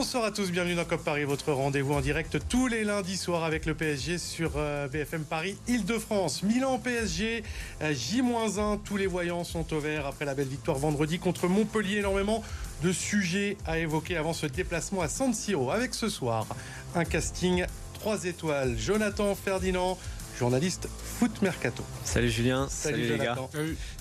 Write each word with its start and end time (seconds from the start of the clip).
Bonsoir 0.00 0.24
à 0.24 0.30
tous, 0.30 0.50
bienvenue 0.50 0.76
dans 0.76 0.86
COP 0.86 1.04
Paris, 1.04 1.24
votre 1.24 1.52
rendez-vous 1.52 1.92
en 1.92 2.00
direct 2.00 2.38
tous 2.48 2.68
les 2.68 2.84
lundis 2.84 3.18
soirs 3.18 3.44
avec 3.44 3.66
le 3.66 3.74
PSG 3.74 4.16
sur 4.16 4.52
euh, 4.56 4.88
BFM 4.88 5.24
Paris, 5.24 5.58
Île-de-France. 5.68 6.42
Milan 6.42 6.78
PSG, 6.78 7.44
euh, 7.82 7.92
J-1, 7.92 8.80
tous 8.82 8.96
les 8.96 9.06
voyants 9.06 9.44
sont 9.44 9.74
au 9.74 9.78
vert 9.78 10.06
après 10.06 10.24
la 10.24 10.34
belle 10.34 10.48
victoire 10.48 10.78
vendredi 10.78 11.18
contre 11.18 11.48
Montpellier. 11.48 11.98
Énormément 11.98 12.42
de 12.82 12.92
sujets 12.92 13.58
à 13.66 13.78
évoquer 13.78 14.16
avant 14.16 14.32
ce 14.32 14.46
déplacement 14.46 15.02
à 15.02 15.08
San 15.08 15.34
Siro. 15.34 15.70
Avec 15.70 15.92
ce 15.92 16.08
soir, 16.08 16.46
un 16.94 17.04
casting 17.04 17.66
3 17.92 18.24
étoiles. 18.24 18.78
Jonathan 18.78 19.34
Ferdinand, 19.34 19.98
journaliste 20.38 20.88
Foot 21.18 21.42
Mercato. 21.42 21.84
Salut 22.04 22.30
Julien, 22.30 22.68
salut, 22.70 23.02
les 23.06 23.18
gars. 23.18 23.36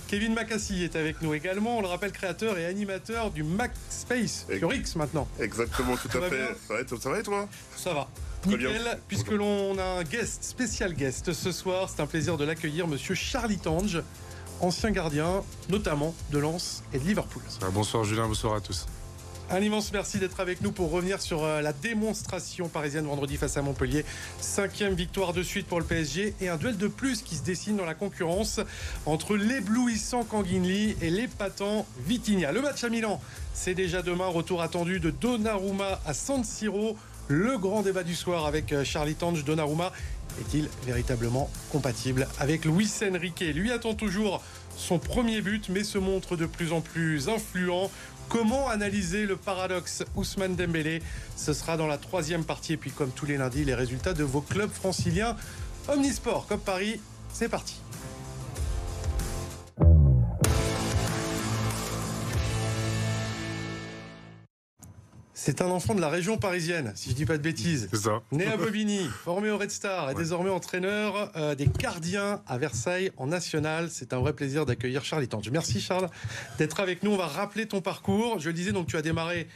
Kevin 0.09 0.33
Macassi 0.33 0.83
est 0.83 0.95
avec 0.95 1.21
nous 1.21 1.35
également, 1.35 1.77
on 1.77 1.81
le 1.81 1.87
rappelle 1.87 2.11
créateur 2.11 2.57
et 2.57 2.65
animateur 2.65 3.29
du 3.29 3.43
Mac 3.43 3.69
Space 3.91 4.47
sur 4.57 4.73
X 4.73 4.95
maintenant. 4.95 5.27
Exactement, 5.39 5.95
tout 5.97 6.07
à 6.17 6.21
fait. 6.27 6.47
Ça 6.67 6.73
va, 6.73 6.99
ça 6.99 7.09
va 7.11 7.19
et 7.19 7.23
toi? 7.23 7.47
Ça 7.75 7.93
va. 7.93 8.09
Nickel, 8.47 8.97
puisque 9.07 9.29
l'on 9.29 9.77
a 9.77 9.83
un 9.83 10.03
guest, 10.03 10.43
spécial 10.43 10.95
guest 10.95 11.31
ce 11.31 11.51
soir, 11.51 11.91
c'est 11.93 12.01
un 12.01 12.07
plaisir 12.07 12.37
de 12.37 12.43
l'accueillir, 12.43 12.87
monsieur 12.87 13.13
Charlie 13.13 13.59
Tange, 13.59 14.01
ancien 14.61 14.89
gardien, 14.89 15.43
notamment 15.69 16.15
de 16.31 16.39
Lens 16.39 16.81
et 16.91 16.97
de 16.97 17.03
Liverpool. 17.03 17.43
Bonsoir 17.71 18.03
Julien, 18.03 18.27
bonsoir 18.27 18.55
à 18.55 18.61
tous. 18.61 18.87
Un 19.51 19.61
immense 19.61 19.91
merci 19.91 20.19
d'être 20.19 20.39
avec 20.41 20.61
nous 20.61 20.71
pour 20.71 20.91
revenir 20.91 21.19
sur 21.19 21.43
euh, 21.43 21.61
la 21.61 21.73
démonstration 21.73 22.67
parisienne 22.67 23.05
vendredi 23.05 23.35
face 23.35 23.57
à 23.57 23.63
Montpellier. 23.63 24.05
Cinquième 24.39 24.93
victoire 24.93 25.33
de 25.33 25.41
suite 25.41 25.65
pour 25.65 25.79
le 25.79 25.85
PSG 25.87 26.35
et 26.39 26.49
un 26.49 26.57
duel 26.57 26.77
de 26.77 26.87
plus 26.87 27.23
qui 27.23 27.35
se 27.35 27.41
dessine 27.41 27.75
dans 27.75 27.85
la 27.85 27.95
concurrence 27.95 28.59
entre 29.07 29.35
l'éblouissant 29.35 30.23
Kanginli 30.23 30.95
et 31.01 31.09
l'épatant 31.09 31.87
Vitinha. 32.05 32.51
Le 32.51 32.61
match 32.61 32.83
à 32.83 32.89
Milan, 32.89 33.19
c'est 33.55 33.73
déjà 33.73 34.03
demain. 34.03 34.27
Retour 34.27 34.61
attendu 34.61 34.99
de 34.99 35.09
Donnarumma 35.09 35.99
à 36.05 36.13
San 36.13 36.43
Siro. 36.43 36.95
Le 37.27 37.57
grand 37.57 37.81
débat 37.81 38.03
du 38.03 38.13
soir 38.13 38.45
avec 38.45 38.71
euh, 38.71 38.83
Charlie 38.83 39.15
Tange. 39.15 39.43
Donnarumma 39.45 39.91
est-il 40.41 40.69
véritablement 40.85 41.49
compatible 41.71 42.27
avec 42.39 42.65
Luis 42.65 42.91
Enrique? 43.01 43.43
Lui 43.55 43.71
attend 43.71 43.95
toujours 43.95 44.43
son 44.77 44.99
premier 44.99 45.41
but, 45.41 45.69
mais 45.69 45.83
se 45.83 45.97
montre 45.97 46.35
de 46.35 46.45
plus 46.45 46.71
en 46.71 46.81
plus 46.81 47.29
influent. 47.29 47.89
Comment 48.29 48.69
analyser 48.69 49.25
le 49.25 49.35
paradoxe 49.37 50.03
Ousmane 50.15 50.55
Dembélé? 50.55 51.01
Ce 51.35 51.51
sera 51.51 51.77
dans 51.77 51.87
la 51.87 51.97
troisième 51.97 52.43
partie. 52.43 52.73
Et 52.73 52.77
puis, 52.77 52.91
comme 52.91 53.09
tous 53.09 53.25
les 53.25 53.37
lundis, 53.37 53.65
les 53.65 53.73
résultats 53.73 54.13
de 54.13 54.23
vos 54.23 54.41
clubs 54.41 54.69
franciliens. 54.69 55.35
Omnisport, 55.87 56.45
comme 56.45 56.59
Paris, 56.59 57.01
c'est 57.33 57.49
parti. 57.49 57.81
C'est 65.49 65.63
un 65.63 65.71
enfant 65.71 65.95
de 65.95 65.99
la 65.99 66.09
région 66.09 66.37
parisienne, 66.37 66.91
si 66.93 67.09
je 67.09 67.15
dis 67.15 67.25
pas 67.25 67.35
de 67.35 67.41
bêtises. 67.41 67.89
C'est 67.91 68.01
ça. 68.01 68.21
Né 68.31 68.45
à 68.45 68.55
Bobigny, 68.55 69.09
formé 69.23 69.49
au 69.49 69.57
Red 69.57 69.71
Star 69.71 70.11
et 70.11 70.13
désormais 70.13 70.51
entraîneur 70.51 71.31
euh, 71.35 71.55
des 71.55 71.65
gardiens 71.65 72.43
à 72.45 72.59
Versailles 72.59 73.11
en 73.17 73.25
national. 73.25 73.89
C'est 73.89 74.13
un 74.13 74.19
vrai 74.19 74.33
plaisir 74.33 74.67
d'accueillir 74.67 75.03
Charles 75.03 75.27
Tange. 75.27 75.49
Merci 75.49 75.81
Charles 75.81 76.07
d'être 76.59 76.79
avec 76.79 77.01
nous. 77.01 77.13
On 77.13 77.17
va 77.17 77.25
rappeler 77.25 77.65
ton 77.65 77.81
parcours. 77.81 78.37
Je 78.37 78.49
le 78.49 78.53
disais, 78.53 78.73
donc 78.73 78.85
tu 78.85 78.95
as 78.95 79.01
démarré 79.01 79.47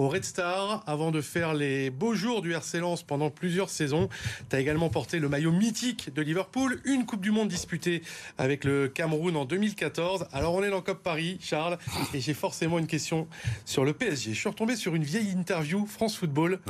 au 0.00 0.08
Red 0.08 0.24
Star 0.24 0.82
avant 0.86 1.10
de 1.10 1.20
faire 1.20 1.52
les 1.52 1.90
beaux 1.90 2.14
jours 2.14 2.40
du 2.40 2.52
RC 2.52 2.78
Lens 2.78 3.02
pendant 3.02 3.28
plusieurs 3.28 3.68
saisons. 3.68 4.08
Tu 4.48 4.56
as 4.56 4.60
également 4.60 4.88
porté 4.88 5.18
le 5.18 5.28
maillot 5.28 5.52
mythique 5.52 6.12
de 6.14 6.22
Liverpool, 6.22 6.80
une 6.86 7.04
Coupe 7.04 7.20
du 7.20 7.30
Monde 7.30 7.48
disputée 7.48 8.02
avec 8.38 8.64
le 8.64 8.88
Cameroun 8.88 9.36
en 9.36 9.44
2014. 9.44 10.26
Alors 10.32 10.54
on 10.54 10.62
est 10.62 10.70
dans 10.70 10.80
COP 10.80 11.02
Paris, 11.02 11.38
Charles, 11.42 11.76
et 12.14 12.20
j'ai 12.20 12.32
forcément 12.32 12.78
une 12.78 12.86
question 12.86 13.28
sur 13.66 13.84
le 13.84 13.92
PSG. 13.92 14.32
Je 14.32 14.38
suis 14.38 14.48
retombé 14.48 14.74
sur 14.74 14.94
une 14.94 15.04
vieille 15.04 15.30
interview 15.32 15.86
France 15.86 16.16
Football. 16.16 16.60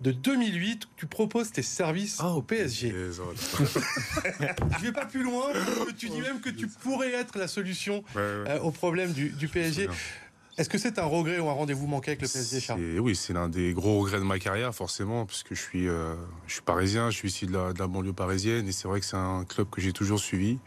de 0.00 0.10
2008 0.10 0.84
où 0.84 0.88
tu 0.96 1.06
proposes 1.06 1.52
tes 1.52 1.62
services 1.62 2.18
ah, 2.20 2.32
au 2.32 2.42
PSG. 2.42 2.92
Je 4.78 4.84
vais 4.84 4.92
pas 4.92 5.06
plus 5.06 5.22
loin, 5.22 5.46
tu 5.96 6.10
dis 6.10 6.20
même 6.20 6.40
que 6.40 6.50
tu 6.50 6.66
pourrais 6.66 7.12
être 7.12 7.38
la 7.38 7.48
solution 7.48 8.04
euh, 8.16 8.58
au 8.58 8.70
problème 8.70 9.12
du, 9.12 9.30
du 9.30 9.48
PSG. 9.48 9.88
Est-ce 10.56 10.68
que 10.68 10.78
c'est 10.78 10.98
un 11.00 11.04
regret 11.04 11.40
ou 11.40 11.48
un 11.48 11.52
rendez-vous 11.52 11.86
manqué 11.86 12.12
avec 12.12 12.22
le 12.22 12.28
PSG, 12.28 12.60
Charles 12.60 12.98
Oui, 13.00 13.16
c'est 13.16 13.32
l'un 13.32 13.48
des 13.48 13.72
gros 13.72 14.00
regrets 14.00 14.18
de 14.18 14.24
ma 14.24 14.38
carrière, 14.38 14.72
forcément, 14.72 15.26
puisque 15.26 15.54
je 15.54 15.60
suis, 15.60 15.88
euh, 15.88 16.14
je 16.46 16.54
suis 16.54 16.62
parisien, 16.62 17.10
je 17.10 17.16
suis 17.16 17.28
ici 17.28 17.46
de 17.46 17.52
la, 17.52 17.86
banlieue 17.88 18.12
parisienne, 18.12 18.68
et 18.68 18.72
c'est 18.72 18.86
vrai 18.86 19.00
que 19.00 19.06
c'est 19.06 19.16
un 19.16 19.44
club 19.44 19.68
que 19.70 19.80
j'ai 19.80 19.92
toujours 19.92 20.20
suivi, 20.20 20.58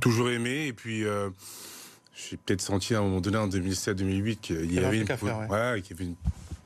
toujours 0.00 0.30
aimé, 0.30 0.66
et 0.66 0.72
puis 0.72 1.04
euh, 1.04 1.30
j'ai 2.12 2.38
peut-être 2.38 2.60
senti 2.60 2.94
à 2.94 2.98
un 2.98 3.02
moment 3.02 3.20
donné, 3.20 3.36
en 3.36 3.46
2007-2008, 3.48 4.36
qu'il 4.38 4.74
y, 4.74 4.80
avait 4.80 4.98
une, 4.98 5.06
ouais. 5.08 5.80
qu'il 5.82 5.96
y 5.96 6.00
avait 6.00 6.04
une 6.06 6.16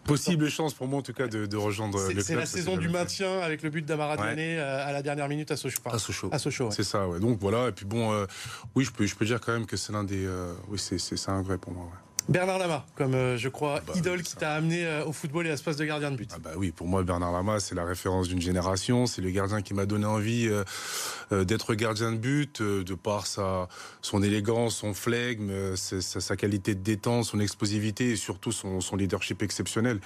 possible 0.04 0.48
chance 0.48 0.72
pour 0.72 0.86
moi 0.86 0.98
en 0.98 1.02
tout 1.02 1.14
cas 1.14 1.26
de, 1.26 1.56
rejoindre 1.56 1.98
le 1.98 2.12
club. 2.12 2.24
C'est 2.24 2.34
la 2.34 2.46
saison 2.46 2.78
du 2.78 2.88
maintien 2.88 3.40
avec 3.40 3.62
le 3.62 3.68
but 3.68 3.84
d'Amara 3.84 4.16
euh, 4.18 4.88
à 4.88 4.92
la 4.92 5.02
dernière 5.02 5.28
minute 5.28 5.50
à 5.50 5.56
Sochaux. 5.56 5.82
À 5.84 5.98
Sochaux. 5.98 6.30
À 6.32 6.38
Sochaux 6.38 6.70
C'est 6.70 6.82
ça, 6.82 7.06
ouais. 7.08 7.20
Donc 7.20 7.38
voilà, 7.40 7.68
et 7.68 7.72
puis 7.72 7.84
bon, 7.84 8.26
oui, 8.74 8.84
je 8.84 8.90
peux, 8.90 9.04
je 9.04 9.14
peux 9.14 9.26
dire 9.26 9.40
quand 9.40 9.52
même 9.52 9.66
que 9.66 9.76
c'est 9.76 9.92
l'un 9.92 10.04
des... 10.04 10.26
oui, 10.68 10.78
c'est 10.78 11.28
un 11.28 11.38
regret 11.38 11.58
pour 11.58 11.72
moi, 11.72 11.90
Bernard 12.28 12.58
Lama, 12.58 12.86
comme 12.94 13.14
euh, 13.14 13.36
je 13.36 13.50
crois, 13.50 13.80
bah, 13.86 13.92
idole 13.96 14.22
qui 14.22 14.34
t'a 14.34 14.54
amené 14.54 14.86
euh, 14.86 15.04
au 15.04 15.12
football 15.12 15.46
et 15.46 15.50
à 15.50 15.58
ce 15.58 15.62
poste 15.62 15.78
de 15.78 15.84
gardien 15.84 16.10
de 16.10 16.16
but. 16.16 16.30
Ah 16.34 16.38
bah 16.42 16.52
oui, 16.56 16.70
pour 16.70 16.86
moi, 16.86 17.02
Bernard 17.02 17.32
Lama, 17.32 17.60
c'est 17.60 17.74
la 17.74 17.84
référence 17.84 18.28
d'une 18.28 18.40
génération. 18.40 19.06
C'est 19.06 19.20
le 19.20 19.30
gardien 19.30 19.60
qui 19.60 19.74
m'a 19.74 19.84
donné 19.84 20.06
envie 20.06 20.48
euh, 20.48 21.44
d'être 21.44 21.74
gardien 21.74 22.12
de 22.12 22.16
but, 22.16 22.62
de 22.62 22.94
par 22.94 23.26
sa, 23.26 23.68
son 24.00 24.22
élégance, 24.22 24.76
son 24.76 24.94
flegme, 24.94 25.76
sa, 25.76 26.00
sa, 26.00 26.36
qualité 26.36 26.74
de 26.74 26.80
détente, 26.80 27.24
son 27.26 27.40
explosivité 27.40 28.12
et 28.12 28.16
surtout 28.16 28.52
son, 28.52 28.80
son 28.80 28.96
leadership 28.96 29.42
exceptionnel. 29.42 30.00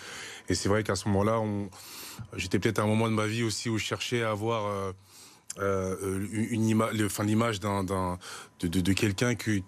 Et 0.49 0.55
c'est 0.57 0.69
vrai 0.69 0.83
qu'à 0.83 0.97
ce 0.97 1.07
moment-là, 1.09 1.41
j'étais 2.37 2.59
peut-être 2.59 2.81
à 2.81 2.83
un 2.83 2.87
moment 2.87 3.09
de 3.09 3.15
ma 3.15 3.27
vie 3.27 3.45
aussi 3.45 3.69
où 3.69 3.79
je 3.79 3.85
cherchais 3.85 4.23
à 4.23 4.31
avoir 4.31 4.93
une 5.61 6.69
image, 6.69 6.95
l'image 7.21 7.61
d'un, 7.61 7.85
de, 7.85 8.67
de, 8.67 8.81
de 8.81 8.93
quelqu'un 8.93 9.37
qui 9.37 9.63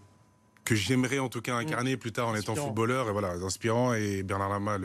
que 0.70 0.76
j'aimerais 0.76 1.19
en 1.19 1.28
tout 1.28 1.41
cas 1.41 1.56
incarner 1.56 1.97
plus 1.97 2.12
tard 2.12 2.28
en 2.28 2.36
étant 2.36 2.54
footballeur. 2.54 3.08
Et 3.08 3.12
voilà, 3.12 3.32
inspirant. 3.44 3.92
Et 3.92 4.22
Bernard 4.22 4.50
Lama 4.50 4.78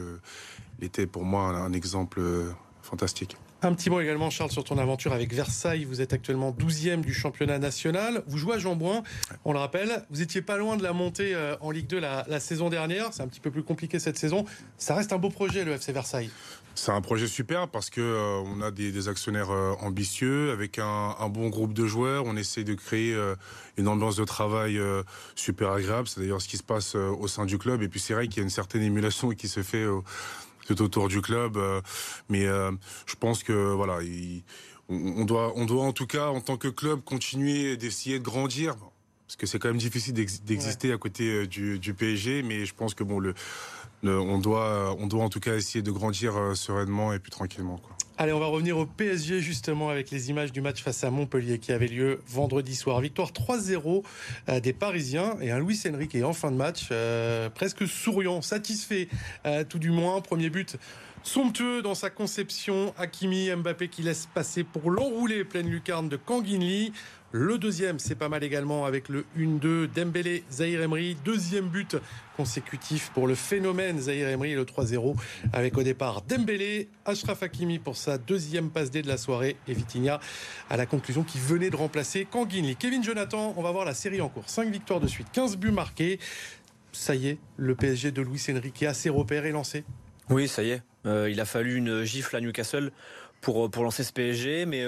était 0.81 1.05
pour 1.05 1.23
moi 1.23 1.49
un, 1.49 1.73
exemple 1.73 2.19
euh, 2.19 2.51
fantastique. 2.81 3.37
Un 3.65 3.73
petit 3.73 3.89
mot 3.89 3.99
également, 3.99 4.29
Charles, 4.29 4.51
sur 4.51 4.63
ton 4.63 4.77
aventure 4.77 5.11
avec 5.11 5.33
Versailles. 5.33 5.85
Vous 5.85 5.99
êtes 5.99 6.13
actuellement 6.13 6.51
12e 6.51 7.01
du 7.01 7.15
championnat 7.15 7.57
national. 7.57 8.21
Vous 8.27 8.37
jouez 8.37 8.57
à 8.57 8.59
Jean-Bouin, 8.59 9.01
on 9.43 9.53
le 9.53 9.57
rappelle. 9.57 10.05
Vous 10.11 10.21
étiez 10.21 10.43
pas 10.43 10.57
loin 10.57 10.77
de 10.77 10.83
la 10.83 10.93
montée 10.93 11.33
euh, 11.33 11.55
en 11.61 11.71
Ligue 11.71 11.87
2 11.87 11.99
la, 11.99 12.39
saison 12.39 12.69
dernière. 12.69 13.11
C'est 13.11 13.23
un 13.23 13.27
petit 13.27 13.39
peu 13.39 13.49
plus 13.49 13.63
compliqué 13.63 13.97
cette 13.97 14.19
saison. 14.19 14.45
Ça 14.77 14.93
reste 14.93 15.13
un 15.13 15.17
beau 15.17 15.31
projet, 15.31 15.65
le 15.65 15.71
FC 15.71 15.93
Versailles. 15.93 16.29
C'est 16.75 16.91
un 16.91 17.01
projet 17.01 17.25
super 17.25 17.67
parce 17.67 17.89
que 17.89 18.01
euh, 18.01 18.43
on 18.45 18.61
a 18.61 18.69
des, 18.69 19.07
actionnaires 19.07 19.49
euh, 19.49 19.73
ambitieux 19.81 20.51
avec 20.51 20.77
un, 20.77 21.15
bon 21.29 21.49
groupe 21.49 21.73
de 21.73 21.87
joueurs. 21.87 22.25
On 22.27 22.37
essaie 22.37 22.65
de 22.65 22.75
créer 22.75 23.17
une 23.77 23.87
ambiance 23.87 24.17
de 24.17 24.25
travail 24.25 24.79
super 25.33 25.71
agréable. 25.71 26.07
C'est 26.07 26.19
d'ailleurs 26.19 26.41
ce 26.43 26.47
qui 26.47 26.57
se 26.57 26.63
passe 26.63 26.93
au 26.93 27.27
sein 27.27 27.47
du 27.47 27.57
club. 27.57 27.81
Et 27.81 27.87
puis 27.87 27.99
c'est 27.99 28.13
vrai 28.13 28.27
qu'il 28.27 28.37
y 28.37 28.39
a 28.41 28.43
une 28.43 28.51
certaine 28.51 28.83
émulation 28.83 29.29
qui 29.29 29.47
se 29.47 29.63
fait 29.63 29.85
tout 30.65 30.81
autour 30.81 31.07
du 31.07 31.21
club. 31.21 31.57
mais 32.29 32.45
je 32.45 33.15
pense 33.19 33.43
que 33.43 33.73
voilà, 33.73 33.99
on, 34.89 35.25
doit, 35.25 35.53
on 35.55 35.65
doit 35.65 35.83
en 35.83 35.93
tout 35.93 36.07
cas 36.07 36.27
en 36.27 36.41
tant 36.41 36.57
que 36.57 36.67
club 36.67 37.01
continuer 37.03 37.77
d'essayer 37.77 38.19
de 38.19 38.23
grandir 38.23 38.75
parce 39.27 39.37
que 39.37 39.47
c'est 39.47 39.57
quand 39.57 39.69
même 39.69 39.77
difficile 39.77 40.13
d'exister 40.13 40.91
à 40.91 40.97
côté 40.97 41.47
du, 41.47 41.79
du, 41.79 41.93
PSG. 41.95 42.43
Mais 42.43 42.65
je 42.65 42.75
pense 42.75 42.93
que 42.93 43.03
bon 43.03 43.19
le 43.19 43.33
on, 44.03 44.39
doit, 44.39 44.95
on 44.99 45.07
doit 45.07 45.23
en 45.23 45.29
tout 45.29 45.39
cas 45.39 45.55
essayer 45.55 45.81
de 45.81 45.91
grandir 45.91 46.37
euh, 46.37 46.55
sereinement 46.55 47.13
et 47.13 47.19
plus 47.19 47.31
tranquillement. 47.31 47.79
Allez, 48.17 48.31
on 48.31 48.39
va 48.39 48.45
revenir 48.45 48.77
au 48.77 48.85
PSG 48.85 49.41
justement 49.41 49.89
avec 49.89 50.09
les 50.09 50.29
images 50.29 50.53
du 50.53 50.61
match 50.61 50.81
face 50.81 51.03
à 51.03 51.11
Montpellier 51.11 51.59
qui 51.59 51.73
avait 51.73 51.87
lieu 51.87 52.21
vendredi 52.27 52.73
soir. 52.73 53.01
Victoire 53.01 53.31
3-0 53.31 54.03
euh, 54.47 54.59
des 54.61 54.71
Parisiens 54.71 55.35
et 55.41 55.51
un 55.51 55.59
Luis 55.59 55.81
Enrique 55.85 56.15
en 56.23 56.31
fin 56.31 56.49
de 56.49 56.55
match 56.55 56.87
euh, 56.91 57.49
presque 57.49 57.85
souriant, 57.85 58.41
satisfait 58.41 59.09
tout 59.67 59.79
du 59.79 59.91
moins. 59.91 60.21
Premier 60.21 60.49
but 60.49 60.77
somptueux 61.23 61.81
dans 61.81 61.95
sa 61.95 62.09
conception. 62.09 62.93
Hakimi, 62.97 63.49
Mbappé 63.53 63.89
qui 63.89 64.01
laisse 64.01 64.29
passer 64.33 64.63
pour 64.63 64.91
l'enrouler 64.91 65.43
pleine 65.43 65.67
lucarne 65.67 66.07
de 66.07 66.15
Kanginli. 66.15 66.93
Le 67.31 67.57
deuxième, 67.57 67.99
c'est 67.99 68.15
pas 68.15 68.29
mal 68.29 68.43
également 68.43 68.85
avec 68.85 69.09
le 69.09 69.25
1-2 69.37 69.87
Dembélé, 69.93 70.43
Zahir 70.49 70.81
Emery. 70.81 71.17
Deuxième 71.25 71.67
but 71.67 71.97
consécutif 72.37 73.11
pour 73.13 73.27
le 73.27 73.35
phénomène 73.35 73.99
Zahir 73.99 74.29
Emery 74.29 74.53
le 74.53 74.63
3-0 74.63 75.15
avec 75.51 75.77
au 75.77 75.83
départ 75.83 76.21
Dembélé, 76.21 76.87
Ashraf 77.03 77.43
Hakimi 77.43 77.79
pour 77.79 77.97
sa 77.97 78.17
deuxième 78.17 78.69
passe 78.69 78.89
D 78.89 79.01
de 79.01 79.07
la 79.07 79.17
soirée 79.17 79.57
et 79.67 79.73
Vitinha 79.73 80.19
à 80.69 80.77
la 80.77 80.85
conclusion 80.85 81.23
qui 81.23 81.39
venait 81.39 81.69
de 81.69 81.75
remplacer 81.75 82.25
Kanginli. 82.25 82.75
Kevin 82.77 83.03
Jonathan, 83.03 83.53
on 83.57 83.61
va 83.61 83.71
voir 83.71 83.85
la 83.85 83.93
série 83.93 84.21
en 84.21 84.29
cours. 84.29 84.47
5 84.49 84.71
victoires 84.71 84.99
de 85.01 85.07
suite, 85.07 85.27
15 85.33 85.57
buts 85.57 85.71
marqués. 85.71 86.19
Ça 86.93 87.15
y 87.15 87.27
est, 87.27 87.37
le 87.57 87.75
PSG 87.75 88.11
de 88.11 88.21
Luis 88.21 88.41
Enrique 88.49 88.83
a 88.83 88.93
ses 88.93 89.09
repères 89.09 89.45
et 89.45 89.51
lancé 89.51 89.83
Oui, 90.29 90.47
ça 90.47 90.63
y 90.63 90.69
est. 90.69 90.83
Euh, 91.05 91.29
il 91.29 91.39
a 91.39 91.45
fallu 91.45 91.75
une 91.75 92.03
gifle 92.03 92.35
à 92.35 92.41
Newcastle 92.41 92.91
pour, 93.45 93.69
pour 93.69 93.83
lancer 93.83 94.03
ce 94.03 94.11
PSG. 94.11 94.65
Mais 94.65 94.83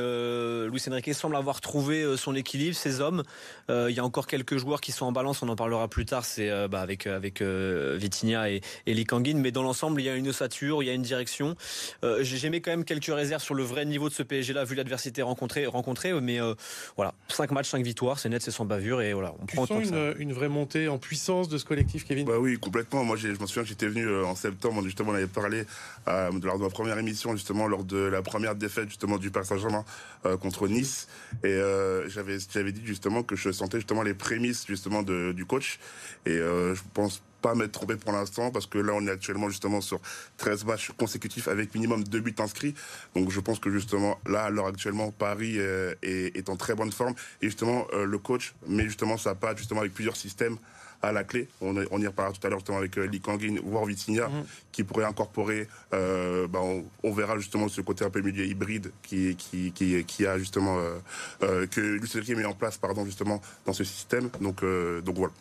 Luis 0.68 0.82
Enrique 0.90 1.14
semble 1.14 1.36
avoir 1.36 1.62
trouvé 1.62 2.18
son 2.18 2.34
équilibre, 2.34 2.76
ses 2.76 3.02
hommes. 3.02 3.24
il 3.70 3.92
y 3.92 4.00
a 4.00 4.04
encore 4.04 4.26
quelques 4.26 4.58
joueurs 4.58 4.82
qui 4.82 4.92
sont 4.92 5.06
en 5.06 5.12
balance, 5.12 5.44
on 5.44 5.50
en 5.50 5.56
parlera 5.56 5.88
plus 5.88 6.06
tard, 6.06 6.26
c'est 6.26 6.50
bah, 6.68 6.82
avec, 6.82 7.06
avec 7.06 7.42
Vitinha 7.42 8.50
et, 8.50 8.62
et 8.88 8.94
Likangin. 8.96 9.38
Mais 9.38 9.52
dans 9.52 9.62
l'ensemble, 9.62 10.02
il 10.02 10.06
y 10.06 10.10
a 10.10 10.16
une 10.16 10.28
ossature, 10.30 10.82
il 10.82 10.88
y 10.88 10.90
a 10.90 10.94
une 10.94 11.04
direction. 11.04 11.56
J'aimais 12.22 12.62
quand 12.62 12.72
même 12.72 12.84
quelques 12.84 13.06
réserves 13.06 13.44
sur 13.44 13.54
le 13.54 13.64
vrai 13.64 13.86
niveau 13.86 14.10
de 14.10 14.14
ce 14.14 14.24
PSG-là, 14.24 14.64
vu 14.64 14.76
l'adversité 14.76 15.22
rencontrée, 15.22 15.68
rencontrée. 15.68 16.20
Mais 16.20 16.40
voilà, 16.96 17.14
5 17.28 17.52
matchs, 17.52 17.70
5 17.70 17.84
victoires, 17.84 18.18
c'est 18.18 18.30
net, 18.30 18.42
c'est 18.42 18.52
sans 18.52 18.66
bavure. 18.66 19.02
Et 19.02 19.14
voilà, 19.14 19.36
on 19.40 19.46
tu 19.46 19.56
prend 19.56 19.68
sens 19.68 19.86
une, 19.86 20.16
une, 20.18 20.34
vraie 20.34 20.50
montée 20.50 20.88
en 20.88 20.98
puissance 20.98 21.48
de 21.48 21.60
ce 21.60 21.66
collectif, 21.66 22.06
Kevin? 22.06 22.26
Bah 22.26 22.40
oui, 22.40 22.58
complètement. 22.58 23.04
Moi, 23.04 23.18
je 23.18 23.28
me 23.28 23.36
souviens 23.46 23.64
que 23.64 23.70
j'étais 23.70 23.88
venu 23.88 24.24
en 24.24 24.36
septembre, 24.36 24.84
justement, 24.84 25.12
on 25.12 25.16
avait 25.16 25.28
parlé 25.28 25.64
euh, 26.08 26.32
lors 26.42 26.58
de 26.58 26.64
ma 26.64 26.70
première 26.70 26.98
émission, 26.98 27.34
justement, 27.34 27.68
lors 27.68 27.84
de 27.84 27.98
la 27.98 28.22
première 28.22 28.47
défaite, 28.56 28.90
justement, 28.90 29.18
du 29.18 29.32
Paris 29.32 29.46
Saint-Germain 29.46 29.86
euh, 30.26 30.38
contre 30.38 30.68
Nice. 30.68 31.08
Et 31.44 31.48
euh, 31.48 32.08
j'avais, 32.10 32.38
j'avais 32.52 32.72
dit, 32.72 32.82
justement, 32.86 33.24
que 33.24 33.36
je 33.36 33.52
sentais, 33.52 33.78
justement, 33.78 34.04
les 34.04 34.14
prémices, 34.14 34.66
justement, 34.68 35.04
de, 35.04 35.32
du 35.32 35.46
coach. 35.46 35.80
Et 36.26 36.38
je 36.38 36.82
pense 36.94 37.22
pas 37.42 37.54
m'être 37.56 37.72
trompé 37.72 37.96
pour 37.96 38.12
l'instant 38.12 38.50
parce 38.50 38.66
que 38.66 38.80
là 38.80 38.94
on 38.96 39.06
est 39.06 39.12
actuellement 39.12 39.48
justement 39.48 39.80
sur 39.80 40.02
13 40.38 40.66
matchs 40.66 40.92
consécutifs 40.98 41.48
avec 41.48 41.76
minimum 41.76 42.04
2 42.04 42.20
buts 42.20 42.36
inscrits. 42.40 42.74
Donc 43.14 43.30
je 43.30 43.40
pense 43.40 43.60
que 43.60 43.70
justement 43.70 44.20
là 44.26 44.46
à 44.46 44.50
l'heure 44.50 44.66
actuellement 44.66 45.12
Paris 45.12 45.60
est, 45.60 46.36
est, 46.36 46.50
en 46.50 46.56
très 46.56 46.74
bonne 46.74 46.92
forme 46.92 47.14
et 47.44 47.46
justement 47.46 47.86
le 47.94 48.18
coach 48.18 48.56
met 48.68 48.86
justement 48.86 49.18
sa 49.18 49.36
patte 49.36 49.60
justement 49.60 49.82
avec 49.82 49.94
plusieurs 49.94 50.16
systèmes 50.16 50.58
à 51.02 51.12
la 51.12 51.24
clé. 51.24 51.48
On, 51.62 51.76
on 51.92 52.02
y 52.02 52.08
reparlera 52.08 52.38
tout 52.38 52.46
à 52.46 52.50
l'heure 52.50 52.60
justement 52.60 52.78
avec 52.78 52.98
euh, 52.98 53.06
Lee 53.06 53.20
Kangin, 53.20 53.58
voire 53.64 53.86
Vitinha, 53.86 54.28
mhm. 54.28 54.46
qui 54.72 54.84
pourrait 54.84 55.06
incorporer, 55.06 55.68
euh, 55.94 56.48
bah, 56.48 56.60
on, 57.04 57.12
verra 57.12 57.38
justement 57.38 57.68
ce 57.68 57.82
côté 57.82 58.06
un 58.06 58.10
peu 58.10 58.22
milieu 58.22 58.46
hybride 58.46 58.92
qui, 59.04 59.36
qui, 59.36 59.72
qui, 59.72 60.04
qui 60.04 60.26
a 60.26 60.38
justement, 60.38 60.78
euh, 60.78 60.98
euh 61.44 61.68
que 61.68 61.82
Lucien 61.82 62.22
met 62.36 62.46
en 62.46 62.54
place 62.54 62.78
pardon, 62.78 63.06
justement 63.06 63.42
dans 63.66 63.74
ce 63.74 63.84
système. 63.84 64.30
Donc, 64.42 64.64
donc 65.04 65.18
voilà. 65.18 65.34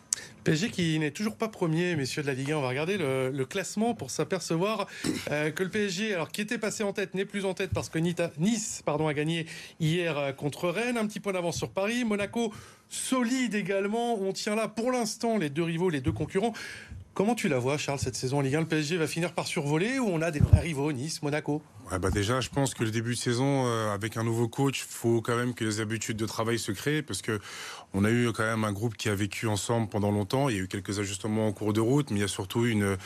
PSG 0.43 0.69
qui 0.69 0.97
n'est 0.97 1.11
toujours 1.11 1.35
pas 1.35 1.47
premier, 1.47 1.95
messieurs 1.95 2.23
de 2.23 2.27
la 2.27 2.33
Ligue 2.33 2.51
1. 2.51 2.57
On 2.57 2.61
va 2.61 2.69
regarder 2.69 2.97
le, 2.97 3.45
classement 3.45 3.93
pour 3.93 4.09
s'apercevoir 4.09 4.87
que 5.27 5.63
le 5.63 5.69
PSG, 5.69 6.13
alors 6.13 6.31
qui 6.31 6.41
était 6.41 6.57
passé 6.57 6.83
en 6.83 6.93
tête, 6.93 7.13
n'est 7.13 7.25
plus 7.25 7.45
en 7.45 7.53
tête 7.53 7.71
parce 7.73 7.89
que 7.89 7.99
Nice 7.99 8.81
pardon, 8.85 9.07
a 9.07 9.13
gagné 9.13 9.45
hier 9.79 10.35
contre 10.35 10.69
Rennes. 10.69 10.97
Un 10.97 11.05
petit 11.05 11.19
point 11.19 11.33
d'avance 11.33 11.57
sur 11.57 11.69
Paris. 11.69 12.03
Monaco 12.03 12.51
solide 12.89 13.55
également. 13.55 14.19
On 14.19 14.33
tient 14.33 14.55
là 14.55 14.67
pour 14.67 14.91
l'instant 14.91 15.37
les 15.37 15.49
deux 15.49 15.63
rivaux, 15.63 15.89
les 15.89 16.01
deux 16.01 16.11
concurrents. 16.11 16.53
Comment 17.17 17.33
tu 17.33 17.47
la 17.47 17.57
vois, 17.57 17.79
Charles, 17.79 17.97
cette 17.97 18.15
saison 18.15 18.37
en 18.37 18.41
Ligue 18.41 18.57
1 18.57 18.59
Le 18.59 18.67
PSG 18.67 18.95
va 18.95 19.07
finir 19.07 19.33
par 19.33 19.47
survoler 19.47 19.97
ou 19.97 20.07
on 20.07 20.21
a 20.21 20.29
des 20.29 20.39
vrais 20.39 20.59
rivaux, 20.59 20.91
Nice, 20.91 21.23
Monaco? 21.23 21.63
Bah 21.89 22.11
déjà, 22.11 22.41
je 22.41 22.49
pense 22.49 22.73
que 22.73 22.83
le 22.83 22.91
début 22.91 23.15
de 23.15 23.19
saison, 23.19 23.65
euh, 23.65 23.93
avec 23.93 24.17
un 24.17 24.23
nouveau 24.23 24.47
coach, 24.47 24.83
faut 24.87 25.21
quand 25.21 25.37
même 25.37 25.53
que 25.53 25.63
les 25.63 25.79
habitudes 25.79 26.17
de 26.17 26.25
travail 26.25 26.59
se 26.59 26.71
créent 26.71 27.01
parce 27.01 27.21
que 27.21 27.39
on 27.93 28.03
a 28.03 28.11
eu 28.11 28.31
quand 28.33 28.43
même 28.43 28.65
un 28.65 28.73
groupe 28.73 28.97
qui 28.97 29.07
a 29.07 29.15
vécu 29.15 29.47
ensemble 29.47 29.87
pendant 29.87 30.11
longtemps. 30.11 30.49
Il 30.49 30.57
y 30.57 30.59
a 30.59 30.63
eu 30.63 30.67
quelques 30.67 30.99
ajustements 30.99 31.47
en 31.47 31.53
cours 31.53 31.71
de 31.71 31.79
route, 31.79 32.11
mais 32.11 32.17
il 32.17 32.21
y 32.21 32.25
a 32.25 32.27
surtout 32.27 32.65
une 32.65 32.97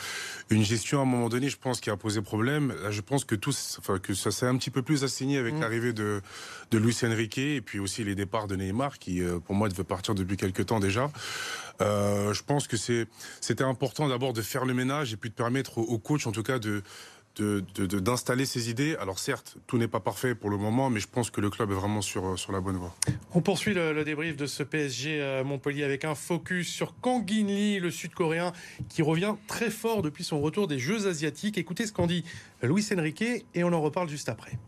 une 0.50 0.64
gestion 0.64 0.98
à 0.98 1.02
un 1.02 1.06
moment 1.06 1.28
donné, 1.28 1.48
je 1.48 1.56
pense, 1.56 1.80
qui 1.80 1.90
a 1.90 1.96
posé 1.96 2.20
problème. 2.20 2.74
Là, 2.82 2.90
je 2.90 3.00
pense 3.00 3.24
que 3.24 3.36
tout, 3.36 3.54
enfin, 3.78 3.98
que 3.98 4.14
ça 4.14 4.32
s'est 4.32 4.46
un 4.46 4.56
petit 4.56 4.70
peu 4.70 4.82
plus 4.82 5.04
assigné 5.04 5.38
avec 5.38 5.54
mm. 5.54 5.60
l'arrivée 5.60 5.92
de 5.92 6.20
de 6.72 6.78
Luis 6.78 6.98
Enrique 7.04 7.38
et 7.38 7.60
puis 7.60 7.78
aussi 7.78 8.02
les 8.02 8.16
départs 8.16 8.48
de 8.48 8.56
Neymar, 8.56 8.98
qui 8.98 9.22
euh, 9.22 9.38
pour 9.38 9.54
moi 9.54 9.68
devait 9.68 9.84
partir 9.84 10.14
depuis 10.16 10.36
quelques 10.36 10.66
temps 10.66 10.80
déjà. 10.80 11.08
Euh, 11.80 12.34
je 12.34 12.42
pense 12.42 12.66
que 12.66 12.76
c'est 12.76 13.06
c'était 13.40 13.64
important 13.64 14.01
d'abord 14.08 14.32
de 14.32 14.42
faire 14.42 14.64
le 14.64 14.74
ménage 14.74 15.12
et 15.12 15.16
puis 15.16 15.30
de 15.30 15.34
permettre 15.34 15.78
au 15.78 15.98
coach, 15.98 16.26
en 16.26 16.32
tout 16.32 16.42
cas, 16.42 16.58
de 16.58 16.82
d'installer 17.36 18.44
ses 18.44 18.70
idées. 18.70 18.96
Alors 19.00 19.18
certes, 19.18 19.56
tout 19.66 19.78
n'est 19.78 19.88
pas 19.88 20.00
parfait 20.00 20.34
pour 20.34 20.50
le 20.50 20.56
moment, 20.56 20.90
mais 20.90 21.00
je 21.00 21.08
pense 21.08 21.30
que 21.30 21.40
le 21.40 21.50
club 21.50 21.70
est 21.70 21.74
vraiment 21.74 22.02
sur, 22.02 22.38
sur 22.38 22.52
la 22.52 22.60
bonne 22.60 22.76
voie. 22.76 22.94
On 23.34 23.40
poursuit 23.40 23.74
le, 23.74 24.04
débrief 24.04 24.36
de 24.36 24.46
ce 24.46 24.62
PSG 24.62 25.20
euh, 25.20 25.44
Montpellier 25.44 25.84
avec 25.84 26.04
un 26.04 26.14
focus 26.14 26.68
sur 26.68 26.94
Kang 27.00 27.28
Lee, 27.28 27.78
le 27.80 27.90
Sud-Coréen, 27.90 28.52
qui 28.88 29.02
revient 29.02 29.34
très 29.46 29.70
fort 29.70 30.02
depuis 30.02 30.24
son 30.24 30.40
retour 30.40 30.66
des 30.66 30.78
Jeux 30.78 31.06
asiatiques. 31.06 31.56
Écoutez 31.56 31.86
ce 31.86 31.92
qu'en 31.92 32.06
dit 32.06 32.24
Luis 32.62 32.86
Enrique 32.94 33.22
et 33.54 33.64
on 33.64 33.72
en 33.72 33.80
reparle 33.80 34.08
juste 34.08 34.28
après. 34.28 34.58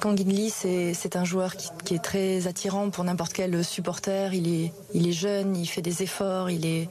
Kang 0.00 0.18
Lee, 0.18 0.50
c'est 0.50 1.16
un 1.16 1.24
joueur 1.24 1.56
qui, 1.56 1.68
qui, 1.84 1.94
est 1.94 2.02
très 2.02 2.46
attirant 2.46 2.88
pour 2.90 3.04
n'importe 3.04 3.32
quel 3.32 3.62
supporter. 3.64 4.32
Il 4.34 4.48
est, 4.48 4.72
il 4.94 5.06
est 5.06 5.12
jeune, 5.12 5.56
il 5.56 5.66
fait 5.66 5.82
des 5.82 6.02
efforts, 6.02 6.50
il 6.50 6.64
est 6.64 6.88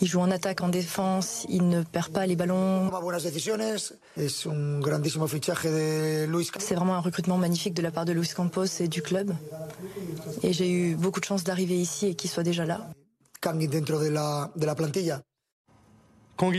il 0.00 0.06
joue 0.06 0.20
en 0.20 0.30
attaque, 0.30 0.60
en 0.60 0.68
défense, 0.68 1.46
il 1.48 1.68
ne 1.68 1.82
perd 1.82 2.12
pas 2.12 2.26
les 2.26 2.36
ballons. 2.36 2.90
C'est 6.58 6.74
vraiment 6.74 6.94
un 6.94 7.00
recrutement 7.00 7.38
magnifique 7.38 7.74
de 7.74 7.82
la 7.82 7.90
part 7.90 8.04
de 8.04 8.12
Luis 8.12 8.28
Campos 8.34 8.66
et 8.80 8.88
du 8.88 9.02
club. 9.02 9.34
Et 10.42 10.52
j'ai 10.52 10.70
eu 10.70 10.96
beaucoup 10.96 11.20
de 11.20 11.24
chance 11.24 11.44
d'arriver 11.44 11.76
ici 11.76 12.08
et 12.08 12.14
qu'il 12.14 12.30
soit 12.30 12.42
déjà 12.42 12.66
là. 12.66 12.90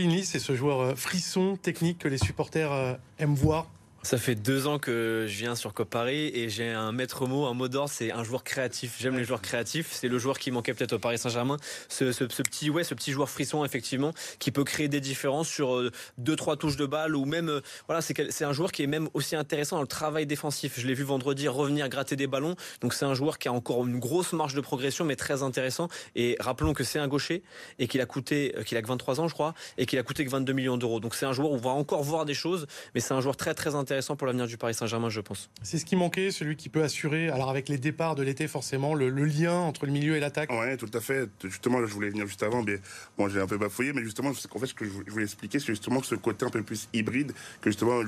Lee, 0.08 0.24
c'est 0.24 0.40
ce 0.40 0.56
joueur 0.56 0.80
euh, 0.80 0.94
frisson 0.96 1.56
technique 1.56 1.98
que 1.98 2.08
les 2.08 2.18
supporters 2.18 2.72
euh, 2.72 2.94
aiment 3.18 3.36
voir 3.36 3.68
ça 4.02 4.16
fait 4.16 4.36
deux 4.36 4.68
ans 4.68 4.78
que 4.78 5.26
je 5.28 5.38
viens 5.38 5.56
sur 5.56 5.74
Cop 5.74 5.90
Paris 5.90 6.30
et 6.32 6.48
j'ai 6.48 6.68
un 6.70 6.92
maître 6.92 7.26
mot, 7.26 7.46
un 7.46 7.54
mot 7.54 7.66
d'ordre, 7.66 7.90
c'est 7.90 8.12
un 8.12 8.22
joueur 8.22 8.44
créatif. 8.44 8.96
J'aime 9.00 9.18
les 9.18 9.24
joueurs 9.24 9.42
créatifs. 9.42 9.88
C'est 9.90 10.06
le 10.06 10.18
joueur 10.18 10.38
qui 10.38 10.52
manquait 10.52 10.72
peut-être 10.72 10.92
au 10.92 10.98
Paris 11.00 11.18
Saint-Germain. 11.18 11.56
Ce, 11.88 12.04
petit, 12.24 12.70
ouais, 12.70 12.84
ce 12.84 12.94
petit 12.94 13.10
joueur 13.10 13.28
frisson 13.28 13.64
effectivement, 13.64 14.12
qui 14.38 14.52
peut 14.52 14.62
créer 14.62 14.88
des 14.88 15.00
différences 15.00 15.48
sur 15.48 15.74
euh, 15.74 15.90
deux, 16.16 16.36
trois 16.36 16.56
touches 16.56 16.76
de 16.76 16.86
balle 16.86 17.16
ou 17.16 17.24
même, 17.24 17.48
euh, 17.48 17.60
voilà, 17.88 18.00
c'est 18.00 18.44
un 18.44 18.52
joueur 18.52 18.70
qui 18.70 18.84
est 18.84 18.86
même 18.86 19.08
aussi 19.14 19.34
intéressant 19.34 19.76
dans 19.76 19.82
le 19.82 19.88
travail 19.88 20.26
défensif. 20.26 20.74
Je 20.78 20.86
l'ai 20.86 20.94
vu 20.94 21.02
vendredi 21.02 21.48
revenir 21.48 21.88
gratter 21.88 22.14
des 22.14 22.28
ballons. 22.28 22.54
Donc 22.80 22.94
c'est 22.94 23.04
un 23.04 23.14
joueur 23.14 23.38
qui 23.38 23.48
a 23.48 23.52
encore 23.52 23.84
une 23.84 23.98
grosse 23.98 24.32
marge 24.32 24.54
de 24.54 24.60
progression, 24.60 25.04
mais 25.04 25.16
très 25.16 25.42
intéressant. 25.42 25.88
Et 26.14 26.36
rappelons 26.38 26.72
que 26.72 26.84
c'est 26.84 27.00
un 27.00 27.08
gaucher 27.08 27.42
et 27.80 27.88
qu'il 27.88 28.00
a 28.00 28.06
coûté, 28.06 28.54
euh, 28.56 28.62
qu'il 28.62 28.78
a 28.78 28.82
que 28.82 28.88
23 28.88 29.20
ans, 29.20 29.28
je 29.28 29.34
crois, 29.34 29.54
et 29.76 29.86
qu'il 29.86 29.98
a 29.98 30.04
coûté 30.04 30.24
que 30.24 30.30
22 30.30 30.52
millions 30.52 30.76
d'euros. 30.76 31.00
Donc 31.00 31.16
c'est 31.16 31.26
un 31.26 31.32
joueur 31.32 31.50
où 31.50 31.54
on 31.54 31.58
va 31.58 31.70
encore 31.70 32.04
voir 32.04 32.24
des 32.24 32.34
choses, 32.34 32.68
mais 32.94 33.00
c'est 33.00 33.12
un 33.14 33.20
joueur 33.20 33.36
très 33.36 33.54
très 33.54 33.74
intéressant 33.74 33.87
pour 34.16 34.26
l'avenir 34.26 34.46
du 34.46 34.56
Paris 34.56 34.74
Saint-Germain, 34.74 35.08
je 35.08 35.20
pense. 35.20 35.50
C'est 35.62 35.78
ce 35.78 35.84
qui 35.84 35.96
manquait, 35.96 36.30
celui 36.30 36.56
qui 36.56 36.68
peut 36.68 36.82
assurer, 36.82 37.28
alors 37.28 37.50
avec 37.50 37.68
les 37.68 37.78
départs 37.78 38.14
de 38.14 38.22
l'été 38.22 38.48
forcément, 38.48 38.94
le, 38.94 39.08
lien 39.08 39.54
entre 39.54 39.86
le 39.86 39.92
milieu 39.92 40.16
et 40.16 40.20
l'attaque. 40.20 40.50
Oui, 40.52 40.76
tout 40.76 40.90
à 40.94 41.00
fait. 41.00 41.28
Justement, 41.44 41.80
je 41.80 41.92
voulais 41.92 42.10
venir 42.10 42.26
juste 42.26 42.42
avant, 42.42 42.62
mais 42.62 42.78
bon, 43.16 43.28
j'ai 43.28 43.40
un 43.40 43.46
peu 43.46 43.58
bafouillé, 43.58 43.92
mais 43.92 44.02
justement, 44.02 44.30
en 44.30 44.58
fait, 44.58 44.66
ce 44.66 44.74
que 44.74 44.84
je 44.84 44.90
voulais 45.10 45.24
expliquer, 45.24 45.58
c'est 45.58 45.66
justement 45.66 46.02
ce 46.02 46.14
côté 46.14 46.44
un 46.44 46.50
peu 46.50 46.62
plus 46.62 46.88
hybride 46.92 47.32
que 47.60 47.70
justement 47.70 48.00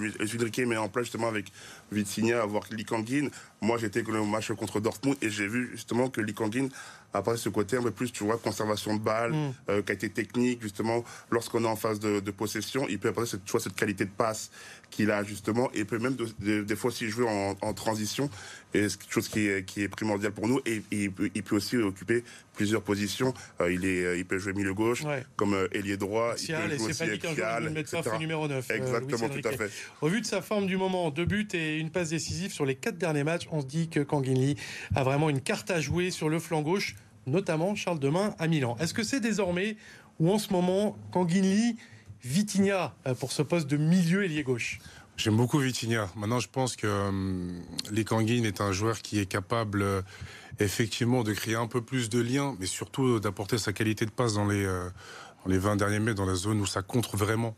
Riquet 0.50 0.64
met 0.64 0.76
en 0.76 0.88
place 0.88 1.04
justement 1.04 1.28
avec 1.28 1.46
Vitinha, 1.92 2.42
avoir 2.42 2.64
Likangin. 2.70 3.28
Moi, 3.60 3.78
j'étais 3.78 4.02
le 4.02 4.24
match 4.24 4.52
contre 4.52 4.80
Dortmund 4.80 5.16
et 5.22 5.30
j'ai 5.30 5.46
vu 5.46 5.70
justement 5.72 6.08
que 6.08 6.20
Likangin 6.20 6.68
après, 7.12 7.36
ce 7.36 7.48
côté 7.48 7.76
un 7.76 7.82
peu 7.82 7.90
plus, 7.90 8.12
tu 8.12 8.24
vois, 8.24 8.38
conservation 8.38 8.94
de 8.94 9.00
balles, 9.00 9.32
mm. 9.32 9.54
euh, 9.68 9.82
qualité 9.82 10.10
technique, 10.10 10.62
justement, 10.62 11.04
lorsqu'on 11.30 11.64
est 11.64 11.68
en 11.68 11.76
phase 11.76 12.00
de, 12.00 12.30
possession, 12.30 12.86
il 12.88 12.98
peut 12.98 13.08
apporter 13.08 13.30
cette, 13.30 13.60
cette 13.60 13.74
qualité 13.74 14.04
de 14.04 14.10
passe 14.10 14.50
qu'il 14.90 15.10
a, 15.10 15.22
justement, 15.24 15.70
et 15.72 15.84
peut 15.84 15.98
même 15.98 16.16
des 16.38 16.76
fois 16.76 16.90
aussi 16.90 17.08
jouer 17.08 17.26
en, 17.28 17.74
transition, 17.74 18.28
et 18.74 18.88
c'est 18.88 18.98
quelque 18.98 19.12
chose 19.12 19.28
qui 19.28 19.48
est, 19.48 19.64
qui 19.64 19.82
est 19.82 19.88
primordial 19.88 20.32
pour 20.32 20.48
nous, 20.48 20.60
et, 20.66 20.82
il, 20.90 21.12
peut, 21.12 21.56
aussi 21.56 21.76
occuper 21.76 22.24
plusieurs 22.54 22.82
positions. 22.82 23.34
Euh, 23.60 23.72
il, 23.72 23.84
est, 23.84 24.18
il 24.18 24.24
peut 24.24 24.38
jouer 24.38 24.52
milieu 24.52 24.74
gauche, 24.74 25.04
comme 25.36 25.54
euh, 25.54 25.68
ailier 25.72 25.96
droit, 25.96 26.34
il 26.40 26.46
peut 26.46 26.76
jouer 26.76 26.90
aussi 26.90 27.02
avec 27.02 27.26
Fial, 27.26 27.72
numéro 28.18 28.48
9. 28.48 28.70
Exactement, 28.70 29.28
tout 29.28 29.48
à 29.48 29.52
fait. 29.52 29.70
Au 30.00 30.08
vu 30.08 30.20
de 30.20 30.26
sa 30.26 30.40
forme 30.42 30.66
du 30.66 30.76
moment, 30.76 31.10
deux 31.10 31.24
buts 31.26 31.48
et 31.54 31.78
une 31.78 31.90
passe 31.90 32.10
décisive 32.10 32.52
sur 32.52 32.64
les 32.64 32.74
quatre 32.74 32.98
derniers 32.98 33.24
matchs, 33.24 33.48
on 33.50 33.60
se 33.60 33.66
dit 33.66 33.88
que 33.88 34.00
Kanguinli 34.00 34.56
a 34.94 35.02
vraiment 35.02 35.30
une 35.30 35.40
carte 35.40 35.70
à 35.70 35.80
jouer 35.80 36.10
sur 36.10 36.28
le 36.28 36.38
flanc 36.38 36.62
gauche 36.62 36.96
notamment 37.26 37.74
Charles 37.74 37.98
Demain 37.98 38.34
à 38.38 38.46
Milan. 38.48 38.76
Est-ce 38.80 38.94
que 38.94 39.02
c'est 39.02 39.20
désormais 39.20 39.76
ou 40.18 40.30
en 40.30 40.38
ce 40.38 40.52
moment 40.52 40.96
Kanguinli, 41.12 41.76
Vitinha 42.22 42.94
euh, 43.06 43.14
pour 43.14 43.32
ce 43.32 43.42
poste 43.42 43.68
de 43.68 43.76
milieu 43.76 44.24
ailier 44.24 44.42
gauche? 44.42 44.78
J'aime 45.22 45.36
beaucoup 45.36 45.58
Vitinha. 45.58 46.08
Maintenant, 46.16 46.40
je 46.40 46.48
pense 46.48 46.76
que 46.76 46.86
euh, 46.86 47.60
les 47.90 48.06
Kanguin 48.06 48.42
est 48.44 48.62
un 48.62 48.72
joueur 48.72 49.02
qui 49.02 49.20
est 49.20 49.26
capable 49.26 49.82
euh, 49.82 50.00
effectivement 50.60 51.24
de 51.24 51.34
créer 51.34 51.56
un 51.56 51.66
peu 51.66 51.82
plus 51.82 52.08
de 52.08 52.20
liens, 52.20 52.56
mais 52.58 52.64
surtout 52.64 53.20
d'apporter 53.20 53.58
sa 53.58 53.74
qualité 53.74 54.06
de 54.06 54.10
passe 54.10 54.32
dans 54.32 54.46
les, 54.46 54.64
dans 54.64 55.50
les 55.50 55.58
20 55.58 55.76
derniers 55.76 55.98
mètres, 55.98 56.16
dans 56.16 56.24
la 56.24 56.36
zone 56.36 56.58
où 56.62 56.64
ça 56.64 56.80
contre 56.80 57.18
vraiment. 57.18 57.54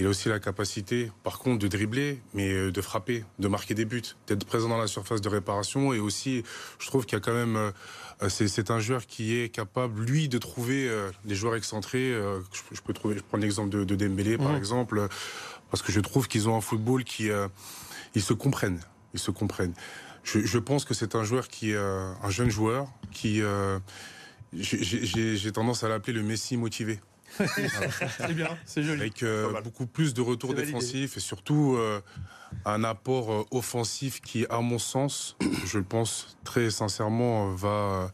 Il 0.00 0.06
a 0.06 0.08
aussi 0.08 0.28
la 0.28 0.40
capacité, 0.40 1.12
par 1.22 1.38
contre, 1.38 1.60
de 1.60 1.68
dribbler, 1.68 2.20
mais 2.34 2.72
de 2.72 2.80
frapper, 2.80 3.24
de 3.38 3.46
marquer 3.46 3.74
des 3.74 3.84
buts, 3.84 4.02
d'être 4.26 4.44
présent 4.44 4.68
dans 4.68 4.76
la 4.76 4.88
surface 4.88 5.20
de 5.20 5.28
réparation. 5.28 5.92
Et 5.92 6.00
aussi, 6.00 6.42
je 6.80 6.86
trouve 6.88 7.06
qu'il 7.06 7.16
y 7.16 7.20
a 7.20 7.24
quand 7.24 7.32
même 7.32 7.72
euh, 8.22 8.28
c'est 8.28 8.70
un 8.70 8.80
joueur 8.80 9.06
qui 9.06 9.36
est 9.36 9.48
capable, 9.48 10.02
lui, 10.02 10.28
de 10.28 10.38
trouver 10.38 10.88
euh, 10.88 11.10
les 11.24 11.34
joueurs 11.34 11.54
excentrés. 11.54 12.12
Euh, 12.12 12.40
je, 12.72 12.80
peux 12.82 12.92
trouver, 12.92 13.16
je 13.16 13.22
prends 13.22 13.38
l'exemple 13.38 13.70
de, 13.70 13.84
de, 13.84 13.96
Dembélé, 13.96 14.36
par 14.36 14.56
exemple, 14.56 15.08
parce 15.70 15.82
que 15.82 15.92
je 15.92 16.00
trouve 16.00 16.28
qu'ils 16.28 16.48
ont 16.48 16.56
un 16.56 16.60
football 16.60 17.04
qui, 17.04 17.28
ils 18.14 18.22
se 18.22 18.32
comprennent, 18.32 18.80
ils 19.14 19.20
se 19.20 19.30
comprennent. 19.30 19.74
Je, 20.24 20.58
pense 20.58 20.84
que 20.84 20.94
c'est 20.94 21.14
un 21.14 21.24
joueur 21.24 21.48
qui, 21.48 21.74
un 21.74 22.30
jeune 22.30 22.50
joueur, 22.50 22.88
qui, 23.12 23.42
j'ai 24.52 25.52
tendance 25.52 25.84
à 25.84 25.88
l'appeler 25.88 26.12
le 26.12 26.22
Messi 26.22 26.56
motivé. 26.56 27.00
c'est 27.38 28.34
bien, 28.34 28.48
c'est 28.64 28.82
joli. 28.82 29.00
Avec 29.00 29.22
euh, 29.22 29.60
beaucoup 29.62 29.86
plus 29.86 30.14
de 30.14 30.20
retours 30.20 30.54
défensifs 30.54 31.16
et 31.16 31.20
surtout 31.20 31.76
euh, 31.76 32.00
un 32.64 32.84
apport 32.84 33.32
euh, 33.32 33.44
offensif 33.50 34.20
qui, 34.20 34.46
à 34.50 34.60
mon 34.60 34.78
sens, 34.78 35.36
je 35.64 35.78
le 35.78 35.84
pense 35.84 36.36
très 36.44 36.70
sincèrement, 36.70 37.54
va 37.54 38.10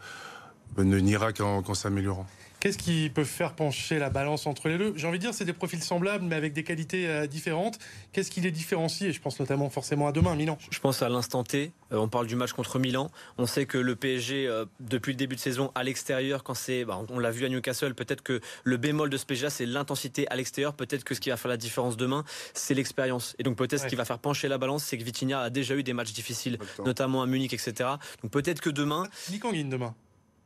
ne 0.77 0.99
n'ira 0.99 1.33
qu'en 1.33 1.75
s'améliorant. 1.75 2.27
Qu'est-ce 2.67 2.79
qui 2.79 3.11
peut 3.11 3.23
faire 3.23 3.53
pencher 3.53 4.01
la 4.01 4.11
balance 4.11 4.45
entre 4.49 4.69
les 4.69 4.77
deux? 4.77 4.93
J'ai 4.97 5.07
envie 5.07 5.19
de 5.19 5.23
dire, 5.23 5.33
c'est 5.33 5.45
des 5.45 5.53
profils 5.53 5.81
semblables, 5.81 6.25
mais 6.25 6.35
avec 6.35 6.53
des 6.53 6.65
qualités 6.65 7.07
euh, 7.07 7.29
différentes. 7.29 7.79
Qu'est-ce 8.13 8.29
qui 8.29 8.41
les 8.41 8.51
différencie? 8.51 9.09
Et 9.09 9.13
je 9.13 9.21
pense 9.21 9.39
notamment 9.39 9.71
forcément 9.71 10.09
à 10.09 10.11
demain, 10.11 10.35
Milan. 10.35 10.59
Je 10.73 10.81
pense 10.81 11.01
à 11.01 11.09
l'instant 11.09 11.45
T. 11.45 11.71
Euh, 11.93 11.99
on 11.99 12.09
parle 12.09 12.27
du 12.27 12.35
match 12.35 12.55
contre 12.55 12.81
Milan. 12.81 13.09
On 13.39 13.47
sait 13.47 13.67
que 13.67 13.79
le 13.79 13.95
PSG, 13.95 14.49
euh, 14.49 14.65
depuis 14.81 15.13
le 15.13 15.17
début 15.17 15.37
de 15.37 15.41
saison, 15.41 15.71
à 15.77 15.85
l'extérieur, 15.85 16.43
quand 16.43 16.55
c'est, 16.55 16.85
bah, 16.85 17.01
on 17.09 17.21
l'a 17.21 17.31
vu 17.31 17.45
à 17.47 17.49
Newcastle, 17.49 17.95
peut-être 17.95 18.23
que 18.23 18.41
le 18.65 18.77
bémol 18.79 19.11
de 19.11 19.17
ce 19.17 19.27
PSG, 19.27 19.49
c'est 19.49 19.67
l'intensité 19.67 20.27
à 20.27 20.35
l'extérieur. 20.35 20.75
Peut-être 20.75 21.05
que 21.05 21.15
ce 21.15 21.21
qui 21.21 21.31
va 21.31 21.37
faire 21.37 21.51
la 21.51 21.59
différence 21.59 21.97
demain, 21.97 22.25
c'est 22.53 22.75
l'expérience. 22.75 23.37
Et 23.39 23.45
donc 23.45 23.57
peut-être 23.57 23.83
ce 23.83 23.87
qui 23.87 23.95
va 23.95 24.05
faire 24.05 24.19
pencher 24.19 24.49
la 24.49 24.59
balance, 24.59 24.83
c'est 24.83 24.99
que 24.99 25.05
Vitinha 25.05 25.41
a 25.41 25.51
déjà 25.51 25.77
eu 25.77 25.85
des 25.85 25.93
matchs 25.93 26.15
difficiles, 26.15 26.59
notamment 26.85 27.23
à 27.23 27.27
Munich, 27.27 27.53
etc. 27.53 27.91
Donc 28.25 28.33
peut-être 28.33 28.61
que 28.61 28.71
demain. 28.71 29.07
Nikanguin 29.31 29.69
demain. 29.69 29.95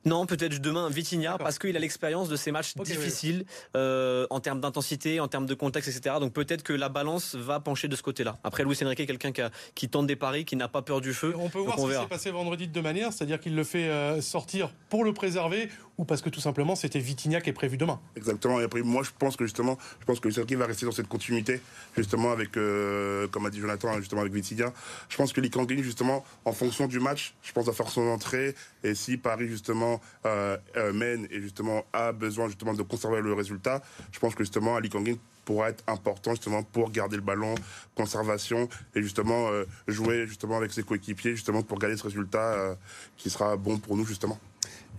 Non, 0.04 0.26
peut-être 0.26 0.60
demain 0.60 0.88
Vitinha 0.88 1.36
parce 1.38 1.58
qu'il 1.58 1.76
a 1.76 1.80
l'expérience 1.80 2.28
de 2.28 2.36
ces 2.36 2.52
matchs 2.52 2.74
difficiles 2.76 3.44
euh, 3.76 4.26
en 4.30 4.40
termes 4.40 4.60
d'intensité, 4.60 5.20
en 5.20 5.28
termes 5.28 5.46
de 5.46 5.54
contexte, 5.54 5.88
etc. 5.88 6.16
Donc 6.20 6.32
peut-être 6.32 6.62
que 6.62 6.72
la 6.72 6.88
balance 6.88 7.34
va 7.34 7.60
pencher 7.60 7.88
de 7.88 7.96
ce 7.96 8.02
côté-là. 8.02 8.38
Après, 8.44 8.64
Luis 8.64 8.78
Enrique 8.82 9.00
est 9.00 9.06
quelqu'un 9.06 9.32
qui, 9.32 9.42
qui, 9.74 9.88
tente 9.88 10.06
des 10.06 10.16
paris, 10.16 10.44
qui 10.44 10.56
n'a 10.56 10.68
pas 10.68 10.82
peur 10.82 11.00
du 11.00 11.12
feu. 11.12 11.34
on 11.38 11.48
peut 11.48 11.58
voir 11.58 11.78
ce 11.78 11.86
qui 11.86 11.92
s'est 11.92 12.06
passé 12.06 12.30
vendredi 12.30 12.66
de 12.66 12.72
deux 12.72 12.82
manières, 12.82 13.12
c'est-à-dire 13.12 13.40
qu'il 13.40 13.54
le 13.54 13.64
fait 13.64 13.88
euh, 13.88 14.20
sortir 14.20 14.72
pour 14.88 15.04
le 15.04 15.12
préserver 15.12 15.68
ou 15.98 16.04
parce 16.04 16.22
que 16.22 16.30
tout 16.30 16.40
simplement 16.40 16.76
c'était 16.76 16.98
Vitinha 16.98 17.42
qui 17.42 17.50
est 17.50 17.54
prévu 17.54 17.76
demain. 17.76 18.00
Exactement. 18.16 18.58
Et 18.58 18.64
après, 18.64 18.80
moi, 18.80 19.02
je 19.02 19.10
pense 19.18 19.36
que 19.36 19.44
justement, 19.44 19.76
je 20.00 20.06
pense 20.06 20.18
que 20.18 20.28
Luis 20.28 20.38
Enrique 20.38 20.54
va 20.54 20.66
rester 20.66 20.86
dans 20.86 20.92
cette 20.92 21.08
continuité, 21.08 21.60
justement 21.94 22.32
avec, 22.32 22.56
euh, 22.56 23.28
comme 23.28 23.44
a 23.44 23.50
dit 23.50 23.60
Jonathan, 23.60 23.98
justement 23.98 24.22
avec 24.22 24.32
Vitinha. 24.32 24.72
Je 25.10 25.16
pense 25.16 25.34
que 25.34 25.42
Likangini, 25.42 25.82
justement, 25.82 26.24
en 26.46 26.52
fonction 26.52 26.86
du 26.86 27.00
match, 27.00 27.34
je 27.42 27.52
pense 27.52 27.68
à 27.68 27.72
faire 27.72 27.90
son 27.90 28.06
entrée. 28.08 28.54
Et 28.82 28.94
si 28.94 29.18
Paris 29.18 29.48
justement 29.48 29.89
euh, 30.26 30.56
euh, 30.76 30.92
mène 30.92 31.26
et 31.30 31.40
justement 31.40 31.84
a 31.92 32.12
besoin 32.12 32.46
justement 32.46 32.74
de 32.74 32.82
conserver 32.82 33.20
le 33.20 33.32
résultat, 33.32 33.82
je 34.12 34.18
pense 34.18 34.34
que 34.34 34.44
justement 34.44 34.76
Ali 34.76 34.88
Kangin 34.88 35.16
pourra 35.44 35.70
être 35.70 35.82
important 35.86 36.32
justement 36.32 36.62
pour 36.62 36.90
garder 36.90 37.16
le 37.16 37.22
ballon, 37.22 37.54
conservation 37.94 38.68
et 38.94 39.02
justement 39.02 39.48
euh, 39.48 39.64
jouer 39.88 40.26
justement 40.26 40.56
avec 40.56 40.72
ses 40.72 40.82
coéquipiers 40.82 41.34
justement 41.34 41.62
pour 41.62 41.78
garder 41.78 41.96
ce 41.96 42.04
résultat 42.04 42.76
qui 43.16 43.30
sera 43.30 43.56
bon 43.56 43.78
pour 43.78 43.96
nous 43.96 44.04
justement. 44.04 44.38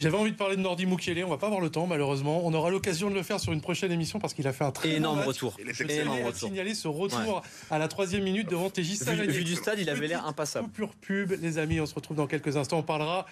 J'avais 0.02 0.18
envie 0.18 0.32
de 0.32 0.36
parler 0.36 0.56
de 0.56 0.62
Nordi 0.62 0.88
Mukiele, 0.88 1.24
on 1.24 1.30
va 1.30 1.38
pas 1.38 1.46
avoir 1.46 1.62
le 1.62 1.70
temps 1.70 1.86
malheureusement. 1.86 2.42
On 2.44 2.52
aura 2.56 2.72
l'occasion 2.72 3.12
de 3.12 3.14
le 3.14 3.22
faire 3.22 3.40
sur 3.40 3.54
une 3.54 3.62
prochaine 3.62 3.92
émission 3.92 4.18
parce 4.18 4.34
qu'il 4.34 4.48
a 4.48 4.54
fait 4.54 4.64
un 4.64 4.72
très 4.72 4.90
énorme 4.94 5.20
bon 5.20 5.28
retour. 5.28 5.56
Je 5.64 5.84
énorme 5.84 6.24
retour. 6.24 6.50
signaler 6.50 6.74
ce 6.74 6.88
retour 6.88 7.44
à 7.70 7.78
la 7.78 7.88
troisième 7.88 8.24
minute 8.24 8.50
devant 8.50 8.72
TJ 8.72 8.96
Savanier. 8.96 9.28
Vu, 9.28 9.44
du 9.44 9.56
stade, 9.56 9.78
il 9.78 9.92
avait 9.92 10.08
l'air 10.08 10.26
impassable. 10.26 10.70
Pure 10.70 10.96
pub, 10.96 11.34
les 11.40 11.60
amis, 11.60 11.80
on 11.80 11.86
se 11.86 11.94
retrouve 11.94 12.18
dans 12.18 12.26
quelques 12.26 12.58
instants. 12.58 12.80
On 12.80 12.84
parlera 12.84 13.28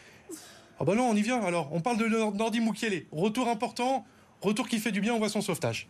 ah 0.80 0.86
bah 0.86 0.96
non, 0.96 1.10
on 1.10 1.16
y 1.16 1.22
vient 1.22 1.42
alors. 1.42 1.70
On 1.74 1.82
parle 1.82 1.98
de 1.98 2.08
Nordi 2.08 2.62
Mukiele. 2.62 3.06
Retour 3.12 3.50
important, 3.50 4.06
retour 4.42 4.68
qui 4.68 4.80
fait 4.80 4.92
du 4.92 5.02
bien, 5.02 5.14
on 5.14 5.20
voit 5.20 5.30
son 5.30 5.42
sauvetage. 5.42 5.90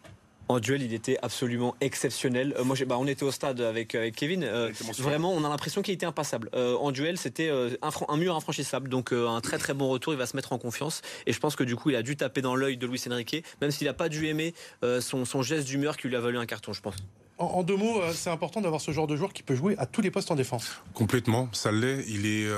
En 0.51 0.59
duel, 0.59 0.81
il 0.81 0.95
était 0.95 1.15
absolument 1.21 1.75
exceptionnel. 1.79 2.55
Euh, 2.57 2.63
moi, 2.63 2.75
bah, 2.87 2.97
on 2.97 3.05
était 3.05 3.21
au 3.21 3.29
stade 3.29 3.61
avec, 3.61 3.95
Kevin. 4.15 4.43
Euh, 4.43 4.71
vraiment, 4.97 5.31
on 5.31 5.43
a 5.43 5.49
l'impression 5.49 5.83
qu'il 5.83 5.93
était 5.93 6.07
impassable. 6.07 6.49
Euh, 6.55 6.75
en 6.77 6.91
duel, 6.91 7.19
c'était 7.19 7.51
un, 7.51 7.89
un, 8.07 8.17
mur 8.17 8.35
infranchissable. 8.35 8.89
Donc, 8.89 9.13
un 9.13 9.41
très 9.41 9.59
très 9.59 9.75
bon 9.75 9.89
retour. 9.89 10.11
Il 10.13 10.17
va 10.17 10.25
se 10.25 10.35
mettre 10.35 10.51
en 10.51 10.57
confiance. 10.57 11.03
Et 11.27 11.33
je 11.33 11.39
pense 11.39 11.55
que 11.55 11.63
du 11.63 11.75
coup, 11.75 11.91
il 11.91 11.95
a 11.95 12.01
dû 12.01 12.17
taper 12.17 12.41
dans 12.41 12.55
l'œil 12.55 12.77
de 12.77 12.87
Luis 12.87 13.03
Enrique, 13.11 13.43
même 13.61 13.69
s'il 13.69 13.85
n'a 13.85 13.93
pas 13.93 14.09
dû 14.09 14.25
aimer 14.25 14.55
son, 14.81 15.23
son, 15.23 15.43
geste 15.43 15.67
d'humeur 15.67 15.97
qui 15.97 16.07
lui 16.07 16.15
a 16.15 16.19
valu 16.19 16.39
un 16.39 16.47
carton, 16.47 16.73
je 16.73 16.81
pense. 16.81 16.95
En, 17.37 17.61
deux 17.61 17.77
mots, 17.77 18.01
c'est 18.11 18.31
important 18.31 18.59
d'avoir 18.59 18.81
ce 18.81 18.89
genre 18.89 19.05
de 19.05 19.15
joueur 19.15 19.33
qui 19.33 19.43
peut 19.43 19.55
jouer 19.55 19.75
à 19.77 19.85
tous 19.85 20.01
les 20.01 20.09
postes 20.09 20.31
en 20.31 20.35
défense. 20.35 20.81
Complètement, 20.95 21.47
ça 21.51 21.71
l'est. 21.71 22.03
Il 22.07 22.25
est, 22.25 22.49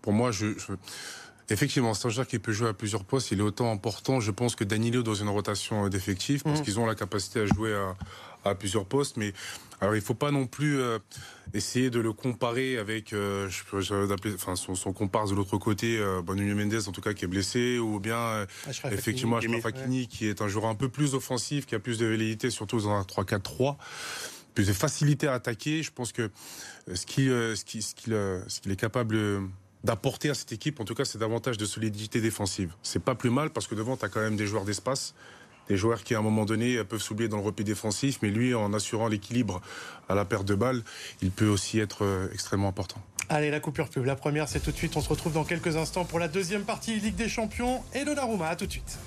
pour 0.00 0.12
moi, 0.12 0.30
je 0.30 0.54
Effectivement, 1.50 1.92
c'est 1.94 2.06
un 2.06 2.10
joueur 2.10 2.26
qui 2.26 2.38
peut 2.38 2.52
jouer 2.52 2.68
à 2.68 2.72
plusieurs 2.72 3.04
postes. 3.04 3.30
Il 3.30 3.40
est 3.40 3.42
autant 3.42 3.70
important, 3.70 4.20
je 4.20 4.30
pense, 4.30 4.56
que 4.56 4.64
Danilo 4.64 5.02
dans 5.02 5.14
une 5.14 5.28
rotation 5.28 5.88
d'effectifs, 5.88 6.42
parce 6.42 6.60
mhm. 6.60 6.64
qu'ils 6.64 6.80
ont 6.80 6.86
la 6.86 6.94
capacité 6.94 7.40
à 7.40 7.46
jouer 7.46 7.74
à, 8.44 8.54
plusieurs 8.54 8.84
postes. 8.86 9.16
Mais 9.16 9.32
alors, 9.80 9.94
il 9.94 10.02
faut 10.02 10.14
pas 10.14 10.30
non 10.30 10.46
plus 10.46 10.78
euh, 10.78 10.98
essayer 11.52 11.90
de 11.90 12.00
le 12.00 12.12
comparer 12.12 12.78
avec, 12.78 13.12
euh, 13.12 13.48
je 13.48 13.62
peux 13.64 13.80
enfin, 14.34 14.56
son, 14.56 14.74
son 14.74 14.92
comparse 14.92 15.30
de 15.30 15.36
l'autre 15.36 15.58
côté, 15.58 15.98
euh, 15.98 16.22
Mendes, 16.22 16.88
en 16.88 16.92
tout 16.92 17.00
cas, 17.00 17.12
qui 17.12 17.24
est 17.24 17.28
blessé, 17.28 17.78
ou 17.78 18.00
bien 18.00 18.16
euh, 18.18 18.46
effectivement 18.90 19.36
Hakimi, 19.36 20.08
qui 20.08 20.26
est 20.26 20.42
un 20.42 20.48
joueur 20.48 20.66
un 20.66 20.74
peu 20.74 20.88
plus 20.88 21.14
offensif, 21.14 21.66
qui 21.66 21.74
a 21.74 21.78
plus 21.78 21.98
de 21.98 22.06
velléité, 22.06 22.50
surtout 22.50 22.80
dans 22.80 22.90
un 22.90 23.02
3-4-3 23.02 23.76
plus 24.54 24.68
de 24.68 24.72
facilité 24.72 25.26
à 25.26 25.32
attaquer. 25.32 25.82
Je 25.82 25.90
pense 25.90 26.12
que 26.12 26.30
ce 26.92 27.06
qu'il 27.06 27.26
ce 27.28 27.64
qui, 27.64 27.82
ce 27.82 27.92
qu'il 27.92 28.12
ce 28.46 28.60
qu'il 28.60 28.70
est 28.70 28.76
capable 28.76 29.16
d'apporter 29.84 30.30
à 30.30 30.34
cette 30.34 30.50
équipe, 30.52 30.80
en 30.80 30.84
tout 30.84 30.94
cas, 30.94 31.04
c'est 31.04 31.18
davantage 31.18 31.58
de 31.58 31.66
solidité 31.66 32.20
défensive. 32.20 32.72
C'est 32.82 33.02
pas 33.02 33.14
plus 33.14 33.30
mal 33.30 33.50
parce 33.50 33.66
que 33.66 33.74
devant, 33.74 33.96
tu 33.96 34.04
as 34.04 34.08
quand 34.08 34.20
même 34.20 34.36
des 34.36 34.46
joueurs 34.46 34.64
d'espace, 34.64 35.14
des 35.68 35.76
joueurs 35.76 36.02
qui, 36.02 36.14
à 36.14 36.18
un 36.18 36.22
moment 36.22 36.44
donné, 36.44 36.82
peuvent 36.84 37.00
s'oublier 37.00 37.28
dans 37.28 37.36
le 37.36 37.42
repli 37.42 37.64
défensif, 37.64 38.18
mais 38.22 38.30
lui, 38.30 38.54
en 38.54 38.72
assurant 38.72 39.08
l'équilibre 39.08 39.60
à 40.08 40.14
la 40.14 40.24
perte 40.24 40.46
de 40.46 40.54
balles, 40.54 40.82
il 41.22 41.30
peut 41.30 41.48
aussi 41.48 41.78
être 41.78 42.04
euh, 42.04 42.28
extrêmement 42.32 42.68
important. 42.68 43.00
Allez, 43.28 43.50
la 43.50 43.60
coupure 43.60 43.88
pub. 43.88 44.04
La 44.04 44.16
première, 44.16 44.48
c'est 44.48 44.60
tout 44.60 44.72
de 44.72 44.76
suite. 44.76 44.96
On 44.96 45.00
se 45.00 45.08
retrouve 45.08 45.32
dans 45.32 45.44
quelques 45.44 45.76
instants 45.76 46.04
pour 46.04 46.18
la 46.18 46.28
deuxième 46.28 46.64
partie 46.64 46.98
Ligue 47.00 47.16
des 47.16 47.28
Champions 47.28 47.82
et 47.94 48.04
de 48.04 48.12
Naruma. 48.12 48.48
À 48.48 48.56
tout 48.56 48.66
de 48.66 48.72
suite. 48.72 48.98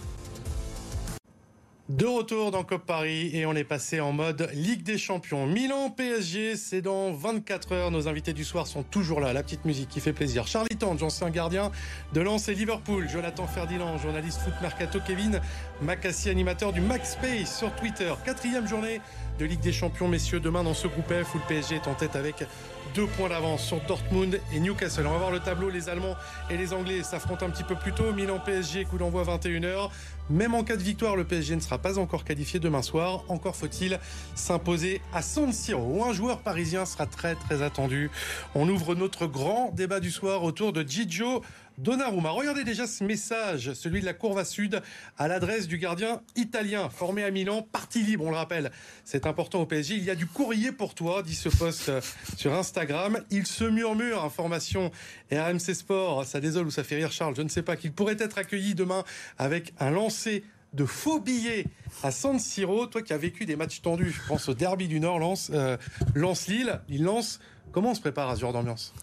De 1.90 2.06
retour 2.06 2.52
dans 2.52 2.66
COP 2.66 2.86
Paris 2.86 3.30
et 3.34 3.46
on 3.46 3.54
est 3.54 3.64
passé 3.64 4.02
en 4.02 4.12
mode 4.12 4.50
Ligue 4.54 4.84
des 4.84 4.98
Champions. 4.98 5.48
Milan 5.48 5.90
PSG, 5.90 6.58
c'est 6.58 6.82
dans 6.82 7.14
24 7.14 7.72
heures. 7.72 7.92
Nos 7.92 8.10
invités 8.10 8.34
du 8.34 8.44
soir 8.44 8.68
sont 8.68 8.84
toujours 8.84 9.22
là. 9.22 9.32
La 9.32 9.42
petite 9.42 9.64
musique 9.64 9.88
qui 9.88 10.02
fait 10.02 10.12
plaisir. 10.12 10.48
Charlie 10.48 10.76
Tante, 10.76 11.02
ancien 11.02 11.30
gardien 11.30 11.72
de 12.12 12.20
Lens 12.20 12.50
et 12.50 12.56
Liverpool. 12.56 13.08
Jonathan 13.08 13.48
Ferdinand, 13.48 13.98
journaliste 14.00 14.42
foot 14.42 14.56
mercato. 14.62 15.00
Kevin 15.08 15.40
Macassi, 15.82 16.30
animateur 16.30 16.74
du 16.74 16.82
Max 16.82 17.14
Space 17.14 17.56
sur 17.56 17.74
Twitter. 17.76 18.12
Quatrième 18.26 18.68
journée 18.68 19.00
de 19.38 19.46
Ligue 19.46 19.60
des 19.60 19.72
Champions, 19.72 20.08
messieurs. 20.08 20.40
Demain 20.40 20.64
dans 20.64 20.74
ce 20.74 20.88
groupe 20.88 21.14
F 21.14 21.36
où 21.36 21.38
le 21.38 21.44
PSG 21.48 21.76
est 21.76 21.88
en 21.88 21.94
tête 21.94 22.16
avec 22.16 22.44
deux 22.96 23.06
points 23.06 23.30
d'avance 23.30 23.64
sur 23.64 23.80
Dortmund 23.82 24.40
et 24.52 24.60
Newcastle. 24.60 25.06
On 25.06 25.12
va 25.12 25.18
voir 25.18 25.32
le 25.32 25.40
tableau. 25.40 25.70
Les 25.70 25.88
Allemands 25.88 26.16
et 26.50 26.58
les 26.58 26.74
Anglais 26.74 27.04
s'affrontent 27.04 27.46
un 27.46 27.52
petit 27.52 27.64
peu 27.64 27.76
plus 27.76 27.94
tôt. 27.94 28.12
Milan 28.12 28.40
PSG, 28.44 28.86
coup 28.86 28.98
d'envoi 28.98 29.24
21h. 29.24 29.92
Même 30.30 30.56
en 30.56 30.64
cas 30.64 30.76
de 30.76 30.82
victoire, 30.82 31.16
le 31.16 31.24
PSG 31.24 31.56
ne 31.56 31.62
sera 31.62 31.78
pas 31.78 32.00
encore 32.00 32.24
qualifié 32.24 32.60
demain 32.60 32.82
soir. 32.82 33.24
Encore 33.28 33.56
faut-il 33.56 34.00
s'imposer 34.36 35.02
à 35.14 35.22
San 35.22 35.54
Siro, 35.54 36.04
un 36.04 36.12
joueur 36.12 36.40
parisien 36.40 36.86
sera 36.86 37.06
très 37.06 37.36
très 37.36 37.62
attendu. 37.62 38.10
On 38.56 38.68
ouvre 38.68 38.96
notre 38.96 39.28
grand 39.28 39.72
débat 39.74 40.00
du 40.00 40.12
soir 40.12 40.44
autour 40.44 40.74
de 40.74 40.82
Gigio 40.82 41.44
Donnarumma. 41.78 42.32
Regardez 42.32 42.64
déjà 42.64 42.88
ce 42.88 43.04
message, 43.04 43.74
celui 43.74 44.02
de 44.02 44.06
la 44.06 44.14
Courva 44.14 44.46
Sud, 44.46 44.82
à 45.18 45.28
l'adresse 45.28 45.68
du 45.68 45.78
gardien 45.78 46.22
italien, 46.36 46.90
formé 46.90 47.24
à 47.24 47.30
Milan, 47.30 47.62
parti 47.62 48.02
libre, 48.02 48.26
on 48.26 48.32
le 48.32 48.36
rappelle. 48.36 48.72
C'est 49.06 49.28
important 49.28 49.62
au 49.62 49.68
PSG. 49.68 49.96
Il 49.96 50.04
y 50.04 50.10
a 50.10 50.16
du 50.16 50.26
courrier 50.26 50.72
pour 50.72 50.96
toi, 50.96 51.22
dit 51.22 51.36
ce 51.36 51.50
post 51.50 51.92
sur 52.36 52.54
Instagram. 52.56 53.24
Il 53.30 53.46
se 53.46 53.64
murmure, 53.64 54.24
information 54.24 54.92
et 55.30 55.40
RMC 55.40 55.76
Sport, 55.76 56.26
ça 56.26 56.40
désole 56.40 56.66
ou 56.66 56.72
ça 56.72 56.84
fait 56.84 56.96
rire 56.96 57.12
Charles, 57.12 57.36
je 57.36 57.44
ne 57.44 57.50
sais 57.50 57.62
pas, 57.62 57.76
qu'il 57.76 57.92
pourrait 57.92 58.18
être 58.20 58.40
accueilli 58.40 58.74
demain 58.74 59.04
avec 59.38 59.74
un 59.80 59.92
lancer 59.92 60.44
de 60.74 60.86
faux 60.86 61.20
billets 61.20 61.66
à 62.02 62.10
San 62.10 62.40
Siro. 62.40 62.88
Toi 62.88 63.04
qui 63.04 63.14
as 63.14 63.18
vécu 63.18 63.46
des 63.46 63.56
matchs 63.56 63.82
tendus, 63.82 64.12
je 64.12 64.28
pense 64.28 64.50
au 64.50 64.56
derby 64.56 64.88
du 64.88 65.00
Nord, 65.00 65.20
lance, 65.20 65.52
euh, 65.54 65.78
lance 66.16 66.48
Lille, 66.48 66.82
il 66.90 67.04
lance. 67.04 67.40
Comment 67.72 67.92
on 67.92 67.96
se 67.96 68.02
prépare 68.02 68.30
à 68.30 68.36
ce 68.36 68.42
genre 68.42 68.54
d'ambiance? 68.54 68.94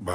Bah, 0.00 0.14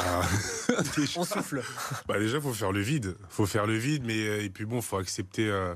on 1.18 1.24
souffle. 1.24 1.62
Bah 2.08 2.20
déjà, 2.20 2.40
faut 2.40 2.54
faire 2.54 2.72
le 2.72 2.82
vide. 2.82 3.16
Faut 3.30 3.46
faire 3.46 3.66
le 3.66 3.76
vide, 3.76 4.04
mais 4.06 4.28
euh, 4.28 4.44
et 4.44 4.50
puis 4.50 4.66
bon, 4.66 4.82
faut 4.82 4.98
accepter, 4.98 5.50
euh, 5.50 5.76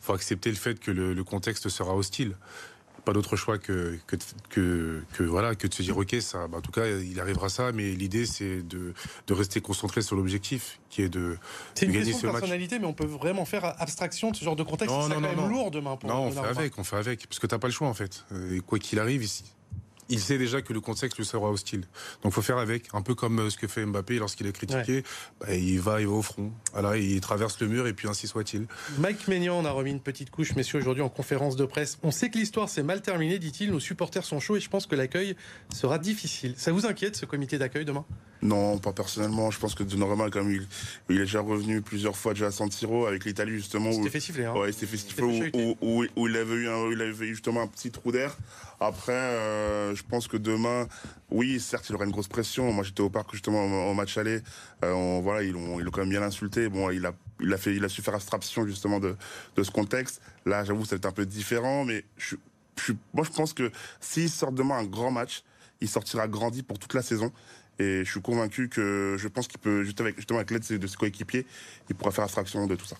faut 0.00 0.12
accepter 0.12 0.50
le 0.50 0.56
fait 0.56 0.78
que 0.80 0.90
le, 0.90 1.24
contexte 1.24 1.68
sera 1.68 1.94
hostile. 1.94 2.36
Pas 3.04 3.12
d'autre 3.12 3.36
choix 3.36 3.58
que 3.58 3.98
que, 4.48 5.02
que 5.12 5.22
voilà 5.22 5.54
que 5.54 5.66
de 5.66 5.74
se 5.74 5.82
dire 5.82 5.98
ok 5.98 6.16
ça. 6.20 6.48
Bah, 6.48 6.58
en 6.58 6.60
tout 6.62 6.72
cas, 6.72 6.86
il 6.86 7.20
arrivera 7.20 7.50
ça, 7.50 7.70
mais 7.72 7.92
l'idée 7.92 8.24
c'est 8.24 8.62
de, 8.62 8.94
de 9.26 9.34
rester 9.34 9.60
concentré 9.60 10.00
sur 10.00 10.16
l'objectif, 10.16 10.80
qui 10.88 11.02
est 11.02 11.10
de, 11.10 11.36
c'est 11.74 11.84
une 11.84 11.92
question 11.92 12.18
de 12.18 12.32
personnalité, 12.32 12.78
mais 12.78 12.86
on 12.86 12.94
peut 12.94 13.04
vraiment 13.04 13.44
faire 13.44 13.80
abstraction 13.80 14.30
de 14.30 14.36
ce 14.36 14.44
genre 14.44 14.56
de 14.56 14.62
contexte. 14.62 14.94
Non, 14.94 15.08
non, 15.08 15.20
non, 15.20 15.34
quand 15.36 15.48
lourd 15.48 15.70
demain. 15.70 15.96
Pour 15.96 16.08
non, 16.08 16.28
on 16.28 16.30
fait 16.30 16.48
avec, 16.48 16.78
on 16.78 16.84
fait 16.84 16.96
avec, 16.96 17.26
parce 17.26 17.38
que 17.38 17.46
t'as 17.46 17.58
pas 17.58 17.68
le 17.68 17.74
choix 17.74 17.88
en 17.88 17.94
fait. 17.94 18.24
Et 18.52 18.60
quoi 18.60 18.78
qu'il 18.78 18.98
arrive 18.98 19.22
ici, 19.22 19.44
il 20.08 20.20
sait 20.20 20.38
déjà 20.38 20.62
que 20.62 20.72
le 20.72 20.80
contexte 20.80 21.18
lui 21.18 21.24
sera 21.24 21.50
hostile. 21.50 21.82
Donc 22.22 22.32
il 22.32 22.32
faut 22.32 22.42
faire 22.42 22.58
avec, 22.58 22.88
un 22.92 23.02
peu 23.02 23.14
comme 23.14 23.38
euh, 23.40 23.50
ce 23.50 23.56
que 23.56 23.66
fait 23.66 23.84
Mbappé 23.84 24.18
lorsqu'il 24.18 24.46
est 24.46 24.52
critiqué. 24.52 25.02
Bah, 25.40 25.54
il 25.54 25.80
va, 25.80 26.00
il 26.00 26.06
va 26.06 26.12
au 26.12 26.22
front. 26.22 26.52
Voilà, 26.72 26.96
il 26.96 27.20
traverse 27.20 27.60
le 27.60 27.68
mur 27.68 27.86
et 27.86 27.92
puis 27.92 28.08
ainsi 28.08 28.26
soit-il. 28.26 28.66
Mike 28.98 29.28
Maignan, 29.28 29.58
on 29.58 29.64
a 29.64 29.70
remis 29.70 29.90
une 29.90 30.00
petite 30.00 30.30
couche, 30.30 30.54
messieurs, 30.54 30.78
aujourd'hui 30.78 31.02
en 31.02 31.08
conférence 31.08 31.56
de 31.56 31.64
presse. 31.64 31.98
On 32.02 32.10
sait 32.10 32.30
que 32.30 32.38
l'histoire 32.38 32.68
s'est 32.68 32.82
mal 32.82 33.02
terminée, 33.02 33.38
dit-il. 33.38 33.70
Nos 33.70 33.80
supporters 33.80 34.24
sont 34.24 34.40
chauds 34.40 34.56
et 34.56 34.60
je 34.60 34.68
pense 34.68 34.86
que 34.86 34.94
l'accueil 34.94 35.36
sera 35.72 35.98
difficile. 35.98 36.54
Ça 36.56 36.72
vous 36.72 36.86
inquiète 36.86 37.16
ce 37.16 37.26
comité 37.26 37.58
d'accueil 37.58 37.84
demain? 37.84 38.04
Non, 38.44 38.76
pas 38.76 38.92
personnellement. 38.92 39.50
Je 39.50 39.58
pense 39.58 39.74
que 39.74 39.82
Donnarumma, 39.82 40.28
comme 40.28 40.50
il, 40.50 40.68
il 41.08 41.16
est 41.16 41.20
déjà 41.20 41.40
revenu 41.40 41.80
plusieurs 41.80 42.14
fois 42.14 42.34
déjà 42.34 42.48
à 42.48 42.50
San 42.50 42.70
Siro 42.70 43.06
avec 43.06 43.24
l'Italie 43.24 43.56
justement. 43.56 43.90
C'était 43.90 44.20
siffler. 44.20 44.44
Hein. 44.44 44.52
Ouais, 44.52 44.70
c'était 44.70 44.98
siffler 44.98 45.50
où, 45.54 45.76
où, 45.80 46.04
où, 46.14 46.28
il 46.28 46.36
avait 46.36 46.54
eu 46.54 46.68
un, 46.68 46.90
il 46.92 47.00
avait 47.00 47.26
eu 47.26 47.30
justement 47.34 47.62
un 47.62 47.66
petit 47.66 47.90
trou 47.90 48.12
d'air. 48.12 48.36
Après, 48.80 49.12
euh, 49.12 49.94
je 49.94 50.02
pense 50.02 50.28
que 50.28 50.36
demain, 50.36 50.86
oui, 51.30 51.58
certes, 51.58 51.86
il 51.88 51.94
aura 51.94 52.04
une 52.04 52.10
grosse 52.10 52.28
pression. 52.28 52.70
Moi, 52.70 52.84
j'étais 52.84 53.00
au 53.00 53.08
parc 53.08 53.32
justement 53.32 53.88
au, 53.88 53.94
match 53.94 54.18
aller. 54.18 54.40
Euh, 54.84 54.92
on, 54.92 55.22
voilà, 55.22 55.42
ils 55.42 55.52
l'ont, 55.52 55.80
ils 55.80 55.84
l'ont 55.84 55.90
quand 55.90 56.02
même 56.02 56.10
bien 56.10 56.22
insulté. 56.22 56.68
Bon, 56.68 56.90
il 56.90 57.06
a, 57.06 57.14
il 57.40 57.50
a 57.50 57.56
fait, 57.56 57.74
il 57.74 57.82
a 57.82 57.88
su 57.88 58.02
faire 58.02 58.14
abstraction 58.14 58.66
justement 58.66 59.00
de, 59.00 59.16
de 59.56 59.62
ce 59.62 59.70
contexte. 59.70 60.20
Là, 60.44 60.64
j'avoue, 60.64 60.84
c'est 60.84 61.06
un 61.06 61.12
peu 61.12 61.24
différent, 61.24 61.86
mais 61.86 62.04
je, 62.18 62.36
je, 62.76 62.92
moi, 63.14 63.24
je 63.24 63.34
pense 63.34 63.54
que 63.54 63.72
s'il 64.00 64.28
sort 64.28 64.52
demain 64.52 64.76
un 64.76 64.84
grand 64.84 65.10
match, 65.10 65.44
il 65.80 65.88
sortira 65.88 66.28
grandi 66.28 66.62
pour 66.62 66.78
toute 66.78 66.92
la 66.92 67.02
saison. 67.02 67.32
Et 67.78 68.04
je 68.04 68.10
suis 68.10 68.20
convaincu 68.20 68.68
que 68.68 69.16
je 69.18 69.28
pense 69.28 69.48
qu'il 69.48 69.58
peut, 69.60 69.82
justement 69.82 70.38
avec, 70.38 70.50
l'aide 70.50 70.78
de 70.78 70.86
ses 70.86 70.96
coéquipiers, 70.96 71.46
il 71.88 71.96
pourra 71.96 72.10
faire 72.10 72.24
abstraction 72.24 72.66
de 72.66 72.76
tout 72.76 72.86
ça. 72.86 72.96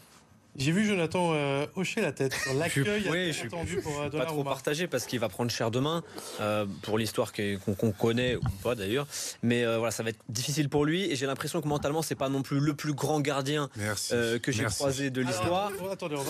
J'ai 0.57 0.71
vu 0.71 0.87
Jonathan 0.87 1.33
euh, 1.35 1.67
hocher 1.75 2.01
la 2.01 2.13
tête 2.13 2.33
sur 2.33 2.55
l'accueil 2.59 3.05
oui, 3.11 3.27
je 3.29 3.33
suis 3.33 3.49
pour 3.49 4.01
euh, 4.01 4.09
Pas 4.09 4.25
trop 4.25 4.45
partagé 4.45 4.87
parce 4.87 5.05
qu'il 5.05 5.19
va 5.19 5.29
prendre 5.29 5.51
cher 5.51 5.73
demain 5.73 6.05
euh, 6.41 6.65
pour 6.83 6.97
l'histoire 6.97 7.33
qu'on 7.33 7.91
connaît 7.91 8.37
ou 8.37 8.43
pas 8.63 8.75
d'ailleurs. 8.77 9.07
Mais 9.43 9.65
voilà, 9.65 9.91
ça 9.91 10.03
va 10.03 10.11
être 10.11 10.21
difficile 10.29 10.69
pour 10.69 10.85
lui 10.85 11.11
et 11.11 11.17
j'ai 11.17 11.27
l'impression 11.27 11.61
que 11.61 11.67
mentalement 11.67 12.03
c'est 12.03 12.15
pas 12.15 12.29
non 12.29 12.43
plus 12.43 12.61
le 12.61 12.75
plus 12.75 12.95
grand 12.95 13.21
gardien 13.21 13.69
que 13.77 14.53
j'ai 14.53 14.65
croisé 14.65 15.11
de 15.11 15.23
l'histoire. 15.23 15.73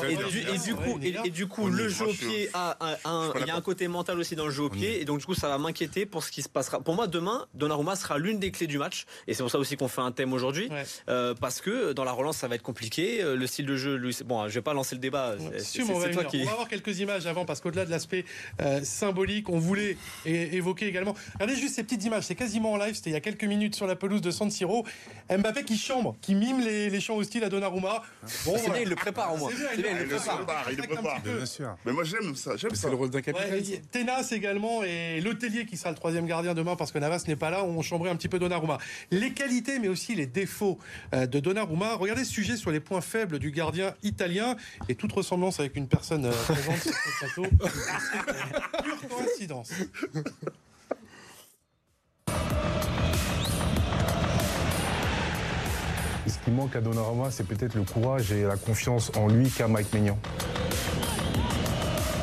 Et, 0.08 0.58
du 0.58 0.74
coup, 0.74 0.98
et, 1.02 1.30
du 1.30 1.46
coup, 1.46 1.68
le 1.68 1.88
jeu 1.88 2.06
au 2.06 2.12
pied 2.12 2.48
a 2.54 2.76
un, 3.04 3.32
il 3.40 3.46
y 3.46 3.50
a 3.50 3.56
un 3.56 3.60
côté 3.60 3.88
mental 3.88 4.18
aussi 4.18 4.36
dans 4.36 4.46
le 4.46 4.50
jeu 4.50 4.62
au 4.62 4.70
pied 4.70 5.00
et 5.00 5.04
donc 5.04 5.18
du 5.18 5.26
coup 5.26 5.34
ça 5.34 5.48
va 5.48 5.58
m'inquiéter 5.58 6.06
pour 6.06 6.24
ce 6.24 6.30
qui 6.30 6.42
se 6.42 6.48
passera. 6.48 6.80
Pour 6.80 6.94
moi 6.94 7.06
demain, 7.06 7.46
Donnarumma 7.54 7.96
sera 7.96 8.18
l'une 8.18 8.38
des 8.38 8.50
clés 8.50 8.66
du 8.66 8.78
match 8.78 9.04
et 9.26 9.34
c'est 9.34 9.42
pour 9.42 9.50
ça 9.50 9.58
aussi 9.58 9.76
qu'on 9.76 9.88
fait 9.88 10.00
un 10.00 10.12
thème 10.12 10.32
aujourd'hui 10.32 10.70
parce 11.40 11.60
que 11.60 11.92
dans 11.92 12.04
la 12.04 12.12
relance 12.12 12.38
ça 12.38 12.48
va 12.48 12.54
être 12.54 12.62
compliqué. 12.62 13.22
Le 13.22 13.46
style 13.46 13.66
de 13.66 13.76
jeu, 13.76 13.96
Bon, 14.22 14.48
je 14.48 14.54
vais 14.54 14.62
pas 14.62 14.74
lancer 14.74 14.94
le 14.94 15.00
débat. 15.00 15.34
C'est 15.58 15.82
toi 16.12 16.24
qui. 16.24 16.42
On 16.42 16.44
va 16.44 16.52
avoir 16.52 16.68
quelques 16.68 17.00
images 17.00 17.26
avant 17.26 17.44
parce 17.44 17.60
qu'au-delà 17.60 17.84
de 17.84 17.90
l'aspect 17.90 18.24
euh, 18.60 18.82
symbolique, 18.82 19.48
on 19.48 19.58
voulait 19.58 19.96
évoquer 20.24 20.86
également. 20.86 21.14
Regardez 21.34 21.56
juste 21.56 21.74
ces 21.74 21.82
petites 21.82 22.04
images. 22.04 22.24
C'est 22.24 22.34
quasiment 22.34 22.72
en 22.72 22.76
live. 22.76 22.94
C'était 22.94 23.10
il 23.10 23.14
y 23.14 23.16
a 23.16 23.20
quelques 23.20 23.44
minutes 23.44 23.74
sur 23.74 23.86
la 23.86 23.96
pelouse 23.96 24.20
de 24.20 24.30
San 24.30 24.50
Siro. 24.50 24.84
Mbappé 25.30 25.64
qui 25.64 25.78
chambre, 25.78 26.16
qui 26.20 26.34
mime 26.34 26.60
les, 26.60 26.90
les 26.90 27.00
chants 27.00 27.16
hostiles 27.16 27.44
à 27.44 27.48
Donnarumma. 27.48 28.02
Bon, 28.44 28.54
c'est 28.56 28.70
bien, 28.70 28.80
il 28.82 28.88
le 28.88 28.96
prépare 28.96 29.34
au 29.34 29.38
moins. 29.38 29.50
C'est 29.50 29.76
bien, 29.76 29.90
il, 29.92 30.08
le 30.08 30.16
prépare. 30.16 30.66
Il 30.70 30.76
le 30.76 30.82
prépare. 30.82 31.20
Bien 31.22 31.46
sûr. 31.46 31.76
Mais 31.84 31.92
moi 31.92 32.04
j'aime 32.04 32.34
ça. 32.36 32.56
J'aime 32.56 32.74
ça. 32.74 32.88
le 32.88 32.96
rôle 32.96 33.10
d'un 33.10 33.22
capitaine. 33.22 33.62
Ténas 33.90 34.28
également 34.32 34.82
et 34.82 35.20
l'hôtelier 35.20 35.66
qui 35.66 35.76
sera 35.76 35.90
le 35.90 35.96
troisième 35.96 36.26
gardien 36.26 36.54
demain 36.54 36.76
parce 36.76 36.92
que 36.92 36.98
Navas 36.98 37.24
n'est 37.28 37.36
pas 37.36 37.50
là. 37.50 37.64
On 37.64 37.82
chambrait 37.82 38.10
un 38.10 38.16
petit 38.16 38.28
peu 38.28 38.38
Donnarumma. 38.38 38.78
Les 39.10 39.32
qualités, 39.32 39.78
mais 39.78 39.88
aussi 39.88 40.14
les 40.14 40.26
défauts 40.26 40.78
euh, 41.14 41.26
de 41.26 41.40
Donnarumma. 41.40 41.94
Regardez 41.94 42.24
ce 42.24 42.32
sujet 42.32 42.56
sur 42.56 42.70
les 42.70 42.80
points 42.80 43.00
faibles 43.00 43.38
du 43.38 43.50
gardien 43.50 43.94
italien 44.04 44.56
et 44.88 44.94
toute 44.94 45.12
ressemblance 45.12 45.60
avec 45.60 45.76
une 45.76 45.88
personne 45.88 46.26
euh, 46.26 46.32
présente 46.44 46.78
sur 46.78 46.92
ce 46.92 47.18
plateau. 47.18 47.46
C'est 47.60 48.82
pure 48.82 49.08
coïncidence. 49.08 49.72
Ce 56.26 56.38
qui 56.44 56.50
manque 56.50 56.76
à 56.76 56.80
Donnarumma, 56.80 57.30
c'est 57.30 57.46
peut-être 57.46 57.74
le 57.74 57.82
courage 57.84 58.32
et 58.32 58.44
la 58.44 58.56
confiance 58.56 59.10
en 59.16 59.28
lui 59.28 59.48
qu'a 59.50 59.68
Mike 59.68 59.92
Maignan. 59.92 60.18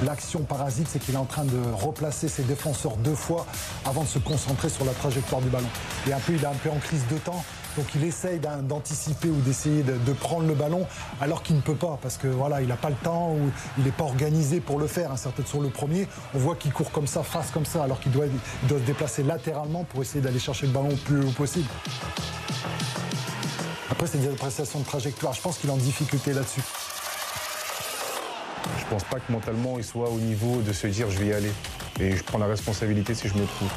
L'action 0.03 0.39
parasite, 0.41 0.87
c'est 0.87 0.97
qu'il 0.97 1.13
est 1.13 1.19
en 1.19 1.25
train 1.25 1.45
de 1.45 1.59
replacer 1.73 2.27
ses 2.27 2.41
défenseurs 2.41 2.97
deux 2.97 3.13
fois 3.13 3.45
avant 3.85 4.03
de 4.03 4.07
se 4.07 4.17
concentrer 4.17 4.69
sur 4.69 4.83
la 4.83 4.93
trajectoire 4.93 5.41
du 5.41 5.49
ballon. 5.49 5.67
Et 6.07 6.13
un 6.13 6.19
peu, 6.19 6.33
il 6.33 6.41
est 6.41 6.47
un 6.47 6.55
peu 6.55 6.71
en 6.71 6.79
crise 6.79 7.05
de 7.11 7.17
temps. 7.17 7.45
Donc 7.77 7.85
il 7.95 8.03
essaye 8.03 8.39
d'anticiper 8.39 9.29
ou 9.29 9.39
d'essayer 9.41 9.83
de, 9.83 10.13
prendre 10.13 10.47
le 10.47 10.53
ballon 10.53 10.85
alors 11.19 11.41
qu'il 11.41 11.55
ne 11.55 11.61
peut 11.61 11.75
pas 11.75 11.97
parce 12.01 12.17
que 12.17 12.27
voilà, 12.27 12.61
il 12.61 12.67
n'a 12.67 12.75
pas 12.75 12.89
le 12.89 12.95
temps 12.95 13.31
ou 13.31 13.49
il 13.77 13.83
n'est 13.83 13.91
pas 13.91 14.03
organisé 14.03 14.59
pour 14.59 14.77
le 14.79 14.87
faire. 14.87 15.11
Hein, 15.11 15.17
certainement 15.17 15.41
sur 15.47 15.61
le 15.61 15.69
premier, 15.69 16.07
on 16.33 16.37
voit 16.37 16.55
qu'il 16.55 16.71
court 16.71 16.91
comme 16.91 17.07
ça, 17.07 17.23
face 17.23 17.51
comme 17.51 17.65
ça, 17.65 17.83
alors 17.83 17.99
qu'il 17.99 18.11
doit, 18.11 18.25
doit 18.63 18.77
se 18.77 18.83
déplacer 18.83 19.23
latéralement 19.23 19.83
pour 19.85 20.01
essayer 20.01 20.21
d'aller 20.21 20.39
chercher 20.39 20.67
le 20.67 20.73
ballon 20.73 20.89
le 20.89 20.95
plus 20.95 21.25
haut 21.25 21.31
possible. 21.31 21.67
Après, 23.89 24.07
c'est 24.07 24.19
des 24.19 24.29
appréciations 24.29 24.79
de 24.79 24.85
trajectoire. 24.85 25.33
Je 25.33 25.41
pense 25.41 25.57
qu'il 25.57 25.69
est 25.69 25.73
en 25.73 25.77
difficulté 25.77 26.33
là-dessus. 26.33 26.61
Je 28.79 28.85
pense 28.89 29.03
pas 29.05 29.19
que 29.19 29.31
mentalement 29.31 29.77
il 29.77 29.83
soit 29.83 30.09
au 30.09 30.19
niveau 30.19 30.61
de 30.61 30.73
se 30.73 30.87
dire 30.87 31.09
je 31.09 31.19
vais 31.19 31.27
y 31.27 31.33
aller. 31.33 31.51
Et 31.99 32.15
je 32.15 32.23
prends 32.23 32.37
la 32.37 32.47
responsabilité 32.47 33.13
si 33.13 33.27
je 33.27 33.33
me 33.33 33.45
trouve. 33.45 33.69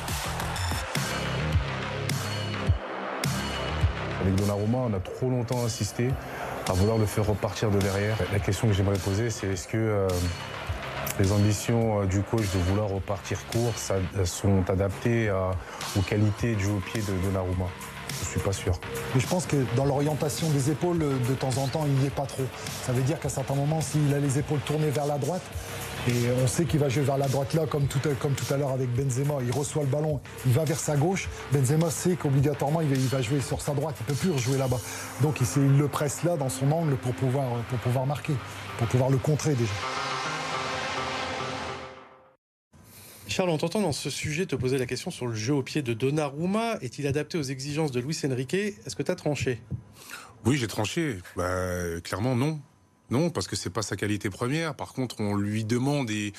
Donnarumma, 4.35 4.79
on 4.79 4.94
a 4.94 5.01
trop 5.01 5.31
longtemps 5.31 5.64
insisté 5.64 6.11
à 6.68 6.73
vouloir 6.73 6.99
le 6.99 7.07
faire 7.07 7.27
repartir 7.27 7.70
de 7.70 7.79
derrière. 7.79 8.16
La 8.33 8.38
question 8.38 8.68
que 8.68 8.75
j'aimerais 8.75 8.99
poser, 8.99 9.31
c'est 9.31 9.49
est-ce 9.49 9.68
que 9.68 9.77
euh, 9.77 10.09
les 11.18 11.33
ambitions 11.33 12.01
euh, 12.01 12.07
du 12.07 12.20
coach 12.23 12.51
de 12.53 12.59
vouloir 12.59 12.88
repartir 12.88 13.38
court 13.47 13.73
sont 14.25 14.64
adaptées 14.68 15.31
aux 15.97 16.03
qualités 16.03 16.55
du 16.55 16.66
au 16.66 16.81
pied 16.81 17.03
de 17.03 17.12
Donnarumma? 17.25 17.66
Je 18.23 18.29
suis 18.29 18.40
pas 18.40 18.53
sûr. 18.53 18.79
Mais 19.14 19.20
je 19.20 19.27
pense 19.27 19.44
que 19.47 19.57
dans 19.77 19.85
l'orientation 19.85 20.49
des 20.51 20.70
épaules, 20.70 20.99
de 20.99 21.35
temps 21.35 21.57
en 21.59 21.66
temps, 21.66 21.85
il 21.87 21.92
n'y 21.94 22.07
est 22.07 22.14
pas 22.14 22.27
trop. 22.27 22.44
Ça 22.87 22.92
veut 22.92 23.03
dire 23.03 23.18
qu'à 23.18 23.29
certains 23.29 23.55
moments, 23.55 23.81
s'il 23.81 24.12
a 24.14 24.18
les 24.18 24.38
épaules 24.38 24.61
tournées 24.61 24.90
vers 24.90 25.07
la 25.07 25.18
droite, 25.18 25.42
et 26.07 26.31
on 26.43 26.47
sait 26.47 26.67
qu'il 26.67 26.81
va 26.81 26.90
jouer 26.90 27.03
vers 27.03 27.17
la 27.17 27.29
droite 27.29 27.55
là, 27.55 27.64
comme 27.67 27.87
tout, 27.87 27.99
comme 28.21 28.35
tout 28.35 28.53
à 28.53 28.59
l'heure 28.59 28.73
avec 28.73 28.93
Benzema. 28.95 29.37
Il 29.43 29.51
reçoit 29.51 29.85
le 29.85 29.88
ballon, 29.88 30.21
il 30.45 30.53
va 30.53 30.64
vers 30.64 30.79
sa 30.79 30.97
gauche. 30.97 31.29
Benzema 31.51 31.90
sait 31.90 32.17
qu'obligatoirement, 32.17 32.83
il, 32.83 32.88
va 32.88 33.23
jouer 33.23 33.40
sur 33.40 33.62
sa 33.62 33.73
droite. 33.73 33.97
Il 34.01 34.03
ne 34.03 34.09
peut 34.09 34.14
plus 34.14 34.31
rejouer 34.31 34.59
là-bas. 34.59 34.81
Donc 35.23 35.40
il, 35.40 35.79
le 35.79 35.88
presse 35.88 36.23
là, 36.23 36.37
dans 36.37 36.51
son 36.51 36.71
angle, 36.73 36.97
pour 36.97 37.14
pouvoir, 37.14 37.47
pour 37.71 37.79
pouvoir 37.79 38.05
marquer, 38.05 38.35
pour 38.77 38.87
pouvoir 38.87 39.09
le 39.09 39.17
contrer 39.17 39.55
déjà. 39.55 39.73
Charles, 43.27 43.49
on 43.49 43.59
t'entend 43.59 43.81
dans 43.81 43.93
ce 43.93 44.11
sujet 44.11 44.45
te 44.45 44.57
poser 44.57 44.77
la 44.77 44.87
question 44.87 45.11
sur 45.11 45.27
le 45.27 45.35
jeu 45.35 45.55
au 45.55 45.62
pied 45.62 45.81
de 45.81 45.95
Donnarumma. 45.95 46.77
Est-il 46.83 47.07
adapté 47.07 47.38
aux 47.38 47.43
exigences 47.43 47.93
de 47.93 48.01
Luis 48.01 48.21
Enrique? 48.27 48.55
Est-ce 48.55 48.95
que 48.95 49.03
tu 49.03 49.11
as 49.11 49.17
tranché? 49.17 49.62
Oui, 50.45 50.59
j'ai 50.59 50.67
tranché. 50.69 51.17
Bah, 51.35 52.01
clairement, 52.03 52.37
non. 52.37 52.61
Non, 53.14 53.31
parce 53.31 53.46
que 53.46 53.55
c'est 53.55 53.70
pas 53.70 53.83
sa 53.83 53.94
qualité 53.94 54.29
première. 54.29 54.74
Par 54.74 54.92
contre, 54.92 55.20
on 55.20 55.37
lui 55.37 55.64
demande 55.64 56.11
et 56.11 56.33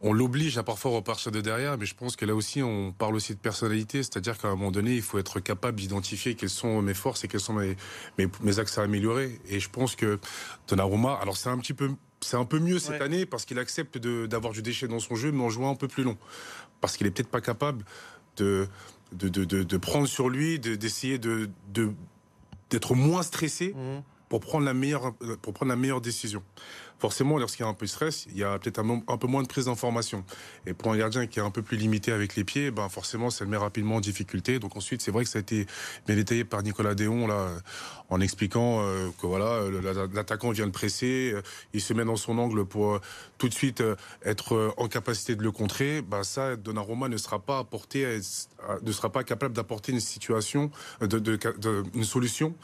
on 0.00 0.14
l'oblige 0.14 0.56
à 0.56 0.62
parfois 0.62 0.90
repartir 0.90 1.30
de 1.32 1.42
derrière, 1.42 1.76
mais 1.76 1.84
je 1.84 1.94
pense 1.94 2.16
que 2.16 2.24
là 2.24 2.34
aussi, 2.34 2.62
on 2.62 2.92
parle 2.92 3.14
aussi 3.14 3.34
de 3.34 3.38
personnalité, 3.38 4.02
c'est-à-dire 4.02 4.38
qu'à 4.38 4.48
un 4.48 4.52
moment 4.52 4.70
donné, 4.70 4.94
il 4.94 5.02
faut 5.02 5.18
être 5.18 5.38
capable 5.38 5.78
d'identifier 5.78 6.34
quelles 6.34 6.48
sont 6.48 6.80
mes 6.80 6.94
forces 6.94 7.24
et 7.24 7.28
quels 7.28 7.42
sont 7.42 7.52
mes, 7.52 7.76
mes, 8.16 8.58
axes 8.58 8.78
à 8.78 8.82
améliorer. 8.84 9.38
Et 9.50 9.60
je 9.60 9.68
pense 9.68 9.94
que 9.94 10.18
Donnarumma, 10.66 11.18
alors 11.20 11.36
c'est 11.36 11.50
un 11.50 11.58
petit 11.58 11.74
peu, 11.74 11.90
c'est 12.22 12.38
un 12.38 12.46
peu 12.46 12.58
mieux 12.58 12.78
cette 12.78 13.02
année 13.02 13.26
parce 13.26 13.44
qu'il 13.44 13.58
accepte 13.58 13.98
d'avoir 13.98 14.54
du 14.54 14.62
déchet 14.62 14.88
dans 14.88 14.98
son 14.98 15.14
jeu, 15.14 15.30
mais 15.30 15.44
en 15.44 15.50
jouant 15.50 15.72
un 15.72 15.76
peu 15.76 15.88
plus 15.88 16.04
long. 16.04 16.16
Parce 16.80 16.96
qu'il 16.96 17.06
est 17.06 17.10
peut-être 17.10 17.30
pas 17.30 17.42
capable 17.42 17.84
de, 18.38 18.66
de, 19.12 19.28
de, 19.28 19.44
de, 19.44 19.76
prendre 19.76 20.08
sur 20.08 20.30
lui, 20.30 20.58
d'essayer 20.58 21.18
de, 21.18 21.50
d'être 22.70 22.94
moins 22.94 23.22
stressé. 23.22 23.74
Mmh. 23.76 24.11
Pour 24.32 24.40
prendre 24.40 24.64
la 24.64 24.72
meilleure 24.72 25.12
pour 25.42 25.52
prendre 25.52 25.68
la 25.68 25.76
meilleure 25.76 26.00
décision 26.00 26.42
forcément, 27.02 27.36
lorsqu'il 27.36 27.64
y 27.64 27.66
a 27.66 27.68
un 27.68 27.74
peu 27.74 27.86
de 27.86 27.90
stress, 27.90 28.26
il 28.30 28.38
y 28.38 28.44
a 28.44 28.60
peut-être 28.60 28.78
un, 28.78 29.18
peu 29.18 29.26
moins 29.26 29.42
de 29.42 29.48
prise 29.48 29.64
d'information. 29.64 30.24
Et 30.66 30.72
pour 30.72 30.92
un 30.92 30.96
gardien 30.96 31.26
qui 31.26 31.40
est 31.40 31.42
un 31.42 31.50
peu 31.50 31.60
plus 31.60 31.76
limité 31.76 32.12
avec 32.12 32.36
les 32.36 32.44
pieds, 32.44 32.70
ben 32.70 32.88
forcément, 32.88 33.28
ça 33.28 33.42
le 33.44 33.50
met 33.50 33.56
rapidement 33.56 33.96
en 33.96 34.00
difficulté. 34.00 34.60
Donc 34.60 34.76
ensuite, 34.76 35.02
c'est 35.02 35.10
vrai 35.10 35.24
que 35.24 35.30
ça 35.30 35.38
a 35.38 35.40
été 35.40 35.66
bien 36.06 36.14
détaillé 36.14 36.44
par 36.44 36.62
Nicolas 36.62 36.94
Déon 36.94 37.26
là, 37.26 37.48
en 38.08 38.20
expliquant 38.20 38.82
euh, 38.82 39.08
que 39.20 39.26
voilà, 39.26 39.62
l'attaquant 40.14 40.52
vient 40.52 40.64
le 40.64 40.70
presser, 40.70 41.32
euh, 41.34 41.42
il 41.74 41.80
se 41.80 41.92
met 41.92 42.04
dans 42.04 42.14
son 42.14 42.38
angle 42.38 42.64
pour 42.64 42.92
euh, 42.92 43.00
tout 43.36 43.48
de 43.48 43.54
suite 43.54 43.82
être 44.24 44.72
en 44.76 44.86
capacité 44.86 45.34
de 45.34 45.42
le 45.42 45.50
contrer. 45.50 46.02
Ben 46.02 46.22
ça, 46.22 46.54
Donnarumma 46.54 47.08
ne 47.08 47.16
sera 47.16 47.40
pas 47.40 47.58
apporté, 47.58 48.20
ne 48.80 48.92
sera 48.92 49.10
pas 49.10 49.24
capable 49.24 49.56
d'apporter 49.56 49.90
une 49.90 49.98
situation, 49.98 50.70
de, 51.00 51.40
une 51.96 52.04
solution 52.04 52.54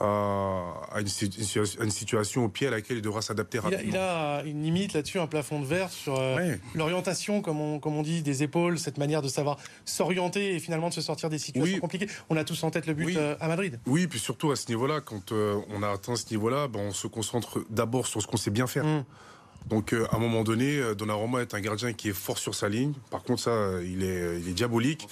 à 0.00 1.00
une, 1.00 1.90
situation 1.90 2.44
au 2.44 2.48
pied 2.48 2.66
à 2.66 2.70
laquelle 2.70 2.98
il 2.98 3.02
devra 3.02 3.22
s'adapter 3.22 3.58
rapidement. 3.58 3.84
Il 3.86 3.96
a, 3.96 4.42
une 4.44 4.62
limite 4.62 4.92
là-dessus, 4.92 5.18
un 5.18 5.26
plafond 5.26 5.60
de 5.60 5.66
verre 5.66 5.90
sur 5.90 6.18
euh, 6.18 6.54
l'orientation, 6.74 7.40
comme 7.40 7.60
on, 7.60 7.78
comme 7.78 7.96
on 7.96 8.02
dit, 8.02 8.22
des 8.22 8.42
épaules, 8.42 8.78
cette 8.78 8.98
manière 8.98 9.22
de 9.22 9.28
savoir 9.28 9.58
s'orienter 9.84 10.54
et 10.54 10.58
finalement 10.58 10.90
de 10.90 10.94
se 10.94 11.00
sortir 11.00 11.30
des 11.30 11.38
situations 11.38 11.78
compliquées. 11.78 12.08
On 12.28 12.36
a 12.36 12.44
tous 12.44 12.62
en 12.64 12.70
tête 12.70 12.86
le 12.86 12.94
but 12.94 13.16
euh, 13.16 13.36
à 13.40 13.48
Madrid. 13.48 13.80
Oui, 13.86 14.06
puis 14.06 14.18
surtout 14.18 14.50
à 14.50 14.56
ce 14.56 14.68
niveau-là, 14.68 15.00
quand 15.00 15.32
euh, 15.32 15.58
on 15.70 15.82
a 15.82 15.90
atteint 15.90 16.16
ce 16.16 16.30
niveau-là, 16.30 16.68
ben, 16.68 16.80
on 16.80 16.92
se 16.92 17.06
concentre 17.06 17.64
d'abord 17.70 18.06
sur 18.06 18.20
ce 18.20 18.26
qu'on 18.26 18.36
sait 18.36 18.50
bien 18.50 18.66
faire. 18.66 18.84
Mm. 18.84 19.04
Donc 19.68 19.92
à 19.92 20.14
un 20.14 20.18
moment 20.20 20.44
donné, 20.44 20.80
Donnarumma 20.96 21.40
est 21.40 21.52
un 21.52 21.60
gardien 21.60 21.92
qui 21.92 22.10
est 22.10 22.16
fort 22.16 22.38
sur 22.38 22.54
sa 22.54 22.68
ligne. 22.68 22.92
Par 23.10 23.24
contre, 23.24 23.42
ça, 23.42 23.82
il 23.82 24.04
est, 24.04 24.40
il 24.40 24.48
est 24.48 24.52
diabolique. 24.52 25.08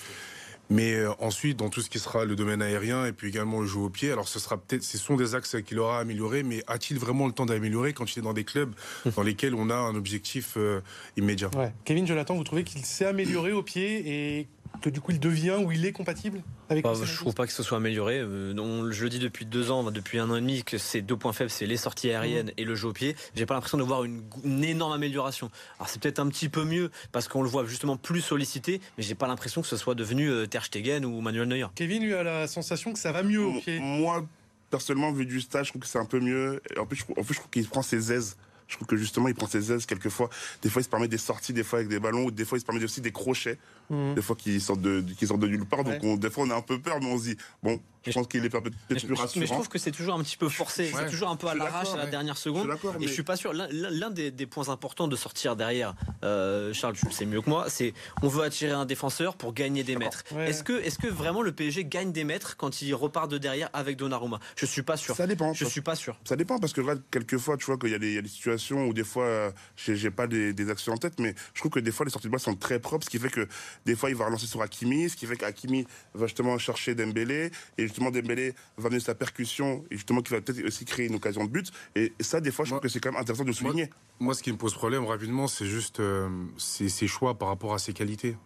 Mais 0.70 0.94
euh, 0.94 1.12
ensuite, 1.20 1.58
dans 1.58 1.68
tout 1.68 1.80
ce 1.80 1.90
qui 1.90 1.98
sera 1.98 2.24
le 2.24 2.36
domaine 2.36 2.62
aérien 2.62 3.04
et 3.06 3.12
puis 3.12 3.28
également 3.28 3.60
le 3.60 3.66
jeu 3.66 3.80
au 3.80 3.90
pied, 3.90 4.10
alors 4.10 4.28
ce 4.28 4.38
sera 4.38 4.56
peut-être, 4.56 4.82
ce 4.82 4.98
sont 4.98 5.16
des 5.16 5.34
axes 5.34 5.56
qu'il 5.64 5.78
aura 5.78 5.98
amélioré, 5.98 6.42
mais 6.42 6.62
a-t-il 6.66 6.98
vraiment 6.98 7.26
le 7.26 7.32
temps 7.32 7.46
d'améliorer 7.46 7.92
quand 7.92 8.14
il 8.14 8.20
est 8.20 8.22
dans 8.22 8.32
des 8.32 8.44
clubs 8.44 8.72
dans 9.16 9.22
lesquels 9.22 9.54
on 9.54 9.70
a 9.70 9.74
un 9.74 9.94
objectif 9.94 10.54
euh, 10.56 10.80
immédiat? 11.16 11.50
Kevin 11.84 12.06
Jonathan, 12.06 12.34
vous 12.34 12.44
trouvez 12.44 12.64
qu'il 12.64 12.84
s'est 12.84 13.04
amélioré 13.04 13.52
au 13.52 13.62
pied 13.62 14.38
et 14.38 14.48
que 14.80 14.90
du 14.90 15.00
coup 15.00 15.12
il 15.12 15.20
devient 15.20 15.56
ou 15.64 15.72
il 15.72 15.84
est 15.84 15.92
compatible 15.92 16.42
avec 16.68 16.84
bah, 16.84 16.92
Je 17.02 17.16
trouve 17.16 17.34
pas 17.34 17.46
que 17.46 17.52
ce 17.52 17.62
soit 17.62 17.78
amélioré. 17.78 18.18
Euh, 18.20 18.90
je 18.90 19.02
le 19.04 19.08
dis 19.08 19.18
depuis 19.18 19.46
deux 19.46 19.70
ans, 19.70 19.90
depuis 19.90 20.18
un 20.18 20.30
an 20.30 20.36
et 20.36 20.40
demi, 20.40 20.64
que 20.64 20.78
ces 20.78 21.02
deux 21.02 21.16
points 21.16 21.32
faibles, 21.32 21.50
c'est 21.50 21.66
les 21.66 21.76
sorties 21.76 22.10
aériennes 22.10 22.48
mmh. 22.48 22.58
et 22.58 22.64
le 22.64 22.74
jeu 22.74 22.88
au 22.88 22.92
pied. 22.92 23.16
J'ai 23.34 23.46
pas 23.46 23.54
l'impression 23.54 23.78
de 23.78 23.82
voir 23.82 24.04
une, 24.04 24.24
énorme 24.64 24.92
amélioration. 24.92 25.50
Alors 25.78 25.88
c'est 25.88 26.00
peut-être 26.00 26.18
un 26.18 26.28
petit 26.28 26.48
peu 26.48 26.64
mieux 26.64 26.90
parce 27.12 27.28
qu'on 27.28 27.42
le 27.42 27.48
voit 27.48 27.64
justement 27.66 27.96
plus 27.96 28.20
sollicité, 28.20 28.80
mais 28.96 29.04
j'ai 29.04 29.14
pas 29.14 29.26
l'impression 29.26 29.62
que 29.62 29.68
ce 29.68 29.76
soit 29.76 29.94
devenu 29.94 30.30
euh, 30.30 30.46
Ter 30.46 30.64
Stegen 30.64 31.04
ou 31.04 31.20
Manuel 31.20 31.48
Neuer. 31.48 31.66
Kevin 31.74 32.02
lui 32.02 32.14
a 32.14 32.22
la 32.22 32.46
sensation 32.46 32.92
que 32.92 32.98
ça 32.98 33.12
va 33.12 33.22
mieux 33.22 33.44
au 33.44 33.60
pied. 33.60 33.78
Moi, 33.78 34.26
personnellement, 34.70 35.12
vu 35.12 35.26
du 35.26 35.40
stage, 35.40 35.66
je 35.66 35.70
trouve 35.72 35.82
que 35.82 35.88
c'est 35.88 35.98
un 35.98 36.04
peu 36.04 36.20
mieux. 36.20 36.60
En 36.78 36.86
plus, 36.86 37.04
en 37.16 37.22
plus 37.22 37.34
je 37.34 37.38
trouve 37.38 37.50
qu'il 37.50 37.68
prend 37.68 37.82
ses 37.82 38.12
aises. 38.12 38.36
Je 38.66 38.76
trouve 38.76 38.86
que 38.86 38.96
justement, 38.96 39.28
il 39.28 39.34
prend 39.34 39.46
ses 39.46 39.72
aises 39.72 39.86
quelquefois. 39.86 40.30
Des 40.62 40.70
fois, 40.70 40.80
il 40.80 40.84
se 40.84 40.88
permet 40.88 41.08
des 41.08 41.18
sorties, 41.18 41.52
des 41.52 41.64
fois 41.64 41.80
avec 41.80 41.88
des 41.88 42.00
ballons, 42.00 42.24
ou 42.24 42.30
des 42.30 42.44
fois, 42.44 42.58
il 42.58 42.60
se 42.60 42.66
permet 42.66 42.82
aussi 42.82 43.00
des 43.00 43.12
crochets, 43.12 43.58
mmh. 43.90 44.14
des 44.14 44.22
fois 44.22 44.36
qui 44.36 44.60
sortent 44.60 44.80
de, 44.80 45.04
qui 45.16 45.26
sortent 45.26 45.40
de 45.40 45.48
nulle 45.48 45.66
part. 45.66 45.84
Donc, 45.84 46.18
des 46.18 46.30
fois, 46.30 46.44
on 46.44 46.50
a 46.50 46.56
un 46.56 46.62
peu 46.62 46.80
peur, 46.80 46.98
mais 47.00 47.06
on 47.06 47.18
se 47.18 47.24
dit, 47.24 47.36
bon, 47.62 47.80
je 48.06 48.12
pense 48.12 48.26
qu'il 48.26 48.44
est 48.44 48.50
peut-être 48.50 49.06
plus 49.06 49.14
rassurant. 49.14 49.40
Mais 49.40 49.46
je 49.46 49.52
trouve 49.52 49.68
que 49.68 49.78
c'est 49.78 49.90
toujours 49.90 50.14
un 50.14 50.22
petit 50.22 50.36
peu 50.36 50.48
forcé. 50.48 50.90
C'est 50.94 51.10
toujours 51.10 51.28
un 51.28 51.36
peu 51.36 51.48
à 51.48 51.54
l'arrache 51.54 51.92
à 51.92 51.96
la 51.96 52.06
dernière 52.06 52.36
seconde. 52.36 52.68
Je 52.82 53.04
et 53.04 53.08
je 53.08 53.12
suis 53.12 53.22
pas 53.22 53.36
sûr. 53.36 53.52
L'un 53.52 54.10
des, 54.10 54.46
points 54.46 54.68
importants 54.68 55.08
de 55.08 55.16
sortir 55.16 55.56
derrière, 55.56 55.94
euh, 56.22 56.72
Charles, 56.72 56.94
tu 56.94 57.06
le 57.06 57.10
sais 57.10 57.26
mieux 57.26 57.40
que 57.40 57.48
moi, 57.48 57.66
c'est 57.68 57.94
on 58.22 58.28
veut 58.28 58.42
attirer 58.42 58.72
un 58.72 58.84
défenseur 58.84 59.36
pour 59.36 59.54
gagner 59.54 59.82
des 59.82 59.96
mètres. 59.96 60.22
Est-ce 60.38 60.62
que, 60.62 60.72
est 60.72 60.96
que 61.00 61.08
vraiment 61.08 61.42
le 61.42 61.52
PSG 61.52 61.84
gagne 61.84 62.12
des 62.12 62.24
mètres 62.24 62.56
quand 62.56 62.82
il 62.82 62.94
repart 62.94 63.30
de 63.30 63.38
derrière 63.38 63.70
avec 63.72 63.96
Donnarumma? 63.96 64.38
Je 64.56 64.66
suis 64.66 64.82
pas 64.82 64.96
sûr. 64.96 65.16
Ça 65.16 65.26
dépend. 65.26 65.52
Je 65.52 65.64
suis 65.64 65.80
pas 65.80 65.96
sûr. 65.96 66.16
Ça 66.24 66.36
dépend 66.36 66.58
parce 66.58 66.72
que 66.72 66.80
là, 66.80 66.94
quelquefois, 67.10 67.56
tu 67.56 67.66
vois 67.66 67.78
qu'il 67.78 67.90
y, 67.90 67.94
a 67.94 67.98
des 67.98 68.28
situations 68.28 68.86
où 68.86 68.92
des 68.92 69.04
fois, 69.04 69.24
euh, 69.24 69.50
j'ai 69.76 70.10
pas 70.10 70.26
des, 70.26 70.70
actions 70.70 70.92
en 70.92 70.96
tête, 70.96 71.18
mais 71.18 71.34
je 71.52 71.60
trouve 71.60 71.72
que 71.72 71.80
des 71.80 71.92
fois 71.92 72.06
les 72.06 72.12
sorties 72.12 72.28
de 72.28 72.32
balle 72.32 72.40
sont 72.40 72.54
très 72.54 72.78
propres, 72.78 73.04
ce 73.04 73.10
qui 73.10 73.18
fait 73.18 73.28
que 73.28 73.46
des 73.84 73.94
fois 73.94 74.08
il 74.10 74.16
va 74.16 74.26
relancer 74.26 74.46
sur 74.46 74.62
Hakimi, 74.62 75.10
ce 75.10 75.16
qui 75.16 75.26
fait 75.26 75.36
qu'Hakimi 75.36 75.86
va 76.14 76.26
justement 76.26 76.56
chercher 76.58 76.94
Dembélé 76.94 77.50
et 77.76 77.86
justement 77.94 78.10
Dembélé 78.10 78.54
va 78.76 78.88
amener 78.88 79.00
sa 79.00 79.14
percussion 79.14 79.84
et 79.90 79.96
justement 79.96 80.20
qui 80.20 80.32
va 80.32 80.40
peut-être 80.40 80.64
aussi 80.66 80.84
créer 80.84 81.06
une 81.06 81.14
occasion 81.14 81.44
de 81.44 81.50
but. 81.50 81.70
Et 81.94 82.12
ça, 82.20 82.40
des 82.40 82.50
fois, 82.50 82.64
je 82.64 82.70
trouve 82.70 82.80
que 82.80 82.88
c'est 82.88 82.98
quand 82.98 83.12
même 83.12 83.20
intéressant 83.20 83.44
de 83.44 83.52
souligner. 83.52 83.88
Moi, 84.18 84.34
ce 84.34 84.42
qui 84.42 84.50
me 84.50 84.56
pose 84.56 84.74
problème 84.74 85.04
rapidement, 85.04 85.46
c'est 85.46 85.66
juste 85.66 86.00
euh, 86.00 86.28
ses, 86.56 87.06
choix 87.06 87.38
par 87.38 87.48
rapport 87.48 87.72
à 87.72 87.78
ses 87.78 87.92
qualités. 87.92 88.36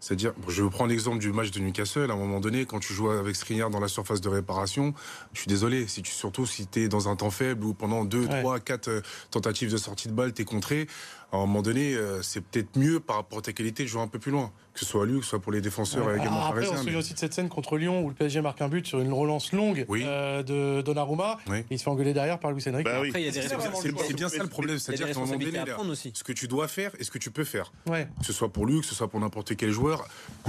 C'est-à-dire, 0.00 0.34
je 0.48 0.62
vais 0.62 0.70
prendre 0.70 0.90
l'exemple 0.90 1.18
du 1.18 1.32
match 1.32 1.50
de 1.52 1.60
Newcastle. 1.60 2.10
À 2.10 2.14
un 2.14 2.16
moment 2.16 2.40
donné, 2.40 2.66
quand 2.66 2.80
tu 2.80 2.92
joues 2.92 3.10
avec 3.10 3.34
Skriniar 3.34 3.70
dans 3.70 3.80
la 3.80 3.88
surface 3.88 4.20
de 4.20 4.28
réparation, 4.28 4.92
je 5.32 5.40
suis 5.40 5.48
désolé. 5.48 5.86
Si 5.86 6.02
tu, 6.02 6.12
surtout 6.12 6.46
si 6.46 6.66
tu 6.66 6.82
es 6.82 6.88
dans 6.88 7.08
un 7.08 7.16
temps 7.16 7.30
faible 7.30 7.64
ou 7.64 7.74
pendant 7.74 8.04
2, 8.04 8.26
3, 8.26 8.60
4 8.60 9.02
tentatives 9.30 9.70
de 9.70 9.76
sortie 9.76 10.08
de 10.08 10.12
balle, 10.12 10.32
tu 10.32 10.42
es 10.42 10.44
contré, 10.44 10.86
à 11.40 11.42
un 11.42 11.46
moment 11.46 11.62
donné, 11.62 11.94
euh, 11.94 12.22
c'est 12.22 12.40
peut-être 12.40 12.76
mieux 12.76 13.00
par 13.00 13.16
rapport 13.16 13.38
à 13.38 13.42
ta 13.42 13.52
qualité 13.52 13.82
de 13.82 13.88
jouer 13.88 14.00
un 14.00 14.08
peu 14.08 14.18
plus 14.18 14.32
loin. 14.32 14.52
Que 14.72 14.80
ce 14.80 14.86
soit 14.86 15.04
à 15.04 15.06
lui, 15.06 15.18
que 15.18 15.24
ce 15.24 15.30
soit 15.30 15.40
pour 15.40 15.52
les 15.52 15.62
défenseurs 15.62 16.14
également 16.14 16.40
ah, 16.42 16.48
Après, 16.48 16.68
on 16.68 16.76
se 16.76 16.82
souvient 16.82 16.98
aussi 16.98 17.14
de 17.14 17.18
cette 17.18 17.32
scène 17.32 17.48
contre 17.48 17.78
Lyon 17.78 18.04
où 18.04 18.08
le 18.08 18.14
PSG 18.14 18.42
marque 18.42 18.60
un 18.60 18.68
but 18.68 18.86
sur 18.86 19.00
une 19.00 19.12
relance 19.12 19.52
longue 19.52 19.86
euh, 19.90 20.42
de 20.42 20.82
Donnarumma. 20.82 21.38
Et 21.50 21.64
il 21.70 21.78
se 21.78 21.84
fait 21.84 21.90
engueuler 21.90 22.12
derrière 22.12 22.38
par 22.38 22.52
Luis 22.52 22.62
Enrique. 22.68 22.84
Bah 22.84 23.02
c'est 23.12 24.14
bien 24.14 24.28
ça 24.28 24.42
le 24.42 24.48
problème. 24.48 24.78
C'est-à-dire 24.78 25.06
qu'à 25.06 25.18
un 25.18 25.24
moment 25.24 25.38
donné, 25.38 26.12
ce 26.12 26.24
que 26.24 26.32
tu 26.32 26.48
dois 26.48 26.68
faire 26.68 26.92
et 26.98 27.04
ce 27.04 27.10
que 27.10 27.18
tu 27.18 27.30
peux 27.30 27.44
faire. 27.44 27.72
Que 27.86 28.26
ce 28.26 28.32
soit 28.32 28.52
pour 28.52 28.66
lui, 28.66 28.80
que 28.80 28.86
ce 28.86 28.94
soit 28.94 29.08
pour 29.08 29.20
n'importe 29.20 29.56
quel 29.56 29.70
joueur, 29.70 30.06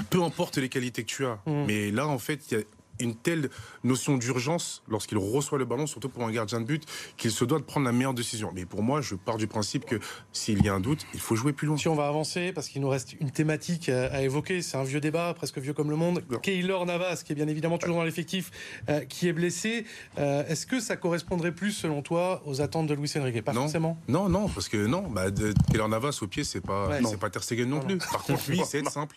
peu 0.10 0.24
importe 0.24 0.58
les 0.58 0.70
qualités 0.70 1.04
que 1.04 1.10
tu 1.10 1.26
as. 1.26 1.40
Mm. 1.46 1.66
Mais 1.66 1.92
là, 1.92 2.08
en 2.08 2.20
fait, 2.20 2.52
il 2.52 2.58
y 2.58 2.62
a 2.62 2.64
une 3.00 3.16
telle 3.16 3.50
notion 3.84 4.18
d'urgence 4.18 4.84
lorsqu'il 4.88 5.18
reçoit 5.18 5.58
le 5.58 5.66
ballon, 5.66 5.88
surtout 5.88 6.10
pour 6.10 6.24
un 6.24 6.32
gardien 6.32 6.62
de 6.62 6.66
but, 6.66 6.84
qu'il 7.18 7.32
se 7.32 7.46
doit 7.46 7.60
de 7.60 7.64
prendre 7.64 7.86
la 7.86 7.92
meilleure 7.92 8.14
décision. 8.14 8.52
Mais 8.54 8.66
pour 8.66 8.84
moi, 8.84 9.02
je 9.02 9.16
pars 9.16 9.38
du 9.38 9.48
principe 9.48 9.86
que 9.86 10.00
s'il 10.32 10.64
y 10.64 10.70
a 10.70 10.74
un 10.74 10.80
doute, 10.80 11.06
il 11.14 11.20
faut 11.20 11.36
jouer 11.36 11.54
plus 11.54 11.68
loin. 11.68 11.78
Si 11.78 11.88
on 11.88 11.96
va 11.96 12.08
avancer, 12.08 12.52
parce 12.54 12.68
qu'il 12.68 12.82
nous 12.82 12.90
reste 12.90 13.14
une 13.20 13.32
thématique 13.32 13.90
à 13.90 14.22
évoquer, 14.22 14.62
c'est 14.62 14.78
un 14.78 14.84
vieux 14.84 15.00
débat, 15.00 15.34
presque 15.34 15.58
vieux 15.60 15.74
comme 15.74 15.90
le 15.90 15.96
monde. 15.96 16.24
Keylor 16.42 16.86
Navas, 16.86 17.24
qui 17.26 17.32
est 17.32 17.36
bien 17.36 17.48
évidemment 17.48 17.78
toujours 17.78 17.98
dans 17.98 18.04
l'effectif, 18.04 18.52
euh, 18.90 19.02
qui 19.02 19.28
est 19.28 19.34
blessé. 19.34 19.86
Euh, 20.18 20.46
est-ce 20.48 20.66
que 20.66 20.80
ça 20.80 20.96
correspondrait 20.96 21.54
plus, 21.54 21.72
selon 21.72 22.02
toi, 22.02 22.42
aux 22.46 22.62
attentes 22.62 22.88
de 22.88 22.94
Luis 22.94 23.12
Enrique? 23.18 23.44
Pas 23.44 23.54
forcément. 23.54 24.00
Non, 24.08 24.30
non, 24.30 24.48
parce 24.50 24.70
que 24.70 24.86
non, 24.86 25.04
bah, 25.10 25.26
Keylor 25.72 25.90
Navas 25.90 26.20
au 26.22 26.28
pied, 26.28 26.44
c'est 26.44 26.62
pas, 26.62 26.90
c'est 27.04 27.20
pas 27.20 27.30
Ter 27.30 27.44
Stegen 27.44 27.70
non, 27.70 27.80
plus. 27.80 27.98
Par 27.98 28.24
contre, 28.24 28.50
lui, 28.50 28.62
c'est 28.68 28.88
simple. 28.90 29.16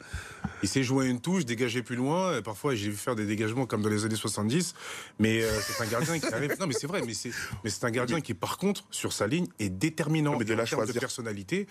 Il 0.62 0.68
sait 0.68 0.82
jouer 0.82 1.08
une 1.08 1.20
touche, 1.20 1.44
dégager 1.44 1.82
plus 1.82 1.96
loin. 1.96 2.42
Parfois, 2.42 2.74
j'ai 2.74 2.90
vu 2.90 2.96
faire 2.96 3.14
des 3.14 3.26
dégagements 3.26 3.66
comme 3.70 3.83
dans 3.83 3.88
les 3.88 4.04
années 4.04 4.16
70. 4.16 4.74
Mais 5.18 5.42
euh, 5.42 5.61
c'est 5.61 5.83
un 5.83 5.87
gardien 5.87 6.18
qui 6.18 6.26
arrive. 6.26 6.56
Non, 6.61 6.66
mais 6.66 6.74
c'est 6.74 6.87
vrai. 6.87 7.00
Mais 7.06 7.14
c'est, 7.14 7.30
mais 7.64 7.70
c'est 7.70 7.85
un 7.85 7.90
gardien 7.90 8.20
qui, 8.20 8.35
par 8.35 8.59
contre, 8.59 8.85
sur 8.90 9.12
sa 9.12 9.26
ligne, 9.26 9.46
est 9.59 9.70
déterminant. 9.70 10.37
Mais 10.38 10.44
de 10.44 10.54
la 10.54 10.64
de 10.64 10.98
personnalité. 10.98 11.66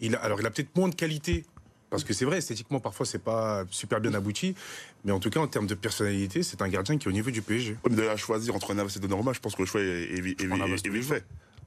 Il 0.00 0.16
a, 0.16 0.20
alors, 0.20 0.40
il 0.40 0.46
a 0.46 0.50
peut-être 0.50 0.76
moins 0.76 0.88
de 0.88 0.94
qualité 0.94 1.44
parce 1.92 2.04
que 2.04 2.14
c'est 2.14 2.24
vrai, 2.24 2.38
esthétiquement, 2.38 2.80
parfois, 2.80 3.04
c'est 3.04 3.22
pas 3.22 3.64
super 3.70 4.00
bien 4.00 4.14
abouti. 4.14 4.54
Mais 5.04 5.12
en 5.12 5.20
tout 5.20 5.28
cas, 5.28 5.40
en 5.40 5.46
termes 5.46 5.66
de 5.66 5.74
personnalité, 5.74 6.42
c'est 6.42 6.62
un 6.62 6.68
gardien 6.68 6.96
qui 6.96 7.06
est 7.06 7.10
au 7.10 7.12
niveau 7.12 7.30
du 7.30 7.42
PSG. 7.42 7.76
Mais 7.86 7.94
de 7.94 8.00
la 8.00 8.16
choisir 8.16 8.54
entre 8.54 8.72
Navas 8.72 8.94
et 8.96 8.98
Donnarumma, 8.98 9.34
je 9.34 9.40
pense 9.40 9.54
que 9.54 9.60
le 9.60 9.66
choix 9.66 9.82
est, 9.82 9.84
est, 9.84 10.40
est, 10.40 11.02
fait. 11.02 11.24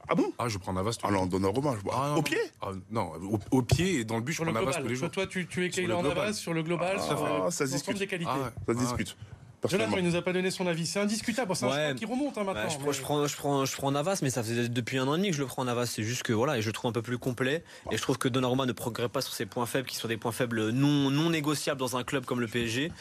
Ah 0.08 0.16
bon? 0.16 0.32
Ah, 0.36 0.48
je 0.48 0.58
prends 0.58 0.72
Navas. 0.72 0.98
Ah 1.04 1.12
non, 1.12 1.26
Donnarumma, 1.26 1.76
je... 1.76 1.90
ah, 1.92 2.16
au 2.16 2.22
pied? 2.22 2.38
Ah, 2.60 2.72
Non, 2.90 3.12
au, 3.52 3.62
pied 3.62 4.00
et 4.00 4.04
dans 4.04 4.16
le 4.16 4.22
but, 4.22 4.32
je 4.32 4.42
prends 4.42 4.50
Navas 4.50 4.72
tous 4.72 4.88
les 4.88 4.96
jours. 4.96 5.12
Toi, 5.12 5.28
tu, 5.28 5.46
tu 5.46 5.64
es 5.64 5.70
Keylor 5.70 6.02
Navas 6.02 6.32
sur 6.32 6.52
le 6.52 6.64
global, 6.64 6.96
ah, 6.98 7.48
ça, 7.52 7.64
discute. 7.64 7.96
des 7.96 8.08
qualités. 8.08 8.30
ça 8.66 8.74
se 8.74 8.78
discute. 8.78 9.16
Jonathan, 9.68 9.96
il 9.96 10.04
nous 10.04 10.16
a 10.16 10.22
pas 10.22 10.32
donné 10.32 10.50
son 10.50 10.66
avis. 10.66 10.86
C'est 10.86 11.00
indiscutable. 11.00 11.54
C'est 11.54 11.66
un 11.66 11.94
qui 11.94 12.04
remonte 12.04 12.36
hein, 12.38 12.44
maintenant. 12.44 12.68
je, 12.68 12.78
prends, 13.00 13.26
je, 13.26 13.36
prends, 13.36 13.64
je 13.64 13.76
prends 13.76 13.90
Navas, 13.90 14.20
mais 14.22 14.30
ça 14.30 14.42
faisait 14.42 14.68
depuis 14.68 14.98
un 14.98 15.06
an 15.08 15.14
et 15.14 15.18
demi 15.18 15.30
que 15.30 15.36
je 15.36 15.40
le 15.40 15.46
prends 15.46 15.64
Navas. 15.64 15.86
C'est 15.86 16.02
juste 16.02 16.22
que 16.22 16.32
voilà, 16.32 16.58
et 16.58 16.62
je 16.62 16.66
le 16.66 16.72
trouve 16.72 16.90
un 16.90 16.92
peu 16.92 17.02
plus 17.02 17.18
complet. 17.18 17.64
Et 17.90 17.96
je 17.96 18.02
trouve 18.02 18.18
que 18.18 18.28
Donnarumma 18.28 18.66
ne 18.66 18.72
progresse 18.72 19.08
pas 19.08 19.20
sur 19.20 19.34
ses 19.34 19.46
points 19.46 19.66
faibles, 19.66 19.88
qui 19.88 19.96
sont 19.96 20.08
des 20.08 20.16
points 20.16 20.32
faibles 20.32 20.70
non, 20.70 21.10
non 21.10 21.30
négociables 21.30 21.80
dans 21.80 21.96
un 21.96 22.04
club 22.04 22.24
comme 22.24 22.40
le 22.40 22.48
PSG. 22.48 22.92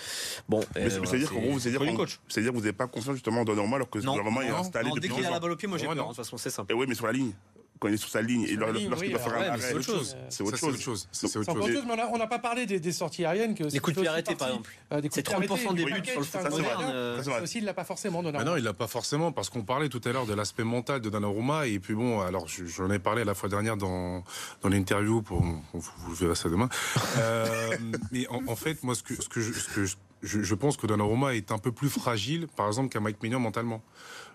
Bon, 0.49 0.62
mais 0.75 0.89
c'est-à-dire 0.89 1.30
qu'en 1.30 1.41
vous, 1.41 1.60
c'est-à-dire 1.60 1.80
que 1.82 2.56
vous 2.56 2.62
n'avez 2.62 2.73
pas 2.73 2.88
confiance 2.88 3.15
justement 3.15 3.41
en 3.41 3.45
Donnarumma 3.45 3.78
alors 3.78 3.89
que 3.89 3.99
Donnarumma 3.99 4.45
est 4.45 4.49
installé 4.49 4.89
depuis 4.89 5.10
Dès 5.10 5.15
qu'il 5.15 5.25
a 5.25 5.32
la 5.32 5.39
balle 5.39 5.51
au 5.51 5.56
pied, 5.56 5.67
moi 5.67 5.78
j'ai 5.78 5.86
peur. 5.86 5.95
De 5.95 6.01
toute 6.01 6.15
façon, 6.15 6.38
c'est 6.38 6.49
simple. 6.49 6.71
Et 6.71 6.75
oui, 6.75 6.86
mais 6.88 6.95
sur 6.95 7.06
la 7.06 7.13
ligne 7.13 7.34
quand 7.79 7.88
il 7.88 7.95
est 7.95 7.97
sur 7.97 8.09
sa 8.09 8.21
ligne 8.21 8.43
et 8.43 8.55
lorsqu'il 8.55 9.13
va 9.13 9.19
faire 9.19 9.33
un 9.33 9.41
arrêt, 9.49 9.59
c'est 9.59 9.73
autre 9.73 9.85
chose. 9.85 10.17
C'est 10.29 10.43
autre 10.43 10.57
chose. 10.57 11.07
C'est 11.11 11.38
autre 11.38 11.53
chose. 11.53 11.83
Mais 11.88 12.03
on 12.11 12.17
n'a 12.17 12.27
pas 12.27 12.39
parlé 12.39 12.65
des, 12.65 12.91
sorties 12.91 13.25
aériennes. 13.25 13.55
Que 13.55 13.65
des 13.65 13.79
coups 13.79 13.95
de 13.95 14.01
pied 14.01 14.09
arrêtés, 14.09 14.35
par 14.35 14.49
exemple. 14.49 14.71
Euh, 14.91 15.01
c'est 15.11 15.27
30% 15.27 15.75
des 15.75 15.85
buts 15.85 16.01
sur 16.05 16.19
le 16.19 16.25
foot 16.25 16.49
moderne. 16.49 16.83
Euh. 16.85 17.23
Ça 17.23 17.41
aussi, 17.41 17.57
il 17.59 17.65
l'a 17.65 17.73
pas 17.73 17.83
forcément. 17.83 18.23
Ah 18.33 18.43
non, 18.43 18.55
il 18.55 18.63
l'a 18.63 18.73
pas 18.73 18.88
forcément 18.88 19.31
parce 19.31 19.49
qu'on 19.49 19.63
parlait 19.63 19.89
tout 19.89 20.01
à 20.05 20.11
l'heure 20.11 20.25
de 20.25 20.33
l'aspect 20.33 20.63
mental 20.63 21.01
de 21.01 21.09
Donnarumma 21.09 21.67
et 21.67 21.79
puis 21.79 21.93
bon, 21.93 22.21
alors 22.21 22.47
j'en 22.47 22.89
ai 22.91 22.99
parlé 22.99 23.23
la 23.23 23.33
fois 23.33 23.49
dernière 23.49 23.77
dans 23.77 24.23
dans 24.61 24.69
l'interview 24.69 25.21
pour 25.21 25.41
vous 25.73 26.13
verrez 26.13 26.35
ça 26.35 26.49
demain. 26.49 26.69
Euh, 27.17 27.77
mais 28.11 28.27
en 28.29 28.55
fait, 28.55 28.83
moi, 28.83 28.95
ce 28.95 29.03
que 29.03 29.15
ce 29.21 29.95
je 30.23 30.56
pense 30.56 30.78
que 30.78 30.88
Donnarumma 30.88 31.36
est 31.36 31.51
un 31.51 31.58
peu 31.58 31.71
plus 31.71 31.89
fragile, 31.89 32.47
par 32.56 32.67
exemple, 32.67 32.89
qu'un 32.89 32.99
Mike 32.99 33.21
Mignon 33.21 33.39
mentalement. 33.39 33.84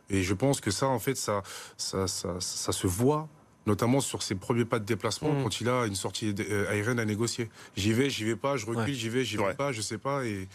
Et 0.09 0.23
je 0.23 0.35
pense 0.35 0.61
que 0.61 0.71
ça, 0.71 0.89
en 0.89 0.99
fait, 0.99 1.17
ça, 1.17 1.43
ça, 1.77 2.07
ça, 2.07 2.41
ça 2.41 2.73
se 2.73 2.87
voit 2.87 3.29
notamment 3.67 4.01
sur 4.01 4.23
ses 4.23 4.35
premiers 4.35 4.65
pas 4.65 4.79
de 4.79 4.85
déplacement 4.85 5.33
mm. 5.33 5.43
quand 5.43 5.61
il 5.61 5.69
a 5.69 5.87
une 5.87 5.95
sortie 5.95 6.35
euh, 6.51 6.71
aérienne 6.71 6.99
à 6.99 7.05
négocier. 7.05 7.51
J'y 7.77 7.93
vais, 7.93 8.11
j'y 8.11 8.25
vais 8.25 8.37
pas, 8.37 8.57
je 8.57 8.67
recule, 8.67 8.95
j'y 8.95 9.09
vais, 9.09 9.25
j'y 9.25 9.37
vais 9.37 9.55
pas, 9.55 9.73
je 9.73 9.81
sais 9.81 9.99
pas 9.99 10.25
et 10.25 10.49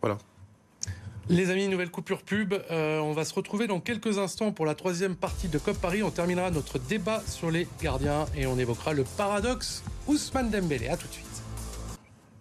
voilà. 0.00 0.18
Les 1.28 1.50
amis, 1.50 1.66
nouvelle 1.66 1.90
coupure 1.90 2.22
pub. 2.22 2.54
Euh, 2.70 3.00
on 3.00 3.12
va 3.12 3.24
se 3.24 3.34
retrouver 3.34 3.66
dans 3.66 3.80
quelques 3.80 4.18
instants 4.18 4.52
pour 4.52 4.64
la 4.64 4.76
troisième 4.76 5.16
partie 5.16 5.48
de 5.48 5.58
COP 5.58 5.76
Paris. 5.76 6.04
On 6.04 6.12
terminera 6.12 6.52
notre 6.52 6.78
débat 6.78 7.20
sur 7.26 7.50
les 7.50 7.66
gardiens 7.82 8.26
et 8.36 8.46
on 8.46 8.56
évoquera 8.58 8.92
le 8.92 9.02
paradoxe 9.02 9.82
Ousmane 10.06 10.50
Dembélé. 10.50 10.86
À 10.86 10.96
tout 10.96 11.08
de 11.08 11.12
suite. 11.12 11.25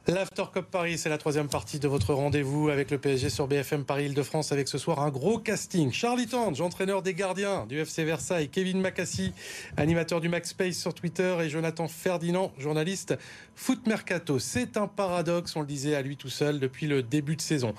L'After 0.07 0.43
Cup 0.53 0.67
Paris, 0.69 0.99
c'est 0.99 1.09
la 1.09 1.17
troisième 1.17 1.47
partie 1.47 1.79
de 1.79 1.87
votre 1.87 2.13
rendez-vous 2.13 2.69
avec 2.69 2.91
le 2.91 2.99
PSG 2.99 3.31
sur 3.31 3.47
BFM 3.47 3.85
Paris 3.85 4.05
Île-de-France 4.05 4.51
avec 4.51 4.67
ce 4.67 4.77
soir 4.77 4.99
un 4.99 5.09
gros 5.09 5.39
casting. 5.39 5.91
Charlie 5.91 6.27
Tange, 6.27 6.61
entraîneur 6.61 7.01
des 7.01 7.15
gardiens 7.15 7.65
du 7.65 7.79
FC 7.79 8.03
Versailles, 8.03 8.49
Kevin 8.49 8.81
Macassi, 8.81 9.33
animateur 9.77 10.21
du 10.21 10.29
Max 10.29 10.49
Space 10.49 10.75
sur 10.75 10.93
Twitter 10.93 11.35
et 11.41 11.49
Jonathan 11.49 11.87
Ferdinand, 11.87 12.51
journaliste 12.59 13.17
Foot 13.55 13.87
Mercato. 13.87 14.37
C'est 14.37 14.77
un 14.77 14.85
paradoxe, 14.85 15.55
on 15.55 15.61
le 15.61 15.67
disait 15.67 15.95
à 15.95 16.03
lui 16.03 16.17
tout 16.17 16.29
seul 16.29 16.59
depuis 16.59 16.85
le 16.85 17.01
début 17.01 17.35
de 17.35 17.41
saison. 17.41 17.73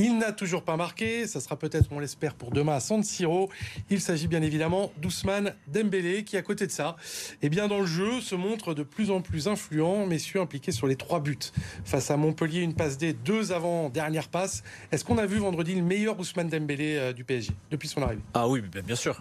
Il 0.00 0.16
n'a 0.16 0.30
toujours 0.30 0.62
pas 0.62 0.76
marqué, 0.76 1.26
ça 1.26 1.40
sera 1.40 1.56
peut-être, 1.56 1.88
on 1.90 1.98
l'espère, 1.98 2.36
pour 2.36 2.52
demain 2.52 2.74
à 2.76 2.78
San 2.80 3.02
Siro. 3.02 3.50
Il 3.90 4.00
s'agit 4.00 4.28
bien 4.28 4.42
évidemment 4.42 4.92
d'Ousmane 4.98 5.54
Dembélé 5.66 6.22
qui, 6.22 6.36
à 6.36 6.42
côté 6.42 6.68
de 6.68 6.70
ça, 6.70 6.94
eh 7.42 7.48
bien, 7.48 7.66
dans 7.66 7.80
le 7.80 7.86
jeu, 7.86 8.20
se 8.20 8.36
montre 8.36 8.74
de 8.74 8.84
plus 8.84 9.10
en 9.10 9.22
plus 9.22 9.48
influent, 9.48 10.06
messieurs 10.06 10.40
impliqués 10.40 10.70
sur 10.70 10.86
les 10.86 10.94
trois 10.94 11.18
buts. 11.18 11.36
Face 11.84 12.12
à 12.12 12.16
Montpellier, 12.16 12.60
une 12.60 12.74
passe 12.74 12.96
D, 12.96 13.12
deux 13.12 13.50
avant 13.50 13.88
dernière 13.88 14.28
passe. 14.28 14.62
Est-ce 14.92 15.04
qu'on 15.04 15.18
a 15.18 15.26
vu 15.26 15.38
vendredi 15.38 15.74
le 15.74 15.82
meilleur 15.82 16.16
Ousmane 16.20 16.48
Dembélé 16.48 16.94
euh, 16.96 17.12
du 17.12 17.24
PSG 17.24 17.50
depuis 17.72 17.88
son 17.88 18.00
arrivée? 18.00 18.22
Ah 18.34 18.46
oui, 18.46 18.62
bien 18.62 18.94
sûr. 18.94 19.20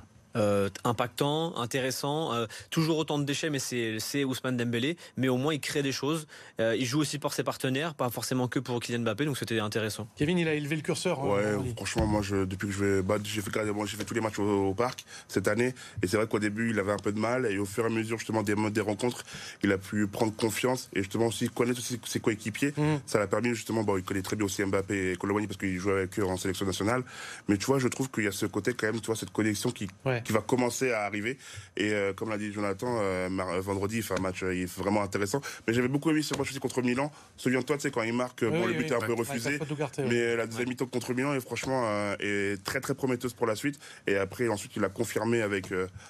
Impactant, 0.84 1.58
intéressant, 1.58 2.32
toujours 2.69 2.97
autant 2.97 3.19
de 3.19 3.23
déchets, 3.23 3.50
mais 3.50 3.60
c'est 3.60 4.23
Ousmane 4.23 4.58
Dembélé. 4.58 4.97
Mais 5.17 5.30
au 5.30 5.38
moins, 5.38 5.54
il 5.54 5.60
crée 5.60 5.84
des 5.84 5.91
choses. 5.91 6.28
il 6.60 6.86
joue 6.86 7.00
aussi 7.00 7.19
pour 7.19 7.34
ses 7.34 7.43
partenaires, 7.43 7.93
pas 7.93 8.10
forcément 8.10 8.47
que 8.47 8.60
pour 8.60 8.80
Kylian 8.80 9.00
Mbappé, 9.00 9.26
donc 9.26 9.38
c'était 9.38 9.60
intéressant. 9.60 10.08
Kevin, 10.15 10.38
il 10.38 10.47
a 10.47 10.54
élevé 10.54 10.76
le 10.76 10.82
curseur. 10.82 11.19
Hein, 11.19 11.58
ouais, 11.58 11.73
franchement, 11.76 12.06
moi, 12.06 12.21
je, 12.21 12.45
depuis 12.45 12.67
que 12.67 12.73
je 12.73 12.84
vais, 12.84 13.02
bah, 13.02 13.17
j'ai 13.23 13.41
fait, 13.41 13.52
j'ai 13.86 13.97
fait 13.97 14.04
tous 14.06 14.13
les 14.13 14.21
matchs 14.21 14.39
au, 14.39 14.73
parc 14.73 15.06
cette 15.28 15.47
année, 15.47 15.73
et 16.02 16.08
c'est 16.08 16.17
vrai 16.17 16.28
qu'au 16.28 16.39
début, 16.39 16.71
il 16.71 16.80
avait 16.80 16.91
un 16.91 16.97
peu 16.97 17.12
de 17.12 17.19
mal, 17.19 17.45
et 17.45 17.58
au 17.58 17.65
fur 17.65 17.84
et 17.84 17.88
à 17.88 17.89
mesure 17.89 18.17
justement 18.17 18.43
des, 18.43 18.56
des 18.71 18.82
rencontres, 18.82 19.23
il 19.63 19.71
a 19.71 19.78
pu 19.78 20.08
prendre 20.08 20.36
confiance 20.36 20.89
et 20.93 21.02
justement 21.02 21.28
aussi 21.28 21.50
connaître 21.50 21.80
aussi 21.80 22.00
ses 22.06 22.19
coéquipiers. 22.19 22.73
Mmh. 22.76 22.84
Ça 23.06 23.19
l'a 23.19 23.28
permis 23.28 23.54
justement, 23.54 23.84
bon, 23.84 23.97
il 23.97 24.04
connaît 24.04 24.21
très 24.21 24.36
bien 24.36 24.45
aussi 24.45 24.63
Mbappé 24.63 25.12
et 25.12 25.15
Colomani 25.15 25.47
parce 25.47 25.58
qu'il 25.58 25.78
joue 25.78 25.91
avec 25.91 26.17
eux 26.19 26.26
en 26.26 26.38
sélection 26.38 26.65
nationale. 26.65 27.04
Mais 27.47 27.58
tu 27.58 27.65
vois, 27.65 27.80
je 27.80 27.88
trouve 27.88 28.10
qu'il 28.10 28.23
y 28.23 28.28
a 28.28 28.32
ce 28.32 28.45
côté 28.45 28.73
quand 28.73 28.88
même, 28.88 29.00
tu 29.00 29.08
vois, 29.08 29.15
cette 29.15 29.32
connexion 29.32 29.71
qui, 29.71 29.88
qui 30.28 30.34
va 30.34 30.42
commencer 30.42 30.92
à 30.92 31.04
arriver. 31.04 31.38
Et 31.78 31.94
euh, 31.94 32.12
comme 32.12 32.30
l'a 32.30 32.38
dit 32.38 32.52
Jonathan, 32.52 33.00
euh, 33.00 33.30
vendredi, 33.62 33.98
il 33.98 34.04
fait 34.04 34.20
un 34.20 34.22
match 34.22 34.44
euh, 34.44 34.66
vraiment 34.78 35.02
intéressant. 35.02 35.40
Mais 35.66 35.74
j'avais 35.74 35.88
beaucoup 35.88 36.10
aimé 36.10 36.22
ce 36.22 36.36
match 36.36 36.50
aussi 36.50 36.60
contre 36.60 36.82
Milan. 36.82 37.12
Souviens-toi, 37.38 37.78
tu 37.78 37.84
sais, 37.84 37.92
quand 37.92 38.04
il 38.04 38.13
marque, 38.13 38.44
bon, 38.44 38.66
le 38.66 38.74
but 38.74 38.92
est 38.92 38.96
un 38.96 39.00
peu 39.00 39.13
refusé. 39.13 39.58
mais 40.00 40.36
la 40.36 40.46
deuxième 40.46 40.68
mi-temps 40.68 40.86
contre 40.88 41.13
Milan 41.13 41.34
est 41.34 41.40
franchement 41.40 41.88
est 42.20 42.62
très 42.63 42.82
très 42.82 42.94
prometteuse 42.94 43.34
pour 43.34 43.48
la 43.48 43.56
suite. 43.56 43.80
Et 44.06 44.18
après, 44.18 44.50
ensuite, 44.50 44.76
il 44.76 44.84
a 44.84 44.90
confirmé 44.90 45.42
avec, 45.42 45.68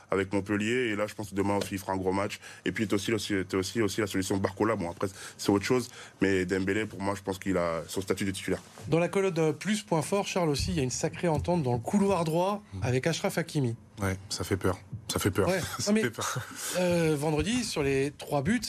avec 0.10 0.34
Montpellier. 0.34 0.90
Et 0.92 0.96
là, 0.96 1.06
je 1.06 1.14
pense 1.14 1.30
que 1.30 1.36
demain 1.36 1.58
aussi, 1.58 1.74
il 1.74 1.80
fera 1.80 1.94
un 1.94 1.98
gros 1.98 2.12
match. 2.12 2.40
Et 2.66 2.72
puis, 2.72 2.88
tu 2.88 2.96
aussi, 2.96 3.14
aussi, 3.14 3.36
aussi, 3.54 3.82
aussi 3.82 4.02
la 4.02 4.08
solution 4.08 4.38
Barcola. 4.38 4.76
Bon, 4.76 4.90
après, 4.90 5.08
c'est 5.38 5.52
autre 5.52 5.66
chose. 5.66 5.90
Mais 6.22 6.46
Dembélé, 6.46 6.88
pour 6.88 7.02
moi, 7.02 7.14
je 7.16 7.22
pense 7.22 7.38
qu'il 7.38 7.58
a 7.58 7.84
son 7.88 8.02
statut 8.02 8.26
de 8.26 8.32
titulaire. 8.32 8.62
Dans 8.88 9.00
la 9.00 9.10
colonne 9.10 9.54
plus 9.54 9.84
point 9.84 10.02
fort, 10.02 10.26
Charles 10.26 10.50
aussi, 10.50 10.72
il 10.72 10.78
y 10.78 10.80
a 10.80 10.84
une 10.84 10.90
sacrée 10.90 11.28
entente 11.28 11.62
dans 11.62 11.74
le 11.74 11.80
couloir 11.80 12.24
droit 12.24 12.64
avec 12.82 13.06
Ashraf 13.06 13.38
Hakimi. 13.38 13.76
Ouais, 14.02 14.18
ça 14.30 14.44
fait 14.44 14.58
peur. 14.58 14.78
Ça 15.12 15.20
fait 15.20 15.32
peur. 15.32 15.50
ça 15.80 15.94
fait 15.94 16.10
peur. 16.10 16.40
Euh, 16.78 17.16
vendredi, 17.18 17.64
sur 17.64 17.82
les 17.82 18.12
trois 18.18 18.42
buts, 18.42 18.62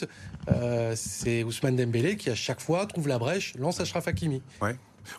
euh, 0.49 0.95
c'est 0.97 1.45
Ousmane 1.45 1.77
Dembélé 1.77 2.17
qui 2.17 2.31
à 2.31 2.35
chaque 2.35 2.61
fois 2.61 2.87
trouve 2.87 3.09
la 3.09 3.19
brèche, 3.19 3.55
lance 3.57 3.81
Ashraf 3.81 4.09
Hakimi. 4.09 4.43
Ouais. 4.62 4.77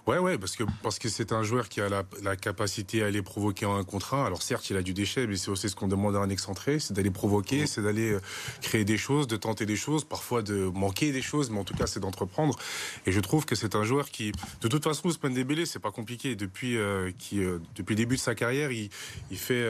Ouais, 0.08 0.18
ouais, 0.18 0.38
parce 0.38 0.56
que 0.56 0.64
parce 0.84 1.00
que 1.00 1.10
c'est 1.10 1.32
un 1.32 1.44
joueur 1.44 1.70
qui 1.70 1.82
a 1.82 1.90
la, 1.90 2.36
capacité 2.36 3.04
à 3.04 3.08
aller 3.08 3.22
provoquer 3.22 3.66
en 3.66 3.78
un 3.78 3.84
contre 3.84 4.14
un. 4.14 4.26
Alors 4.26 4.42
certes, 4.42 4.70
il 4.70 4.78
a 4.78 4.82
du 4.82 4.94
déchet, 4.94 5.28
mais 5.28 5.38
c'est 5.38 5.50
aussi 5.50 5.70
ce 5.70 5.76
qu'on 5.76 5.88
demande 5.88 6.16
à 6.16 6.20
un 6.20 6.30
excentré, 6.30 6.80
c'est 6.80 6.94
d'aller 6.94 7.12
provoquer, 7.12 7.68
c'est 7.68 7.82
d'aller 7.82 8.12
euh, 8.12 8.22
créer 8.62 8.86
des 8.86 8.98
choses, 8.98 9.28
de 9.28 9.36
tenter 9.36 9.66
des 9.66 9.76
choses, 9.76 10.04
parfois 10.04 10.42
de 10.42 10.66
manquer 10.74 11.12
des 11.12 11.22
choses, 11.22 11.50
mais 11.50 11.60
en 11.60 11.64
tout 11.64 11.76
cas, 11.76 11.88
c'est 11.88 12.00
d'entreprendre. 12.00 12.58
Et 13.06 13.12
je 13.12 13.20
trouve 13.20 13.46
que 13.46 13.56
c'est 13.56 13.76
un 13.76 13.84
joueur 13.84 14.10
qui, 14.10 14.32
de 14.62 14.68
toute 14.68 14.84
façon, 14.84 15.08
Ousmane 15.08 15.34
Dembélé, 15.34 15.66
c'est 15.66 15.80
pas 15.80 15.92
compliqué. 15.92 16.36
Depuis 16.36 16.78
euh, 16.78 17.12
qui, 17.18 17.44
euh, 17.44 17.60
depuis 17.76 17.94
le 17.94 17.98
début 17.98 18.16
de 18.16 18.22
sa 18.22 18.36
carrière, 18.36 18.72
il, 18.72 18.90
il 19.32 19.38
fait 19.38 19.68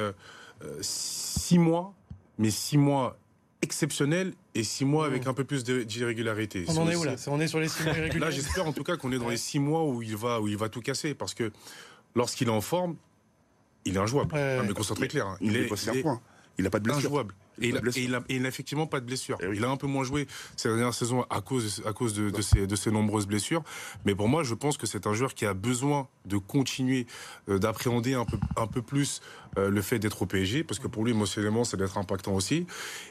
six 0.82 1.58
mois, 1.58 1.94
mais 2.38 2.52
six 2.52 2.78
mois 2.78 3.18
exceptionnel 3.62 4.34
et 4.56 4.64
six 4.64 4.86
mois 4.86 5.06
avec 5.06 5.28
un 5.28 5.34
peu 5.34 5.44
plus 5.44 5.64
d'irrégularité. 5.64 6.66
On 6.68 6.78
en 6.78 6.90
est 6.90 6.96
où 6.96 7.04
là 7.04 7.16
On 7.28 7.40
est 7.40 7.48
sur 7.48 7.60
les 7.60 7.68
six 7.68 7.84
mois 7.84 7.94
irréguliers 7.98 8.20
Là, 8.20 8.32
j'espère 8.32 8.66
en 8.66 8.74
tout 8.74 8.84
cas 8.84 8.98
qu'on 8.98 9.12
est 9.12 9.20
dans 9.20 9.30
les 9.30 9.38
six 9.38 9.60
mois 9.60 9.86
où 9.86 10.02
il 10.02 10.16
va 10.16 10.40
où 10.42 10.48
il 10.48 10.58
va 10.58 10.70
tout 10.70 10.82
casser 10.82 11.14
parce 11.14 11.34
que 11.34 11.52
lorsqu'il 12.16 12.48
est 12.48 12.52
en 12.52 12.62
forme, 12.62 12.96
il 13.86 13.96
est 13.96 14.00
injouable. 14.00 14.34
Ouais, 14.34 14.62
mais 14.66 14.74
qu'on 14.74 14.84
soit 14.84 14.96
très 14.96 15.08
clair, 15.08 15.28
hein. 15.28 15.38
il, 15.42 15.56
est, 15.56 15.68
il, 15.68 15.98
est, 15.98 16.06
il 16.58 16.68
a 16.68 16.70
pas 16.70 16.80
de 16.80 16.84
blessure. 16.84 17.10
Injouable. 17.10 17.36
Et, 17.62 17.70
il 17.70 18.16
a, 18.16 18.22
il, 18.30 18.46
effectivement 18.46 18.88
pas 18.88 19.00
de 19.00 19.06
blessure. 19.06 19.38
Eh 19.42 19.48
il 19.54 19.64
a 19.66 19.70
un 19.70 19.78
peu 19.78 19.88
moins 19.88 20.04
joué 20.04 20.28
ces 20.56 20.70
dernières 20.70 20.94
saisons 20.94 21.26
à 21.30 21.42
cause, 21.42 21.84
à 21.86 21.94
cause 21.94 22.14
de, 22.14 22.30
de, 22.30 22.42
ses, 22.42 22.68
de 22.68 22.76
ses 22.76 22.92
nombreuses 22.92 23.28
blessures. 23.28 23.64
Mais 24.06 24.16
pour 24.16 24.30
moi, 24.30 24.44
je 24.44 24.54
pense 24.54 24.78
que 24.78 24.88
c'est 24.88 25.08
un 25.08 25.14
joueur 25.14 25.34
qui 25.34 25.46
a 25.46 25.54
besoin 25.54 26.08
de 26.26 26.38
continuer 26.38 27.06
euh, 27.50 27.60
d'appréhender 27.60 28.14
un 28.14 28.26
peu, 28.26 28.38
un 28.56 28.68
peu 28.68 28.82
plus 28.82 29.22
euh, 29.58 29.70
le 29.70 29.82
fait 29.82 30.00
d'être 30.00 30.22
au 30.22 30.26
PSG, 30.26 30.64
parce 30.64 30.80
que 30.80 30.88
pour 30.88 31.04
lui, 31.04 31.12
émotionnellement, 31.12 31.64
c'est 31.64 31.78
d'être 31.78 31.98
impactant 31.98 32.34
aussi. 32.34 32.66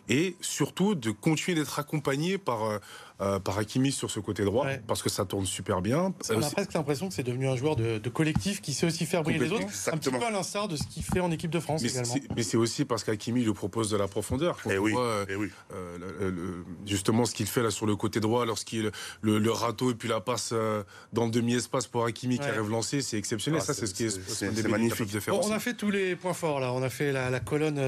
Et 0.08 0.36
surtout, 0.40 0.94
de 0.94 1.10
continuer 1.10 1.58
d'être 1.58 1.78
accompagné 1.78 2.38
par, 2.38 2.80
euh, 3.20 3.38
par 3.40 3.58
Hakimi 3.58 3.92
sur 3.92 4.10
ce 4.10 4.20
côté 4.20 4.44
droit, 4.44 4.66
parce 4.86 5.02
que 5.02 5.08
ça 5.08 5.24
tourne 5.24 5.46
super 5.46 5.82
bien. 5.82 6.12
On 6.30 6.42
a 6.42 6.50
presque 6.50 6.74
l'impression 6.74 7.08
que 7.08 7.14
c'est 7.14 7.22
devenu 7.22 7.48
un 7.48 7.56
joueur 7.56 7.76
de, 7.76 8.08
collectif 8.08 8.60
qui 8.60 8.72
sait 8.72 8.86
aussi 8.86 9.06
faire 9.06 9.22
briller 9.22 9.38
les 9.38 9.52
autres. 9.52 9.66
Un 9.92 9.96
petit 9.96 10.10
peu 10.10 10.24
à 10.24 10.30
l'instar 10.30 10.68
de 10.68 10.76
ce 10.76 10.84
qu'il 10.84 11.02
fait 11.02 11.20
en 11.20 11.30
équipe 11.30 11.50
de 11.50 11.60
France 11.60 11.82
mais 11.82 11.90
également. 11.90 12.14
Mais 12.36 12.42
c'est 12.42 12.56
aussi 12.56 12.84
parce 12.84 13.04
qu'Hakimi 13.04 13.44
lui 13.44 13.52
propose 13.52 13.90
de 13.90 13.96
la 13.96 14.08
profondeur 14.08 14.58
et 14.66 14.74
eh 14.74 14.78
oui, 14.78 14.94
euh, 14.96 15.24
eh 15.28 15.34
oui. 15.34 15.50
Euh, 15.72 16.62
justement, 16.86 17.24
ce 17.24 17.34
qu'il 17.34 17.46
fait 17.46 17.62
là 17.62 17.70
sur 17.70 17.86
le 17.86 17.96
côté 17.96 18.20
droit, 18.20 18.46
lorsqu'il 18.46 18.90
le, 19.20 19.38
le, 19.38 19.52
râteau 19.52 19.90
et 19.90 19.94
puis 19.94 20.08
la 20.08 20.20
passe 20.20 20.50
euh, 20.52 20.82
dans 21.12 21.24
le 21.24 21.30
demi-espace 21.30 21.86
pour 21.86 22.04
Hakimi 22.04 22.38
qui 22.38 22.44
arrive 22.46 22.70
lancé, 22.70 23.00
c'est 23.02 23.18
exceptionnel. 23.18 23.60
Ah, 23.62 23.64
ça, 23.64 23.74
c'est 23.74 23.86
ce 23.86 23.94
qui 23.94 24.04
est, 24.04 24.68
magnifique 24.68 25.12
de 25.12 25.20
faire. 25.20 25.34
on 25.34 25.50
a 25.50 25.58
fait 25.58 25.74
tous 25.74 25.90
les 25.90 26.16
points 26.16 26.27
forts 26.34 26.60
là. 26.60 26.72
On 26.72 26.82
a 26.82 26.90
fait 26.90 27.12
la, 27.12 27.40
colonne 27.40 27.80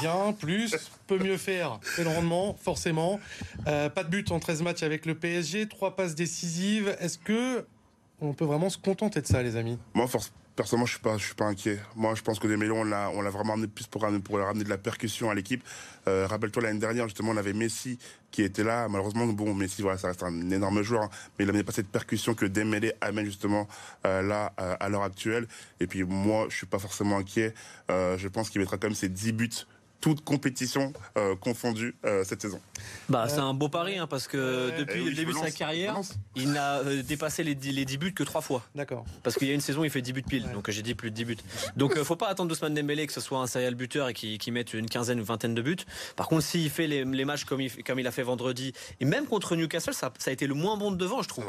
bien, 0.00 0.32
plus, 0.38 0.74
peut 1.06 1.18
mieux 1.18 1.36
faire. 1.36 1.80
C'est 1.96 2.04
le 2.04 2.10
rendement, 2.10 2.56
forcément. 2.60 3.20
pas 3.64 4.04
de 4.04 4.08
but 4.08 4.30
en 4.30 4.40
13 4.40 4.62
matchs 4.62 4.82
avec 4.82 5.06
le 5.06 5.14
PSG, 5.14 5.68
trois 5.68 5.96
passes 5.96 6.14
décisives. 6.14 6.96
Est-ce 7.00 7.18
que 7.18 7.64
on 8.20 8.32
peut 8.32 8.44
vraiment 8.44 8.70
se 8.70 8.78
contenter 8.78 9.20
de 9.20 9.26
ça, 9.26 9.42
les 9.42 9.56
amis? 9.56 9.78
Moi, 9.94 10.06
force 10.06 10.32
Personnellement, 10.56 10.86
je 10.86 10.92
suis 10.92 11.00
pas, 11.00 11.18
je 11.18 11.24
suis 11.24 11.34
pas 11.34 11.46
inquiet. 11.46 11.80
Moi, 11.96 12.14
je 12.14 12.22
pense 12.22 12.38
que 12.38 12.46
Dembélé, 12.46 12.70
on 12.70 12.84
l'a, 12.84 13.10
on 13.10 13.22
l'a 13.22 13.30
vraiment 13.30 13.54
amené 13.54 13.66
plus 13.66 13.88
pour, 13.88 14.06
pour 14.22 14.38
ramener 14.38 14.62
de 14.62 14.68
la 14.68 14.78
percussion 14.78 15.28
à 15.28 15.34
l'équipe. 15.34 15.64
Euh, 16.06 16.28
rappelle-toi 16.28 16.62
l'année 16.62 16.78
dernière, 16.78 17.08
justement, 17.08 17.32
on 17.32 17.36
avait 17.36 17.52
Messi 17.52 17.98
qui 18.30 18.42
était 18.42 18.62
là. 18.62 18.88
Malheureusement, 18.88 19.26
bon, 19.26 19.52
Messi, 19.52 19.82
voilà, 19.82 19.98
ça 19.98 20.08
reste 20.08 20.22
un 20.22 20.50
énorme 20.50 20.82
joueur, 20.82 21.04
hein. 21.04 21.10
mais 21.38 21.44
il 21.44 21.46
n'amenait 21.46 21.64
pas 21.64 21.72
cette 21.72 21.88
percussion 21.88 22.34
que 22.34 22.46
Dembélé 22.46 22.92
amène 23.00 23.24
justement 23.24 23.66
euh, 24.06 24.22
là 24.22 24.52
euh, 24.60 24.76
à 24.78 24.88
l'heure 24.88 25.02
actuelle. 25.02 25.48
Et 25.80 25.88
puis 25.88 26.04
moi, 26.04 26.46
je 26.48 26.56
suis 26.56 26.66
pas 26.66 26.78
forcément 26.78 27.18
inquiet. 27.18 27.52
je 27.88 28.28
pense 28.28 28.50
qu'il 28.50 28.60
mettra 28.60 28.76
quand 28.76 28.86
même 28.86 28.94
ses 28.94 29.08
10 29.08 29.32
buts 29.32 29.66
toute 30.04 30.22
compétition 30.22 30.92
euh, 31.16 31.34
confondue 31.34 31.94
euh, 32.04 32.24
cette 32.24 32.42
saison. 32.42 32.60
Bah, 33.08 33.26
c'est 33.26 33.38
un 33.38 33.54
beau 33.54 33.70
pari 33.70 33.96
hein, 33.96 34.06
parce 34.06 34.28
que 34.28 34.78
depuis 34.78 35.00
eh 35.00 35.08
le 35.08 35.14
début 35.14 35.32
de 35.32 35.38
sa 35.38 35.50
carrière, 35.50 35.98
il 36.36 36.52
n'a 36.52 36.80
euh, 36.80 37.02
dépassé 37.02 37.42
les 37.42 37.54
10, 37.54 37.72
les 37.72 37.86
10 37.86 37.96
buts 37.96 38.12
que 38.12 38.22
3 38.22 38.42
fois. 38.42 38.62
D'accord. 38.74 39.06
Parce 39.22 39.36
qu'il 39.36 39.48
y 39.48 39.50
a 39.50 39.54
une 39.54 39.62
saison, 39.62 39.82
il 39.82 39.88
fait 39.88 40.02
10 40.02 40.12
buts 40.12 40.22
pile. 40.22 40.52
Donc 40.52 40.68
j'ai 40.68 40.82
dit 40.82 40.94
plus 40.94 41.10
de 41.10 41.16
10 41.16 41.24
buts. 41.24 41.36
Donc 41.76 41.98
faut 42.02 42.16
pas 42.16 42.28
attendre 42.28 42.50
d'Ousmane 42.50 42.74
Dembélé 42.74 43.06
que 43.06 43.14
ce 43.14 43.22
soit 43.22 43.38
un 43.38 43.46
serial 43.46 43.76
buteur 43.76 44.10
et 44.10 44.12
qu'il 44.12 44.52
mette 44.52 44.74
une 44.74 44.90
quinzaine 44.90 45.18
ou 45.20 45.24
vingtaine 45.24 45.54
de 45.54 45.62
buts. 45.62 45.86
Par 46.16 46.28
contre, 46.28 46.42
s'il 46.42 46.68
fait 46.68 46.86
les, 46.86 47.24
matchs 47.24 47.44
comme 47.44 47.62
il, 47.62 47.82
comme 47.82 47.98
il 47.98 48.06
a 48.06 48.12
fait 48.12 48.24
vendredi, 48.24 48.74
et 49.00 49.06
même 49.06 49.24
contre 49.24 49.56
Newcastle, 49.56 49.94
ça, 49.94 50.12
ça 50.18 50.28
a 50.28 50.34
été 50.34 50.46
le 50.46 50.52
moins 50.52 50.76
bon 50.76 50.90
de 50.90 50.98
devant, 50.98 51.22
je 51.22 51.28
trouve. 51.28 51.46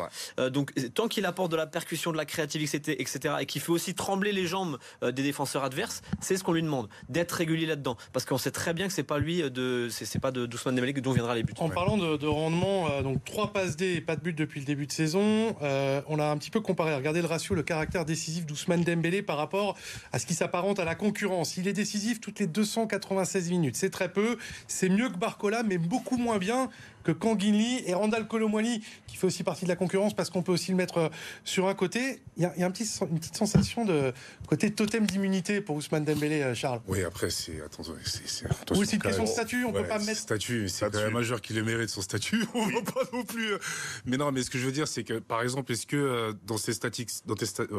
donc 0.50 0.72
tant 0.94 1.10
qu'il 1.10 1.26
apporte 1.26 1.52
de 1.52 1.58
la 1.58 1.68
percussion, 1.68 2.14
de 2.14 2.18
la 2.18 2.26
créativité, 2.26 3.02
etc., 3.02 3.36
et 3.42 3.46
qu'il 3.48 3.62
fait 3.62 3.72
aussi 3.74 3.96
trembler 3.96 4.32
les 4.32 4.48
jambes 4.48 4.78
des 5.02 5.12
défenseurs 5.12 5.66
adverses, 5.66 6.04
c'est 6.22 6.38
ce 6.38 6.44
qu'on 6.46 6.54
lui 6.54 6.64
demande, 6.64 6.88
d'être 7.10 7.34
régulier 7.34 7.66
là-dedans. 7.66 7.98
Parce 8.14 8.26
qu'on 8.26 8.45
c'est 8.46 8.52
très 8.52 8.76
bien 8.76 8.86
que 8.86 8.94
c'est 8.94 9.02
pas 9.02 9.18
lui 9.18 9.42
de 9.50 9.88
c'est 9.90 10.20
pas 10.20 10.30
de 10.30 10.46
Doucement 10.46 10.72
Dembélé 10.72 10.94
dont 10.94 11.14
viendra 11.14 11.34
les 11.34 11.42
buts. 11.42 11.54
En 11.58 11.70
parlant 11.70 11.98
de, 11.98 12.28
rendement, 12.28 12.88
euh, 12.92 13.02
donc 13.02 13.24
trois 13.26 13.52
passes 13.52 13.76
D 13.76 13.96
et 13.96 14.02
pas 14.02 14.16
de 14.16 14.22
but 14.22 14.38
depuis 14.38 14.60
le 14.60 14.68
début 14.68 14.86
de 14.86 14.92
saison. 14.92 15.56
Euh, 15.64 16.00
on 16.08 16.20
a 16.20 16.26
un 16.26 16.38
petit 16.38 16.52
peu 16.52 16.60
comparé, 16.60 16.94
regardez 16.96 17.22
le 17.24 17.28
ratio, 17.28 17.56
le 17.56 17.64
caractère 17.64 18.06
décisif 18.06 18.46
d'Ousmane 18.46 18.84
Dembélé 18.84 19.24
par 19.24 19.38
rapport 19.38 19.76
à 20.12 20.20
ce 20.20 20.28
qui 20.28 20.36
s'apparente 20.36 20.78
à 20.78 20.86
la 20.86 20.94
concurrence. 20.94 21.58
Il 21.58 21.68
est 21.68 21.74
décisif 21.74 22.22
toutes 22.22 22.38
les 22.38 22.46
296 22.46 23.50
minutes. 23.50 23.78
C'est 23.78 23.90
très 23.90 24.14
peu. 24.14 24.38
C'est 24.68 24.90
mieux 24.90 25.10
que 25.10 25.18
Barcola, 25.18 25.64
mais 25.64 25.80
beaucoup 25.80 26.18
moins 26.18 26.38
bien 26.38 26.70
que 27.06 27.12
Kanguinli 27.12 27.84
et 27.86 27.94
Randall 27.94 28.28
Colomwani, 28.28 28.84
qui 29.08 29.16
fait 29.16 29.28
aussi 29.28 29.44
partie 29.44 29.64
de 29.64 29.70
la 29.70 29.76
concurrence 29.76 30.14
parce 30.14 30.30
qu'on 30.30 30.42
peut 30.42 30.52
aussi 30.52 30.72
le 30.72 30.78
mettre 30.78 30.98
euh, 30.98 31.10
sur 31.46 31.68
un 31.68 31.76
côté. 31.76 32.22
Il 32.36 32.44
y 32.44 32.46
a, 32.46 32.66
un 32.66 32.72
petit, 32.72 32.90
une 33.10 33.20
petite 33.20 33.38
sensation 33.38 33.86
de 33.86 34.12
côté 34.48 34.74
totem 34.74 35.06
d'immunité 35.06 35.62
pour 35.62 35.76
Ousmane 35.76 36.04
Dembélé, 36.04 36.42
euh, 36.42 36.56
Charles. 36.56 36.82
Oui, 36.88 37.04
après, 37.04 37.30
c'est. 37.30 37.62
Attention, 37.62 37.94
c'est. 38.04 38.48
Oui, 38.72 38.86
c'est 38.86 38.96
une 38.96 39.02
question 39.02 39.24
de 39.24 39.30
statut, 39.30 39.64
on 39.66 39.72
ne 39.72 39.80
peut 39.80 39.88
pas 39.88 40.00
mettre. 40.00 40.20
Statut, 40.20 40.68
c'est 40.68 40.90
quand 40.90 40.98
même 40.98 41.08
un 41.08 41.12
majeur 41.12 41.42
qui 41.42 41.54
le 41.54 41.64
mérite 41.64 41.90
son 41.90 42.02
statut, 42.02 42.44
on 42.56 42.66
va 42.66 42.82
pas 42.82 43.02
non 43.14 43.24
plus. 43.24 43.54
Euh. 43.54 43.60
Mais 44.06 44.18
non, 44.18 44.32
mais 44.32 44.42
ce 44.42 44.50
que 44.50 44.58
je 44.58 44.66
veux 44.66 44.72
dire, 44.72 44.88
c'est 44.88 45.04
que, 45.04 45.20
par 45.20 45.44
exemple, 45.44 45.72
est-ce 45.72 45.86
que 45.86 46.36
dans 46.46 46.58
ces 46.58 46.74
statistiques, 46.74 47.26
dans, 47.28 47.36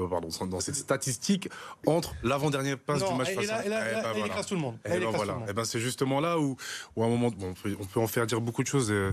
pardon, 0.09 0.29
dans 0.47 0.61
cette 0.61 0.77
statistique, 0.77 1.49
entre 1.85 2.15
l'avant-dernier 2.23 2.77
passe 2.77 3.05
du 3.05 3.15
match 3.15 3.35
face 3.35 3.51
à. 3.51 3.67
Et 3.67 3.69
là, 3.69 3.85
eh 3.91 4.03
ben, 4.03 4.13
il 4.17 4.27
écrase 4.27 4.47
tout 4.47 4.55
le 4.55 4.61
monde. 4.61 4.79
Et, 4.85 5.01
ben 5.01 5.11
voilà. 5.11 5.35
Et 5.47 5.51
eh 5.51 5.53
ben 5.53 5.65
c'est 5.65 5.81
justement 5.81 6.21
là 6.21 6.39
où, 6.39 6.57
où 6.95 7.03
à 7.03 7.07
un 7.07 7.09
moment, 7.09 7.31
bon, 7.31 7.55
on, 7.81 7.85
peut, 7.85 8.01
en 8.01 8.07
faire 8.07 8.27
dire 8.27 8.41
beaucoup 8.41 8.63
de 8.63 8.69
choses. 8.69 8.91
Euh, 8.91 9.13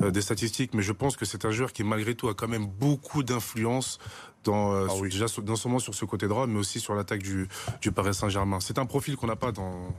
des 0.00 0.22
statistiques, 0.22 0.74
mais 0.74 0.82
je 0.82 0.92
pense 0.92 1.16
que 1.16 1.24
c'est 1.24 1.44
un 1.44 1.50
joueur 1.50 1.72
qui 1.72 1.84
malgré 1.84 2.14
tout 2.14 2.28
a 2.28 2.34
quand 2.34 2.48
même 2.48 2.66
beaucoup 2.66 3.22
d'influence 3.22 3.98
dans 4.44 4.72
euh, 4.72 4.86
ah 4.90 5.00
déjà 5.02 5.26
non 5.44 5.56
seulement 5.56 5.78
sur 5.78 5.94
ce 5.94 6.04
côté 6.04 6.28
droit, 6.28 6.46
mais 6.46 6.58
aussi 6.58 6.80
sur 6.80 6.94
l'attaque 6.94 7.22
du, 7.22 7.48
du 7.80 7.92
Paris 7.92 8.14
Saint-Germain. 8.14 8.60
C'est 8.60 8.78
un 8.78 8.86
profil 8.86 9.16
qu'on 9.16 9.26
n'a 9.26 9.36
pas 9.36 9.52
dans 9.52 9.94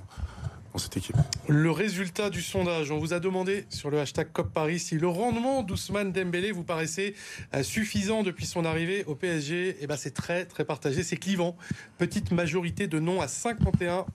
dans 0.71 0.79
cette 0.79 0.97
équipe. 0.97 1.15
Le 1.47 1.71
résultat 1.71 2.29
du 2.29 2.41
sondage, 2.41 2.91
on 2.91 2.97
vous 2.97 3.13
a 3.13 3.19
demandé 3.19 3.65
sur 3.69 3.89
le 3.89 3.99
hashtag 3.99 4.31
COP 4.31 4.53
Paris 4.53 4.79
si 4.79 4.97
le 4.97 5.07
rendement 5.07 5.63
d'Ousmane 5.63 6.11
Dembélé 6.11 6.51
vous 6.51 6.63
paraissait 6.63 7.13
euh, 7.53 7.63
suffisant 7.63 8.23
depuis 8.23 8.45
son 8.45 8.65
arrivée 8.65 9.03
au 9.05 9.15
PSG. 9.15 9.69
Et 9.69 9.77
eh 9.81 9.87
ben 9.87 9.97
c'est 9.97 10.13
très 10.13 10.45
très 10.45 10.65
partagé, 10.65 11.03
c'est 11.03 11.17
clivant. 11.17 11.55
Petite 11.97 12.31
majorité 12.31 12.87
de 12.87 12.99
non 12.99 13.21
à 13.21 13.25
51%. 13.25 14.05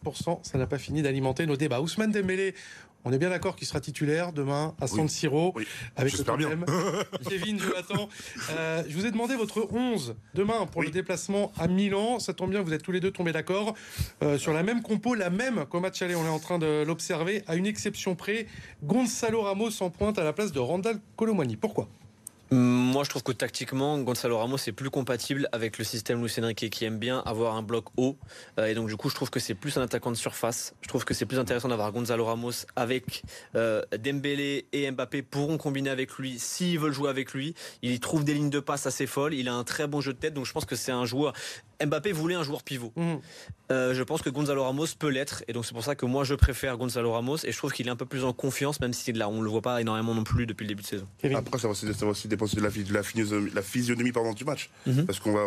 Ça 0.42 0.58
n'a 0.58 0.66
pas 0.66 0.78
fini 0.78 1.02
d'alimenter 1.02 1.46
nos 1.46 1.56
débats. 1.56 1.80
Ousmane 1.80 2.12
Dembélé, 2.12 2.54
On 3.08 3.12
est 3.12 3.18
bien 3.18 3.30
d'accord 3.30 3.54
qu'il 3.54 3.68
sera 3.68 3.78
titulaire 3.78 4.32
demain 4.32 4.74
à 4.80 4.88
San 4.88 5.08
Siro 5.08 5.54
avec 5.94 6.18
le 6.18 6.36
Bien. 6.36 6.50
Kevin, 7.28 7.60
Jonathan, 7.60 8.08
euh, 8.50 8.82
je 8.88 8.96
vous 8.96 9.06
ai 9.06 9.12
demandé 9.12 9.36
votre 9.36 9.68
11 9.72 10.16
demain 10.34 10.66
pour 10.66 10.82
le 10.82 10.90
déplacement 10.90 11.52
à 11.56 11.68
Milan. 11.68 12.18
Ça 12.18 12.34
tombe 12.34 12.50
bien, 12.50 12.62
vous 12.62 12.72
êtes 12.72 12.82
tous 12.82 12.90
les 12.90 12.98
deux 12.98 13.12
tombés 13.12 13.30
d'accord 13.30 13.74
euh, 14.24 14.38
sur 14.38 14.52
la 14.52 14.64
même 14.64 14.82
compo, 14.82 15.14
la 15.14 15.30
même 15.30 15.66
qu'au 15.66 15.78
match 15.78 16.02
aller. 16.02 16.16
On 16.16 16.24
est 16.24 16.28
en 16.28 16.40
train 16.40 16.58
de 16.58 16.82
l'observer. 16.84 17.44
À 17.46 17.54
une 17.54 17.66
exception 17.66 18.16
près, 18.16 18.48
Gonzalo 18.82 19.42
Ramos 19.42 19.84
en 19.84 19.90
pointe 19.90 20.18
à 20.18 20.24
la 20.24 20.32
place 20.32 20.50
de 20.50 20.58
Randall 20.58 20.98
Colomani. 21.14 21.56
Pourquoi? 21.56 21.88
Moi, 22.52 23.02
je 23.02 23.10
trouve 23.10 23.24
que 23.24 23.32
tactiquement, 23.32 23.98
Gonzalo 23.98 24.38
Ramos 24.38 24.58
est 24.68 24.72
plus 24.72 24.88
compatible 24.88 25.48
avec 25.50 25.78
le 25.78 25.84
système 25.84 26.22
Luis 26.22 26.32
Enrique 26.38 26.70
qui 26.70 26.84
aime 26.84 26.98
bien 26.98 27.20
avoir 27.26 27.56
un 27.56 27.62
bloc 27.62 27.86
haut. 27.96 28.16
Euh, 28.60 28.66
et 28.66 28.74
donc, 28.74 28.88
du 28.88 28.96
coup, 28.96 29.10
je 29.10 29.16
trouve 29.16 29.30
que 29.30 29.40
c'est 29.40 29.54
plus 29.54 29.76
un 29.78 29.82
attaquant 29.82 30.12
de 30.12 30.16
surface. 30.16 30.72
Je 30.80 30.88
trouve 30.88 31.04
que 31.04 31.12
c'est 31.12 31.26
plus 31.26 31.40
intéressant 31.40 31.68
d'avoir 31.68 31.90
Gonzalo 31.90 32.24
Ramos 32.24 32.52
avec 32.76 33.24
euh, 33.56 33.82
Dembélé 33.98 34.68
et 34.72 34.88
Mbappé 34.90 35.22
pourront 35.22 35.58
combiner 35.58 35.90
avec 35.90 36.12
lui 36.12 36.38
s'ils 36.38 36.78
veulent 36.78 36.92
jouer 36.92 37.10
avec 37.10 37.34
lui. 37.34 37.54
Il 37.82 37.98
trouve 37.98 38.24
des 38.24 38.34
lignes 38.34 38.50
de 38.50 38.60
passe 38.60 38.86
assez 38.86 39.06
folles. 39.06 39.34
Il 39.34 39.48
a 39.48 39.54
un 39.54 39.64
très 39.64 39.88
bon 39.88 40.00
jeu 40.00 40.12
de 40.12 40.18
tête. 40.18 40.34
Donc, 40.34 40.46
je 40.46 40.52
pense 40.52 40.66
que 40.66 40.76
c'est 40.76 40.92
un 40.92 41.04
joueur. 41.04 41.32
Mbappé 41.84 42.12
voulait 42.12 42.34
un 42.34 42.42
joueur 42.42 42.62
pivot. 42.62 42.92
Mmh. 42.96 43.14
Euh, 43.72 43.94
je 43.94 44.02
pense 44.04 44.22
que 44.22 44.30
Gonzalo 44.30 44.62
Ramos 44.62 44.86
peut 44.98 45.08
l'être. 45.08 45.42
Et 45.48 45.52
donc, 45.52 45.66
c'est 45.66 45.74
pour 45.74 45.82
ça 45.82 45.94
que 45.96 46.06
moi, 46.06 46.22
je 46.24 46.34
préfère 46.34 46.76
Gonzalo 46.78 47.12
Ramos. 47.12 47.38
Et 47.44 47.50
je 47.52 47.56
trouve 47.58 47.72
qu'il 47.72 47.86
est 47.88 47.90
un 47.90 47.96
peu 47.96 48.06
plus 48.06 48.24
en 48.24 48.32
confiance, 48.32 48.80
même 48.80 48.92
si 48.92 49.12
là, 49.12 49.28
on 49.28 49.42
le 49.42 49.50
voit 49.50 49.60
pas 49.62 49.80
énormément 49.80 50.14
non 50.14 50.22
plus 50.24 50.46
depuis 50.46 50.62
le 50.64 50.68
début 50.68 50.82
de 50.82 50.86
saison. 50.86 51.08
Après, 51.34 51.58
ça 51.58 51.66
va 51.66 51.72
aussi, 51.72 51.92
ça 51.92 52.04
va 52.04 52.12
aussi 52.12 52.28
dépendre 52.28 52.54
de 52.54 52.60
la, 52.60 52.70
de 52.70 52.92
la 52.94 53.02
physionomie, 53.02 53.50
la 53.52 53.62
physionomie 53.62 54.12
pardon, 54.12 54.32
du 54.32 54.44
match. 54.44 54.70
Mhm. 54.86 55.04
Parce 55.06 55.18
qu'on 55.18 55.32
va, 55.32 55.42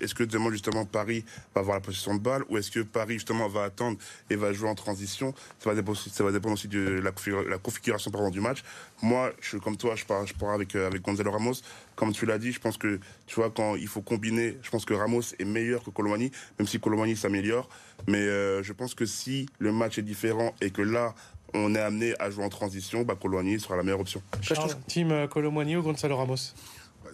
est-ce 0.00 0.14
que 0.14 0.22
demain 0.24 0.50
justement 0.52 0.84
Paris 0.86 1.24
va 1.54 1.60
avoir 1.62 1.76
la 1.76 1.80
possession 1.80 2.14
de 2.14 2.20
balle 2.20 2.44
ou 2.48 2.56
est-ce 2.58 2.70
que 2.70 2.80
Paris 2.80 3.14
justement 3.14 3.48
va 3.48 3.64
attendre 3.64 3.98
et 4.30 4.36
va 4.36 4.52
jouer 4.52 4.68
en 4.68 4.74
transition? 4.76 5.34
Ça 5.58 5.68
va 5.70 5.74
dépendre, 5.74 5.98
aussi- 5.98 6.10
ça 6.10 6.22
va 6.22 6.30
dépendre 6.30 6.54
aussi 6.54 6.68
de 6.68 7.00
la, 7.02 7.10
configura- 7.10 7.48
la 7.48 7.58
configuration 7.58 8.10
pardon, 8.12 8.30
du 8.30 8.40
match. 8.40 8.62
Moi, 9.02 9.32
je 9.40 9.48
suis 9.48 9.60
comme 9.60 9.76
toi, 9.76 9.96
je 9.96 10.04
pars, 10.04 10.24
je 10.26 10.34
pars 10.34 10.50
avec 10.52 10.76
euh, 10.76 10.86
avec 10.86 11.02
Gonzalo 11.02 11.30
Ramos. 11.32 11.54
Comme 11.96 12.12
tu 12.12 12.26
l'as 12.26 12.38
dit, 12.38 12.52
je 12.52 12.60
pense 12.60 12.76
que 12.76 12.98
tu 13.26 13.36
vois 13.36 13.50
quand 13.50 13.76
il 13.76 13.88
faut 13.88 14.02
combiner, 14.02 14.58
je 14.62 14.70
pense 14.70 14.84
que 14.84 14.94
Ramos 14.94 15.22
est 15.38 15.44
meilleur 15.44 15.82
que 15.82 15.90
Colomani, 15.90 16.30
même 16.58 16.66
si 16.66 16.80
Colomani 16.80 17.16
s'améliore. 17.16 17.68
Mais 18.08 18.18
euh, 18.18 18.62
je 18.62 18.72
pense 18.72 18.94
que 18.94 19.06
si 19.06 19.46
le 19.58 19.72
match 19.72 19.98
est 19.98 20.02
différent 20.02 20.54
et 20.60 20.70
que 20.70 20.82
là 20.82 21.14
on 21.54 21.74
est 21.74 21.80
amené 21.80 22.14
à 22.18 22.30
jouer 22.30 22.44
en 22.44 22.48
transition, 22.48 23.02
bah 23.02 23.16
Colomani 23.20 23.60
sera 23.60 23.76
la 23.76 23.82
meilleure 23.82 24.00
option. 24.00 24.22
Charles, 24.42 24.74
Team 24.88 25.12
euh, 25.12 25.28
Colomani 25.28 25.76
ou 25.76 25.82
Gonzalo 25.82 26.16
Ramos? 26.16 26.52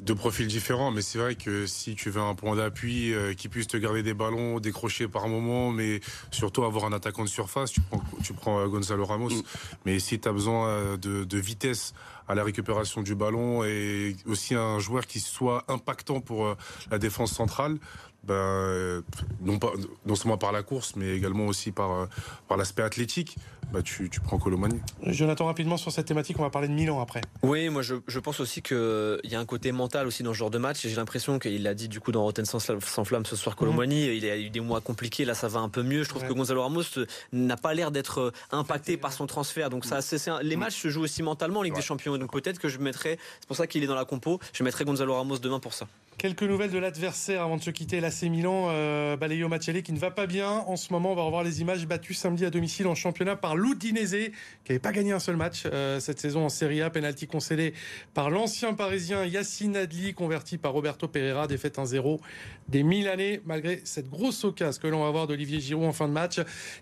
Deux 0.02 0.14
profils 0.14 0.46
différents, 0.46 0.90
mais 0.90 1.02
c'est 1.02 1.18
vrai 1.18 1.34
que 1.34 1.66
si 1.66 1.94
tu 1.94 2.10
veux 2.10 2.20
un 2.20 2.34
point 2.34 2.56
d'appui 2.56 3.12
euh, 3.12 3.34
qui 3.34 3.48
puisse 3.48 3.66
te 3.66 3.76
garder 3.76 4.02
des 4.02 4.14
ballons, 4.14 4.58
décrocher 4.58 5.08
par 5.08 5.28
moment, 5.28 5.70
mais 5.70 6.00
surtout 6.30 6.64
avoir 6.64 6.84
un 6.84 6.92
attaquant 6.92 7.24
de 7.24 7.28
surface, 7.28 7.70
tu 7.72 7.80
prends, 7.80 8.02
tu 8.22 8.32
prends 8.32 8.60
euh, 8.60 8.66
Gonzalo 8.66 9.04
Ramos. 9.04 9.30
Mm. 9.30 9.42
Mais 9.84 9.98
si 9.98 10.18
tu 10.18 10.28
as 10.28 10.32
besoin 10.32 10.68
euh, 10.68 10.96
de, 10.96 11.24
de 11.24 11.38
vitesse 11.38 11.92
à 12.30 12.34
la 12.36 12.44
récupération 12.44 13.02
du 13.02 13.16
ballon 13.16 13.64
et 13.64 14.14
aussi 14.24 14.54
un 14.54 14.78
joueur 14.78 15.06
qui 15.08 15.18
soit 15.18 15.64
impactant 15.66 16.20
pour 16.20 16.46
euh, 16.46 16.56
la 16.88 16.98
défense 16.98 17.32
centrale, 17.32 17.78
ben, 18.24 18.35
euh, 18.35 19.02
non, 19.40 19.59
pas, 19.59 19.72
non 20.06 20.14
seulement 20.14 20.38
par 20.38 20.52
la 20.52 20.62
course, 20.62 20.94
mais 20.96 21.14
également 21.16 21.46
aussi 21.46 21.72
par, 21.72 21.90
euh, 21.92 22.06
par 22.48 22.56
l'aspect 22.59 22.83
athlétique, 22.83 23.37
bah, 23.72 23.83
tu, 23.83 24.11
tu 24.11 24.20
prends 24.20 24.38
Colomani. 24.38 24.80
Jonathan, 25.06 25.46
rapidement 25.46 25.76
sur 25.76 25.92
cette 25.92 26.06
thématique, 26.06 26.38
on 26.38 26.42
va 26.42 26.50
parler 26.50 26.68
de 26.68 26.72
Milan 26.72 27.00
après. 27.00 27.20
Oui, 27.42 27.68
moi 27.68 27.83
je, 27.83 27.94
je 28.09 28.18
pense 28.18 28.40
aussi 28.40 28.62
qu'il 28.62 29.20
y 29.24 29.35
a 29.35 29.40
un 29.40 29.44
côté 29.46 29.70
mental 29.72 30.06
aussi 30.06 30.22
dans 30.22 30.33
ce 30.33 30.38
genre 30.38 30.50
de 30.50 30.59
match. 30.59 30.80
J'ai 30.83 30.96
l'impression 30.96 31.38
qu'il 31.38 31.62
l'a 31.62 31.74
dit 31.74 31.88
du 31.88 32.00
coup 32.00 32.11
dans 32.12 32.22
Rotten 32.22 32.44
sans, 32.44 32.59
sans 32.59 33.04
flamme 33.04 33.24
ce 33.26 33.37
soir, 33.37 33.56
Colomani. 33.56 34.06
Il 34.16 34.24
a 34.28 34.37
eu 34.37 34.50
des 34.50 34.61
mois 34.61 34.80
compliqués, 34.80 35.24
là 35.24 35.35
ça 35.35 35.48
va 35.48 35.61
un 35.61 35.68
peu 35.68 35.83
mieux. 35.83 36.02
Je 36.02 36.09
trouve 36.09 36.22
Ouais. 36.22 36.28
que 36.28 36.35
Gonzalo 36.35 36.62
Ramos 36.62 36.83
euh, 36.98 37.06
n'a 37.33 37.56
pas 37.56 37.72
l'air 37.72 37.90
d'être 37.90 38.18
euh, 38.20 38.33
impacté 38.52 38.96
par 38.96 39.12
son 39.12 39.26
transfert. 39.26 39.70
Donc 39.70 39.85
ça, 39.85 40.02
c'est, 40.02 40.18
les 40.42 40.56
matchs 40.56 40.83
se 40.83 40.88
jouent 40.88 41.02
aussi 41.04 41.22
mentalement 41.22 41.61
en 41.61 41.62
Ligue 41.62 41.74
des 41.76 41.80
Champions. 41.83 42.18
Donc 42.18 42.33
peut-être 42.33 42.59
que 42.59 42.68
je 42.68 42.78
mettrais, 42.78 43.18
c'est 43.40 43.46
pour 43.46 43.56
ça 43.56 43.66
qu'il 43.66 43.83
est 43.83 43.87
dans 43.87 43.94
la 43.94 44.04
compo, 44.04 44.38
je 44.52 44.62
mettrais 44.64 44.85
Gonzalo 44.85 45.14
Ramos 45.14 45.38
demain 45.38 45.61
pour 45.61 45.72
ça. 45.74 45.87
Quelques 46.20 46.42
nouvelles 46.42 46.70
de 46.70 46.76
l'adversaire 46.76 47.40
avant 47.40 47.56
de 47.56 47.62
se 47.62 47.70
quitter. 47.70 47.98
L'AC 47.98 48.24
Milan, 48.24 48.66
euh, 48.68 49.16
Maciele 49.48 49.83
qui 49.83 49.94
ne 49.94 49.98
va 49.98 50.11
pas 50.11 50.26
bien 50.26 50.50
en 50.50 50.76
ce 50.76 50.92
moment. 50.92 51.12
On 51.12 51.14
va 51.14 51.22
revoir 51.22 51.42
les 51.42 51.62
images 51.62 51.87
battues 51.87 52.12
samedi 52.12 52.44
à 52.44 52.50
domicile 52.50 52.88
en 52.88 52.94
championnat 52.94 53.37
par 53.37 53.56
l'Udinese 53.56 54.28
qui 54.64 54.72
n'avait 54.72 54.80
pas 54.80 54.92
gagné 54.92 55.12
un 55.12 55.18
seul 55.18 55.37
match 55.37 55.62
euh, 55.64 55.98
cette 55.98 56.20
saison 56.20 56.44
en 56.44 56.50
Serie 56.50 56.83
A. 56.83 56.90
Penalty 56.90 57.26
concédé 57.26 57.72
par 58.12 58.28
l'ancien 58.28 58.74
parisien 58.74 59.24
Yacine 59.24 59.78
Adli, 59.78 60.12
converti 60.12 60.59
par 60.59 60.72
Roberto 60.72 61.09
Pereira. 61.09 61.46
Défaite 61.46 61.78
1-0 61.78 62.20
des 62.68 62.83
Milanais 62.83 63.40
malgré 63.46 63.80
cette 63.85 64.11
grosse 64.11 64.44
occasion 64.44 64.78
que 64.83 64.88
l'on 64.88 65.02
va 65.02 65.11
voir 65.11 65.26
d'Olivier 65.26 65.59
Giroud 65.59 65.87
en 65.87 65.92
fin 65.92 66.06
de 66.06 66.12
match. 66.12 66.38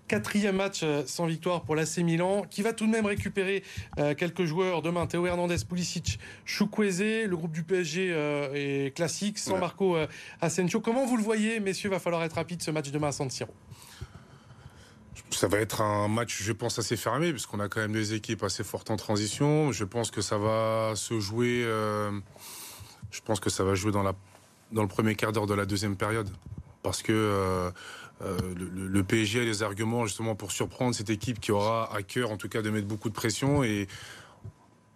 Quatrième 0.09 0.57
match 0.57 0.81
euh, 0.83 1.05
sans 1.07 1.27
victoire 1.27 1.63
pour 1.63 1.77
l'AC 1.77 1.99
Milan 1.99 2.43
qui 2.51 2.63
va 2.63 2.73
tout 2.73 2.87
de 2.87 2.91
même 2.91 3.07
récupérer 3.07 3.63
euh, 4.01 4.17
quelques 4.17 4.47
joueurs 4.47 4.83
demain. 4.83 5.07
Théo 5.07 5.29
Hernandez, 5.29 5.59
Pulisic, 5.69 6.19
Chukwueze. 6.45 6.99
Le 7.29 7.37
groupe 7.37 7.53
du 7.53 7.63
PSG 7.63 8.09
est 8.55 8.97
classique 8.97 9.28
sans 9.37 9.55
Ouais. 9.55 9.61
Marco 9.61 9.97
euh, 9.97 10.07
Asensio. 10.41 10.81
Comment 10.81 11.05
vous 11.05 11.17
le 11.19 11.23
voyez, 11.23 11.61
messieurs? 11.61 11.91
Va 11.91 11.99
falloir 11.99 12.23
être 12.25 12.35
rapide 12.37 12.63
ce 12.63 12.71
match 12.71 12.91
demain 12.91 13.09
à 13.09 13.13
San 13.13 13.29
Siro. 13.29 13.53
Ça 15.31 15.47
va 15.49 15.59
être 15.59 15.83
un 15.83 16.09
match, 16.09 16.43
je 16.43 16.53
pense, 16.53 16.79
assez 16.79 16.97
fermé, 16.97 17.33
puisqu'on 17.33 17.61
a 17.61 17.69
quand 17.69 17.81
même 17.81 17.93
des 17.93 18.15
équipes 18.15 18.43
assez 18.45 18.65
fortes 18.65 18.91
en 18.91 18.97
transition. 18.97 19.73
Je 19.73 19.85
pense 19.85 20.11
que 20.11 20.23
ça 20.23 20.39
va 20.39 20.93
se 20.95 21.21
jouer. 21.21 21.65
euh, 21.67 22.11
je 23.11 23.21
pense 23.21 23.41
que 23.41 23.51
ça 23.51 23.63
va 23.65 23.75
jouer 23.75 23.93
dans, 23.93 24.03
la, 24.03 24.15
dans 24.73 24.83
le 24.83 24.89
premier 24.89 25.15
quart 25.17 25.33
d'heure 25.33 25.47
de 25.47 25.55
la 25.55 25.67
deuxième 25.67 25.97
période. 25.97 26.31
Parce 26.83 27.03
que 27.03 27.13
euh, 27.13 27.71
euh, 28.23 28.39
le, 28.57 28.87
le 28.89 29.05
PSG 29.05 29.41
a 29.41 29.45
les 29.45 29.63
arguments 29.63 30.07
justement 30.07 30.35
pour 30.35 30.51
surprendre 30.53 30.95
cette 30.95 31.11
équipe 31.11 31.41
qui 31.41 31.53
aura 31.53 31.95
à 31.95 32.03
cœur, 32.03 32.31
en 32.31 32.37
tout 32.37 32.49
cas, 32.49 32.63
de 32.63 32.71
mettre 32.71 32.87
beaucoup 32.87 33.09
de 33.11 33.15
pression. 33.15 33.63
Et 33.65 33.87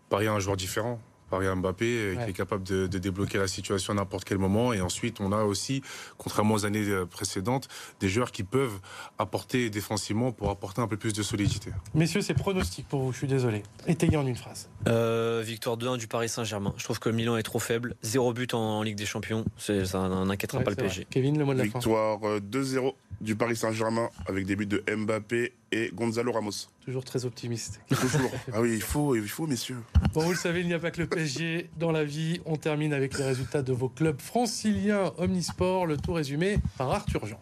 Paris 0.09 0.29
a 0.29 0.33
un 0.33 0.41
joueur 0.41 0.57
différent. 0.57 0.99
Paris 1.33 1.47
a 1.47 1.55
Mbappé 1.55 1.85
euh, 1.87 2.15
Ouais. 2.15 2.25
qui 2.25 2.31
est 2.31 2.35
capable 2.35 2.63
de, 2.63 2.87
de 2.87 2.99
débloquer 2.99 3.39
la 3.39 3.49
situation 3.49 3.95
à 3.95 3.97
n'importe 3.97 4.25
quel 4.25 4.37
moment. 4.37 4.75
Et 4.75 4.83
ensuite, 4.83 5.19
on 5.19 5.33
a 5.33 5.45
aussi, 5.45 5.83
contrairement 6.19 6.55
aux 6.57 6.67
années 6.67 6.87
euh, 6.87 7.07
précédentes, 7.07 7.69
des 8.01 8.09
joueurs 8.11 8.33
qui 8.33 8.43
peuvent 8.43 8.79
apporter 9.19 9.71
défensivement 9.71 10.31
pour 10.31 10.51
apporter 10.51 10.83
un 10.83 10.87
peu 10.89 10.99
plus 10.99 11.15
de 11.15 11.23
solidité. 11.23 11.71
Messieurs, 11.95 12.21
c'est 12.21 12.35
pronostic 12.35 12.87
pour 12.87 13.01
vous, 13.01 13.13
je 13.13 13.17
suis 13.19 13.27
désolé. 13.27 13.63
Étayez 13.87 14.19
en 14.19 14.27
une 14.27 14.37
phrase. 14.37 14.69
Euh, 14.89 15.43
victoire 15.43 15.79
2-1 15.79 15.97
du 15.97 16.07
Paris 16.07 16.29
Saint-Germain. 16.29 16.75
Je 16.77 16.85
trouve 16.85 16.99
que 17.01 17.09
Milan 17.09 17.39
est 17.39 17.43
trop 17.43 17.59
faible. 17.59 17.97
Zéro 18.03 18.35
but 18.35 18.53
en, 18.53 18.83
Ligue 18.83 18.97
des 18.97 19.07
Champions. 19.07 19.47
C'est, 19.57 19.87
ça 19.87 20.07
n'inquiétera 20.09 20.59
Ouais, 20.59 20.65
pas 20.65 20.71
le. 20.73 20.77
PSG. 20.77 21.07
Kevin, 21.09 21.39
le 21.39 21.47
mot 21.47 21.55
de 21.55 21.59
la 21.61 21.65
fin. 21.65 21.79
Victoire 21.79 22.19
euh, 22.25 22.41
2-0 22.41 22.93
du 23.23 23.37
Paris 23.37 23.57
Saint-Germain 23.57 24.11
avec 24.27 24.45
des 24.45 24.55
buts 24.55 24.67
de 24.67 24.85
Mbappé 24.95 25.55
et 25.73 25.91
Gonzalo 25.93 26.31
Ramos. 26.31 26.69
Toujours 26.85 27.05
très 27.05 27.25
optimiste. 27.25 27.81
Toujours. 27.89 28.31
ah 28.53 28.61
oui, 28.61 28.75
il 28.75 28.83
faut, 28.83 29.17
il 29.17 29.27
faut, 29.27 29.47
messieurs. 29.47 29.79
Bon, 30.13 30.21
vous 30.21 30.33
le 30.33 30.37
savez, 30.37 30.61
il 30.61 30.69
n'y 30.69 30.75
a 30.75 30.79
pas 30.79 30.91
que 30.91 31.01
le 31.01 31.09
PSG 31.09 31.71
dans 31.79 31.91
la 31.91 32.05
vie. 32.05 32.41
On 32.45 32.57
termine 32.57 32.93
avec 32.93 33.19
les 33.19 33.25
résultats 33.25 33.63
de 33.63 33.73
vos 33.73 33.89
clubs 33.89 34.21
franciliens 34.21 35.13
Omnisport. 35.19 35.87
Le 35.87 35.97
tout 35.97 36.13
résumé 36.13 36.59
par 36.77 36.91
Arthur 36.93 37.27
Jean. 37.27 37.41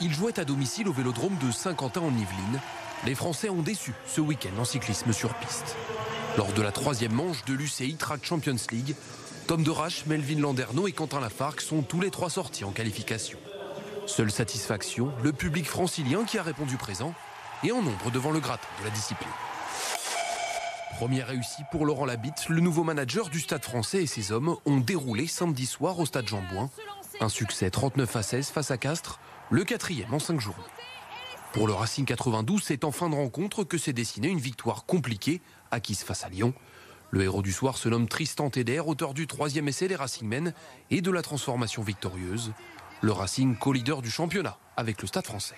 Il 0.00 0.12
jouait 0.12 0.38
à 0.38 0.44
domicile 0.44 0.88
au 0.88 0.92
vélodrome 0.92 1.36
de 1.44 1.50
Saint-Quentin 1.50 2.02
en 2.02 2.10
Yvelines. 2.10 2.60
Les 3.04 3.14
Français 3.14 3.48
ont 3.50 3.62
déçu 3.62 3.92
ce 4.06 4.20
week-end 4.20 4.60
en 4.60 4.64
cyclisme 4.64 5.12
sur 5.12 5.34
piste. 5.34 5.76
Lors 6.36 6.52
de 6.52 6.62
la 6.62 6.70
troisième 6.70 7.12
manche 7.12 7.44
de 7.46 7.54
l'UCI 7.54 7.96
Track 7.96 8.24
Champions 8.24 8.56
League, 8.70 8.94
Tom 9.46 9.62
Derache, 9.62 10.06
Melvin 10.06 10.40
Landerneau 10.40 10.86
et 10.86 10.92
Quentin 10.92 11.20
Lafargue 11.20 11.60
sont 11.60 11.82
tous 11.82 12.00
les 12.00 12.10
trois 12.10 12.30
sortis 12.30 12.64
en 12.64 12.72
qualification. 12.72 13.38
Seule 14.06 14.30
satisfaction, 14.30 15.10
le 15.24 15.32
public 15.32 15.66
francilien 15.66 16.24
qui 16.24 16.38
a 16.38 16.42
répondu 16.44 16.76
présent 16.76 17.12
et 17.64 17.72
en 17.72 17.82
nombre 17.82 18.12
devant 18.12 18.30
le 18.30 18.38
gratin 18.38 18.68
de 18.80 18.84
la 18.84 18.90
discipline. 18.90 19.28
Première 20.96 21.26
réussie 21.26 21.62
pour 21.72 21.84
Laurent 21.84 22.04
Labitte, 22.06 22.48
le 22.48 22.60
nouveau 22.60 22.84
manager 22.84 23.28
du 23.28 23.40
Stade 23.40 23.64
français 23.64 24.04
et 24.04 24.06
ses 24.06 24.30
hommes 24.30 24.56
ont 24.64 24.76
déroulé 24.78 25.26
samedi 25.26 25.66
soir 25.66 25.98
au 25.98 26.06
Stade 26.06 26.28
Jean-Bouin. 26.28 26.70
Un 27.20 27.28
succès 27.28 27.68
39 27.68 28.14
à 28.14 28.22
16 28.22 28.50
face 28.50 28.70
à 28.70 28.78
Castres, 28.78 29.18
le 29.50 29.64
quatrième 29.64 30.14
en 30.14 30.20
cinq 30.20 30.40
journées. 30.40 30.62
Pour 31.52 31.66
le 31.66 31.72
Racing 31.72 32.04
92, 32.04 32.62
c'est 32.62 32.84
en 32.84 32.92
fin 32.92 33.08
de 33.08 33.14
rencontre 33.16 33.64
que 33.64 33.76
s'est 33.76 33.92
dessinée 33.92 34.28
une 34.28 34.38
victoire 34.38 34.86
compliquée, 34.86 35.40
acquise 35.72 36.02
face 36.02 36.24
à 36.24 36.28
Lyon. 36.28 36.54
Le 37.10 37.22
héros 37.22 37.42
du 37.42 37.52
soir 37.52 37.76
se 37.76 37.88
nomme 37.88 38.08
Tristan 38.08 38.50
Teder, 38.50 38.80
auteur 38.80 39.14
du 39.14 39.26
troisième 39.26 39.68
essai 39.68 39.88
des 39.88 39.96
Racingmen 39.96 40.52
et 40.90 41.00
de 41.00 41.10
la 41.10 41.22
transformation 41.22 41.82
victorieuse. 41.82 42.52
Le 43.02 43.12
Racing 43.12 43.56
co-leader 43.56 44.00
du 44.00 44.10
championnat 44.10 44.56
avec 44.76 45.02
le 45.02 45.08
Stade 45.08 45.26
français. 45.26 45.56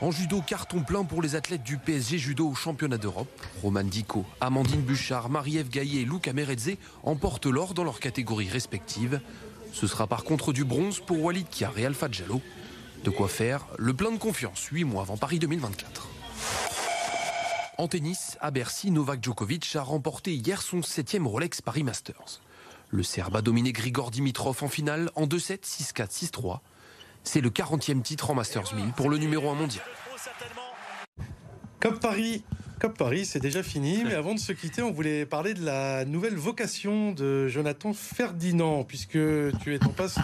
En 0.00 0.10
judo, 0.10 0.40
carton 0.40 0.80
plein 0.80 1.04
pour 1.04 1.20
les 1.20 1.36
athlètes 1.36 1.62
du 1.62 1.76
PSG 1.76 2.18
Judo 2.18 2.48
au 2.48 2.54
championnat 2.54 2.96
d'Europe. 2.96 3.28
Roman 3.62 3.84
Dico, 3.84 4.24
Amandine 4.40 4.80
Bouchard, 4.80 5.28
Marie-Ève 5.28 5.68
Gaillet 5.68 6.02
et 6.02 6.04
Luca 6.04 6.32
Meredze 6.32 6.76
emportent 7.02 7.46
l'or 7.46 7.74
dans 7.74 7.84
leurs 7.84 8.00
catégories 8.00 8.48
respectives. 8.48 9.20
Ce 9.72 9.86
sera 9.86 10.06
par 10.06 10.24
contre 10.24 10.52
du 10.52 10.64
bronze 10.64 10.98
pour 10.98 11.22
Walid 11.22 11.48
Kiar 11.50 11.78
et 11.78 11.84
Alpha 11.84 12.08
Diallo. 12.08 12.40
De 13.04 13.10
quoi 13.10 13.28
faire 13.28 13.66
le 13.76 13.92
plein 13.92 14.12
de 14.12 14.18
confiance 14.18 14.64
8 14.72 14.84
mois 14.84 15.02
avant 15.02 15.18
Paris 15.18 15.38
2024. 15.38 16.08
En 17.78 17.88
tennis, 17.88 18.38
à 18.40 18.50
Bercy, 18.50 18.90
Novak 18.90 19.22
Djokovic 19.22 19.76
a 19.76 19.82
remporté 19.82 20.34
hier 20.34 20.62
son 20.62 20.82
septième 20.82 21.26
Rolex 21.26 21.60
Paris 21.60 21.84
Masters. 21.84 22.40
Le 22.94 23.02
Serbe 23.02 23.36
a 23.36 23.42
dominé 23.42 23.72
Grigor 23.72 24.10
Dimitrov 24.10 24.62
en 24.62 24.68
finale 24.68 25.10
en 25.14 25.26
2-7, 25.26 25.62
6-4, 25.64 26.10
6-3. 26.30 26.60
C'est 27.24 27.40
le 27.40 27.48
40e 27.48 28.02
titre 28.02 28.30
en 28.30 28.34
Masters 28.34 28.74
1000 28.74 28.92
pour 28.92 29.08
le 29.08 29.16
numéro 29.16 29.48
1 29.48 29.54
mondial. 29.54 29.84
COP 31.80 32.00
Paris. 32.00 32.44
COP 32.80 32.98
Paris, 32.98 33.24
c'est 33.24 33.40
déjà 33.40 33.62
fini, 33.62 34.04
mais 34.04 34.12
avant 34.12 34.34
de 34.34 34.38
se 34.38 34.52
quitter, 34.52 34.82
on 34.82 34.92
voulait 34.92 35.24
parler 35.24 35.54
de 35.54 35.64
la 35.64 36.04
nouvelle 36.04 36.36
vocation 36.36 37.12
de 37.12 37.48
Jonathan 37.48 37.94
Ferdinand, 37.94 38.84
puisque 38.84 39.12
tu 39.62 39.74
es 39.74 39.82
en 39.84 39.88
passe, 39.88 40.18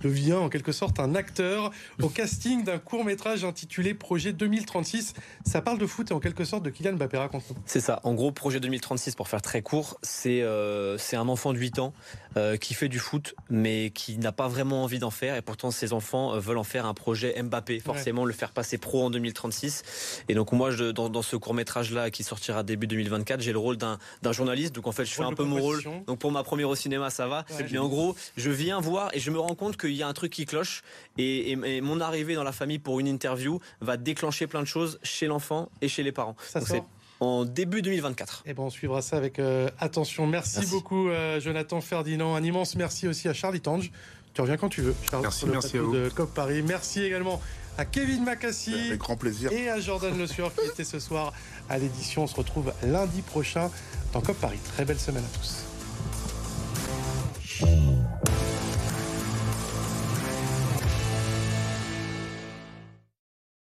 devient 0.00 0.34
en 0.34 0.48
quelque 0.48 0.72
sorte 0.72 1.00
un 1.00 1.14
acteur 1.14 1.70
au 2.00 2.08
casting 2.08 2.64
d'un 2.64 2.78
court 2.78 3.04
métrage 3.04 3.44
intitulé 3.44 3.94
Projet 3.94 4.32
2036. 4.32 5.14
Ça 5.44 5.60
parle 5.60 5.78
de 5.78 5.86
foot 5.86 6.10
et 6.10 6.14
en 6.14 6.20
quelque 6.20 6.44
sorte 6.44 6.62
de 6.62 6.70
Kylian 6.70 6.94
Mbappé, 6.94 7.18
raconte-nous. 7.18 7.56
C'est 7.66 7.80
ça. 7.80 8.00
En 8.04 8.14
gros, 8.14 8.32
Projet 8.32 8.60
2036, 8.60 9.14
pour 9.14 9.28
faire 9.28 9.42
très 9.42 9.62
court, 9.62 9.98
c'est 10.02 10.42
euh, 10.42 10.98
c'est 10.98 11.16
un 11.16 11.28
enfant 11.28 11.52
de 11.52 11.58
8 11.58 11.78
ans 11.78 11.92
euh, 12.36 12.56
qui 12.56 12.74
fait 12.74 12.88
du 12.88 12.98
foot, 12.98 13.34
mais 13.50 13.90
qui 13.90 14.18
n'a 14.18 14.32
pas 14.32 14.48
vraiment 14.48 14.84
envie 14.84 14.98
d'en 14.98 15.10
faire. 15.10 15.36
Et 15.36 15.42
pourtant, 15.42 15.70
ses 15.70 15.92
enfants 15.92 16.34
euh, 16.34 16.38
veulent 16.38 16.58
en 16.58 16.64
faire 16.64 16.86
un 16.86 16.94
projet 16.94 17.40
Mbappé, 17.42 17.80
forcément 17.80 18.24
le 18.24 18.32
faire 18.32 18.52
passer 18.52 18.78
pro 18.78 19.04
en 19.04 19.10
2036. 19.10 20.22
Et 20.28 20.34
donc 20.34 20.52
moi, 20.52 20.70
je, 20.70 20.84
dans, 20.84 21.08
dans 21.08 21.22
ce 21.22 21.36
court 21.36 21.54
métrage 21.54 21.92
là 21.92 22.10
qui 22.10 22.22
sortira 22.22 22.62
début 22.62 22.86
2024, 22.86 23.40
j'ai 23.40 23.52
le 23.52 23.58
rôle 23.58 23.76
d'un 23.76 23.98
journaliste. 24.30 24.74
Donc 24.74 24.86
en 24.86 24.92
fait, 24.92 25.04
je 25.04 25.14
fais 25.14 25.22
un 25.22 25.34
peu 25.34 25.44
mon 25.44 25.60
rôle. 25.60 25.82
Donc 26.06 26.18
pour 26.18 26.32
ma 26.32 26.42
première 26.42 26.68
au 26.68 26.76
cinéma, 26.76 27.10
ça 27.10 27.26
va. 27.26 27.44
mais 27.70 27.78
en 27.78 27.88
gros, 27.88 28.16
je 28.36 28.50
viens 28.50 28.80
voir 28.80 29.10
et 29.14 29.20
je 29.20 29.30
me 29.30 29.38
rends 29.38 29.54
compte 29.54 29.76
qu'il 29.76 29.92
y 29.92 30.02
a 30.02 30.08
un 30.08 30.14
truc 30.14 30.32
qui 30.32 30.46
cloche. 30.46 30.82
Et, 31.18 31.56
mon 31.82 32.00
arrivée 32.00 32.34
dans 32.34 32.44
la 32.44 32.52
famille 32.52 32.78
pour 32.78 33.00
une 33.00 33.08
interview 33.08 33.60
va 33.80 33.96
déclencher 33.96 34.46
plein 34.46 34.60
de 34.60 34.66
choses 34.66 34.98
chez 35.02 35.26
l'enfant 35.26 35.68
et 35.80 35.88
chez 35.88 36.02
les 36.02 36.12
parents. 36.12 36.36
Ça 36.48 36.60
sort 36.60 36.86
en 37.22 37.44
début 37.44 37.82
2024. 37.82 38.42
Et 38.44 38.50
eh 38.50 38.54
ben 38.54 38.64
on 38.64 38.70
suivra 38.70 39.00
ça 39.00 39.16
avec 39.16 39.38
euh, 39.38 39.68
attention. 39.78 40.26
Merci, 40.26 40.66
beaucoup 40.66 41.08
euh, 41.08 41.40
Jonathan 41.40 41.80
Ferdinand. 41.80 42.34
Un 42.34 42.42
immense 42.42 42.74
merci 42.74 43.06
aussi 43.06 43.28
à 43.28 43.32
Charlie 43.32 43.60
Tange. 43.60 43.92
Tu 44.34 44.40
reviens 44.40 44.56
quand 44.56 44.68
tu 44.68 44.80
veux. 44.80 44.94
Charles 45.10 45.22
merci, 45.22 45.46
merci 45.46 45.78
à 45.78 45.82
vous. 45.82 45.94
De 45.94 46.08
COP 46.08 46.34
Paris. 46.34 46.62
Merci 46.66 47.02
également 47.02 47.40
à 47.78 47.84
Kevin 47.84 48.24
Macassi. 48.24 48.74
Et 49.52 49.68
à 49.68 49.78
Jordan 49.78 50.16
Le 50.18 50.26
Sueur 50.26 50.52
qui 50.54 50.66
était 50.66 50.84
ce 50.84 50.98
soir 50.98 51.32
à 51.68 51.78
l'édition. 51.78 52.24
On 52.24 52.26
se 52.26 52.34
retrouve 52.34 52.72
lundi 52.82 53.22
prochain 53.22 53.70
dans 54.12 54.20
COP 54.20 54.36
Paris. 54.38 54.58
Très 54.74 54.84
belle 54.84 54.98
semaine 54.98 55.24
à 55.24 55.38
tous. 55.38 55.64